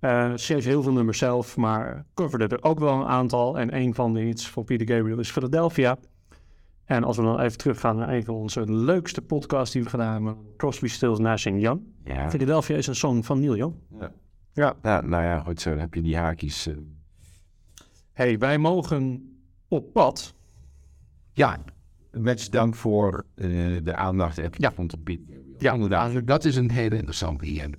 Eh 0.00 0.32
schreef 0.34 0.64
heel 0.64 0.82
veel 0.82 0.92
nummers 0.92 1.18
zelf, 1.18 1.56
maar 1.56 2.06
coverde 2.14 2.46
er 2.46 2.62
ook 2.62 2.78
wel 2.78 2.94
een 2.94 3.06
aantal. 3.06 3.58
En 3.58 3.76
een 3.76 3.94
van 3.94 4.14
de 4.14 4.20
hits 4.20 4.48
van 4.50 4.64
Peter 4.64 4.96
Gabriel 4.96 5.18
is 5.18 5.30
Philadelphia. 5.30 5.98
En 6.84 7.04
als 7.04 7.16
we 7.16 7.22
dan 7.22 7.40
even 7.40 7.58
teruggaan 7.58 7.96
naar 7.96 8.08
een 8.08 8.24
van 8.24 8.34
onze 8.34 8.72
leukste 8.72 9.22
podcasts 9.22 9.72
die 9.72 9.82
we 9.82 9.88
gedaan 9.88 10.12
hebben, 10.12 10.36
Crosby, 10.56 10.86
Stills, 10.88 11.18
Nash 11.18 11.44
Young. 11.44 11.80
Ja. 12.04 12.30
Philadelphia 12.30 12.76
is 12.76 12.86
een 12.86 12.94
song 12.94 13.22
van 13.22 13.40
Neil 13.40 13.56
Young. 13.56 13.74
Ja. 14.00 14.12
Ja. 14.60 14.74
Ja, 14.82 15.00
nou 15.00 15.22
ja, 15.22 15.40
goed 15.40 15.60
zo. 15.60 15.70
Dan 15.70 15.78
heb 15.78 15.94
je 15.94 16.02
die 16.02 16.16
haakjes. 16.16 16.66
eh. 16.66 16.74
hey, 18.12 18.38
wij 18.38 18.58
mogen 18.58 19.32
op 19.68 19.92
pad. 19.92 20.34
Ja, 21.32 21.58
met 22.10 22.52
dank 22.52 22.74
voor 22.74 23.24
eh, 23.34 23.48
de 23.82 23.94
aandacht. 23.94 24.40
Ja. 24.58 24.72
vond 24.72 24.92
op 24.92 25.04
Piet. 25.04 25.20
Ja, 25.58 25.72
inderdaad. 25.72 26.26
Dat 26.26 26.44
is 26.44 26.56
een 26.56 26.70
hele 26.70 26.96
interessante 26.96 27.46
hier. 27.46 27.70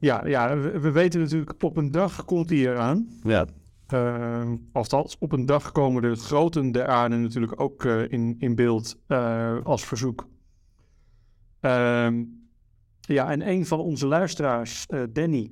Ja, 0.00 0.26
ja 0.26 0.58
we, 0.58 0.78
we 0.78 0.90
weten 0.90 1.20
natuurlijk, 1.20 1.62
op 1.62 1.76
een 1.76 1.90
dag 1.90 2.24
komt 2.24 2.50
hij 2.50 2.58
eraan. 2.58 3.08
Ja. 3.22 3.46
Uh, 3.94 4.52
althans, 4.72 5.16
op 5.18 5.32
een 5.32 5.46
dag 5.46 5.72
komen 5.72 6.02
de 6.02 6.14
groten 6.14 6.72
der 6.72 6.86
aarde 6.86 7.16
natuurlijk 7.16 7.60
ook 7.60 7.84
eh, 7.84 8.12
in, 8.12 8.36
in 8.38 8.54
beeld 8.54 8.98
eh, 9.06 9.56
als 9.62 9.84
verzoek. 9.86 10.28
Ehm, 11.60 12.24
ja, 13.00 13.30
en 13.30 13.48
een 13.48 13.66
van 13.66 13.78
onze 13.78 14.06
luisteraars, 14.06 14.86
eh, 14.86 15.02
Danny, 15.12 15.50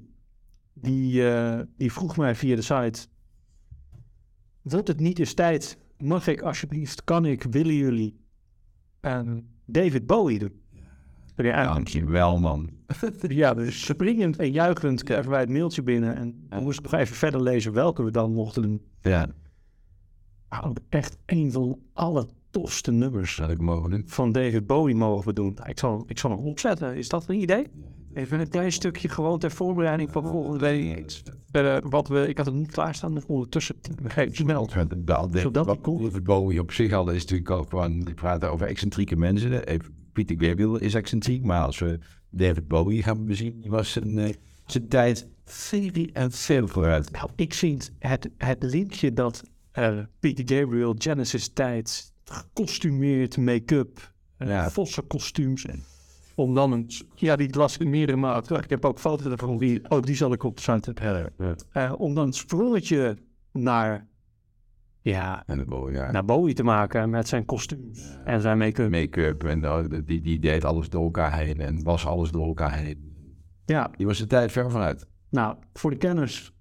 die, 0.80 1.30
eh, 1.30 1.60
die 1.76 1.92
vroeg 1.92 2.16
mij 2.16 2.34
via 2.34 2.56
de 2.56 2.62
site: 2.62 3.06
Wordt 4.62 4.88
het 4.88 5.00
niet 5.00 5.18
eens 5.18 5.34
tijd? 5.34 5.78
Mag 5.98 6.26
ik 6.26 6.40
alsjeblieft, 6.40 7.04
kan 7.04 7.24
ik, 7.24 7.42
willen 7.42 7.74
jullie 7.74 8.16
ehm, 9.00 9.40
David 9.64 10.06
Bowie 10.06 10.38
doen? 10.38 10.60
Ja, 11.36 11.64
Dankjewel, 11.64 12.38
man. 12.38 12.70
ja, 13.20 13.54
dus 13.54 13.84
springend 13.84 14.36
en 14.36 14.52
juichend 14.52 15.02
kregen 15.02 15.30
wij 15.30 15.40
het 15.40 15.50
mailtje 15.50 15.82
binnen. 15.82 16.16
En 16.16 16.46
we 16.48 16.60
moesten 16.60 16.82
nog 16.82 16.92
even 16.92 17.16
verder 17.16 17.42
lezen 17.42 17.72
welke 17.72 18.02
we 18.02 18.10
dan 18.10 18.32
mochten 18.32 18.62
doen. 18.62 18.82
Ja, 19.00 19.28
ook 20.64 20.78
echt 20.88 21.18
een 21.26 21.52
van 21.52 21.68
de 21.68 21.76
allertofste 21.92 22.92
nummers 22.92 23.36
dat 23.36 23.50
ik 23.50 23.60
mogen 23.60 23.90
doen. 23.90 24.02
van 24.06 24.32
David 24.32 24.66
Bowie 24.66 24.94
mogen 24.94 25.26
we 25.26 25.32
doen. 25.32 25.58
Ik, 25.64 25.78
zal, 25.78 26.04
ik 26.06 26.18
zal 26.18 26.30
hem 26.30 26.38
opzetten. 26.38 26.96
Is 26.96 27.08
dat 27.08 27.28
een 27.28 27.40
idee? 27.40 27.66
Even 28.16 28.40
een 28.40 28.48
klein 28.48 28.72
stukje 28.72 29.08
gewoon 29.08 29.38
ter 29.38 29.50
voorbereiding 29.50 30.10
van 30.10 30.26
volgende 30.26 30.58
week. 30.58 31.22
Eh, 31.50 31.76
wat 31.82 32.08
we, 32.08 32.28
ik 32.28 32.36
had 32.36 32.46
het 32.46 32.54
niet 32.54 32.70
klaarstaan, 32.70 33.14
dus 33.14 33.26
ondertussen 33.26 33.76
snel. 34.30 34.70
Zodat 35.32 35.80
komt. 35.80 36.02
David 36.02 36.24
Bowie 36.24 36.60
op 36.60 36.72
zich 36.72 36.92
al 36.92 37.10
is 37.10 37.20
natuurlijk 37.22 37.50
ook 37.50 37.68
gewoon... 37.68 38.00
Die 38.00 38.14
praten 38.14 38.50
over 38.50 38.66
excentrieke 38.66 39.16
mensen. 39.16 39.66
Even, 39.66 39.94
Peter 40.12 40.36
Gabriel 40.38 40.76
is 40.76 40.94
excentriek, 40.94 41.44
maar 41.44 41.62
als 41.62 41.78
we 41.78 41.98
David 42.30 42.68
Bowie 42.68 43.02
gaan 43.02 43.26
bezien... 43.26 43.60
Die 43.60 43.70
was 43.70 43.92
zijn, 43.92 44.18
eh, 44.18 44.34
zijn 44.66 44.88
tijd 44.88 45.28
veel 45.44 46.06
en 46.12 46.32
veel 46.32 46.68
vooruit. 46.68 47.10
Nou, 47.10 47.30
ik 47.36 47.54
vind 47.54 47.92
het, 47.98 48.30
het 48.38 48.62
linkje 48.62 49.12
dat 49.12 49.42
eh, 49.72 49.98
Peter 50.20 50.56
Gabriel 50.56 50.94
Genesis 50.98 51.48
tijd 51.48 52.12
gekostumeerd 52.24 53.36
make-up, 53.36 54.12
eh 54.36 54.48
Ja. 54.48 54.70
vosse 54.70 55.02
kostuums. 55.02 55.66
En 55.66 55.84
om 56.36 56.54
dan 56.54 56.72
een, 56.72 56.90
ja, 57.14 57.36
die 57.36 57.56
las 57.56 57.76
ik 57.76 57.88
meerdere 57.88 58.42
terug. 58.42 58.64
Ik 58.64 58.70
heb 58.70 58.84
ook 58.84 58.98
foto's 58.98 59.26
ervan. 59.26 59.56
Die, 59.58 59.90
oh, 59.90 60.02
die 60.02 60.14
zal 60.14 60.32
ik 60.32 60.42
op 60.42 60.58
site 60.58 60.92
hebben. 60.94 61.56
Eh, 61.72 61.92
om 61.96 62.14
dan 62.14 62.26
een 62.26 62.32
sprongetje 62.32 63.16
naar, 63.52 64.08
ja, 65.00 65.42
En 65.46 65.66
Bowie, 65.68 65.94
ja. 65.94 66.10
naar 66.10 66.24
Bowie 66.24 66.54
te 66.54 66.62
maken 66.62 67.10
met 67.10 67.28
zijn 67.28 67.44
kostuums 67.44 68.18
en 68.24 68.40
zijn 68.40 68.58
make-up. 68.58 68.90
Make-up 68.90 69.44
en 69.44 69.62
uh, 69.62 69.84
die, 70.04 70.20
die 70.20 70.38
deed 70.38 70.64
alles 70.64 70.88
door 70.88 71.04
elkaar 71.04 71.38
heen 71.38 71.60
en 71.60 71.82
was 71.82 72.06
alles 72.06 72.30
door 72.30 72.46
elkaar 72.46 72.78
heen. 72.78 73.14
Ja, 73.64 73.90
Die 73.96 74.06
was 74.06 74.18
de 74.18 74.26
tijd 74.26 74.52
ver 74.52 74.70
vooruit. 74.70 75.06
nou, 75.30 75.56
voor 75.72 75.90
de 75.90 75.96
kenners 75.96 76.52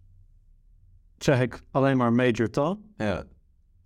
zeg 1.17 1.41
ik 1.41 1.63
alleen 1.71 1.97
maar 1.97 2.13
Major 2.13 2.49
Tom. 2.49 2.93
Ja. 2.97 3.23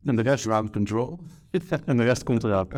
En 0.04 0.16
de 0.16 0.22
rest, 0.22 0.44
Ground 0.44 0.72
control. 0.72 1.20
en 1.86 1.98
de 1.98 2.04
rest 2.04 2.24
komt 2.24 2.44
eraan. 2.44 2.68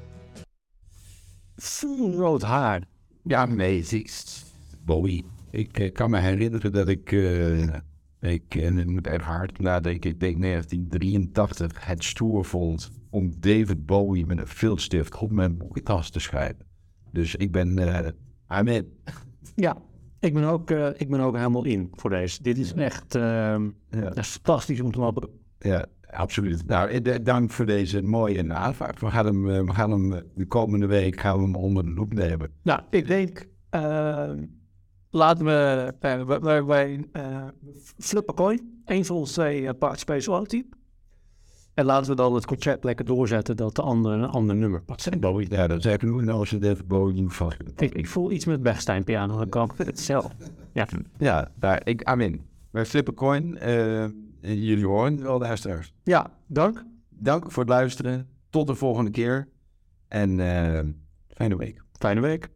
Full 1.61 2.11
rood 2.15 2.41
haar. 2.41 2.83
Ja, 3.23 3.45
nee, 3.45 3.85
Bowie. 4.85 5.25
Ik 5.51 5.79
eh, 5.79 5.91
kan 5.91 6.09
me 6.09 6.19
herinneren 6.19 6.71
dat 6.71 6.87
ik, 6.87 7.11
eh, 7.11 7.63
ik 8.19 8.55
en 8.55 8.91
moet 8.91 9.07
even 9.07 9.23
hard 9.23 9.59
nadenken, 9.59 10.09
ik 10.09 10.19
denk 10.19 10.41
1983 10.41 11.85
het 11.85 12.03
stoer 12.03 12.45
vond 12.45 12.91
om 13.09 13.33
David 13.39 13.85
Bowie 13.85 14.25
met 14.25 14.37
een 14.37 14.47
viltstift 14.47 15.17
op 15.17 15.31
mijn 15.31 15.57
boekentas 15.57 16.09
te 16.09 16.19
schrijven. 16.19 16.65
Dus 17.11 17.35
ik 17.35 17.51
ben, 17.51 17.77
eh 17.77 18.59
I'm 18.59 18.67
in. 18.67 18.93
Ja, 19.55 19.77
ik 20.19 20.33
ben, 20.33 20.43
ook, 20.43 20.71
eh, 20.71 20.89
ik 20.97 21.09
ben 21.09 21.19
ook 21.19 21.35
helemaal 21.35 21.65
in 21.65 21.89
voor 21.91 22.09
deze. 22.09 22.43
Dit 22.43 22.57
is 22.57 22.73
echt 22.73 23.15
ehm, 23.15 23.69
Ja. 23.89 24.23
fantastisch 24.23 24.81
om 24.81 24.91
te 24.91 24.99
maken. 24.99 25.29
Ja, 25.59 25.85
absoluut. 26.11 26.65
Nou, 26.65 26.89
eh, 26.89 27.15
dank 27.23 27.51
voor 27.51 27.65
deze 27.65 28.01
mooie 28.01 28.53
aanvraag. 28.53 28.99
We 28.99 29.09
gaan 29.09 29.25
hem, 29.25 29.49
eh, 29.49 29.61
we 29.61 29.73
gaan 29.73 29.91
hem 29.91 30.13
eh, 30.13 30.21
de 30.35 30.45
komende 30.45 30.85
week 30.85 31.19
gaan 31.19 31.37
we 31.37 31.43
hem 31.43 31.55
onder 31.55 31.85
de 31.85 31.91
loep 31.91 32.13
nemen. 32.13 32.51
Nou, 32.63 32.81
ik 32.89 33.07
denk 33.07 33.49
eh, 33.69 34.31
laten 35.09 35.45
we, 35.45 36.63
wij 36.65 37.05
eh, 37.11 37.47
flippen 37.97 38.35
coin, 38.35 38.81
een 38.85 39.05
van 39.05 39.15
ons 39.15 39.31
twee 39.31 39.61
uh, 39.61 39.69
participatieteam. 39.79 40.69
En 41.73 41.85
laten 41.85 42.09
we 42.09 42.15
dan 42.15 42.33
het 42.33 42.45
concept 42.45 42.83
lekker 42.83 43.05
doorzetten 43.05 43.57
dat 43.57 43.75
de 43.75 43.81
ander 43.81 44.11
een 44.11 44.25
ander 44.25 44.55
nummer 44.55 44.81
pakt. 44.81 45.07
Ja, 45.49 45.67
dat 45.67 45.77
is 45.77 45.85
eigenlijk 45.85 46.63
even 46.63 46.87
boven 46.87 47.31
vast. 47.31 47.57
Ik, 47.77 47.93
ik 47.93 48.07
voel 48.07 48.31
iets 48.31 48.45
met 48.45 48.63
Bergstein 48.63 49.03
piano, 49.03 49.37
dan 49.37 49.49
kan 49.49 49.71
ik 49.77 49.85
het 49.85 49.99
zelf. 49.99 50.31
Ja, 50.73 50.87
Ja, 51.17 51.51
daar, 51.55 51.81
ik, 51.83 52.03
amen. 52.03 52.45
Wij 52.71 52.85
flippen 52.85 53.13
coin. 53.13 53.57
Jullie 54.41 54.85
horen 54.85 55.23
wel 55.23 55.39
de 55.39 55.45
luisteraars. 55.45 55.93
ja 56.03 56.31
dank. 56.47 56.85
Dank 57.09 57.51
voor 57.51 57.63
het 57.63 57.71
luisteren. 57.71 58.29
Tot 58.49 58.67
de 58.67 58.75
volgende 58.75 59.11
keer. 59.11 59.47
En 60.07 60.39
eh, 60.39 60.79
fijne 61.27 61.55
week. 61.57 61.83
Fijne 61.99 62.21
week. 62.21 62.49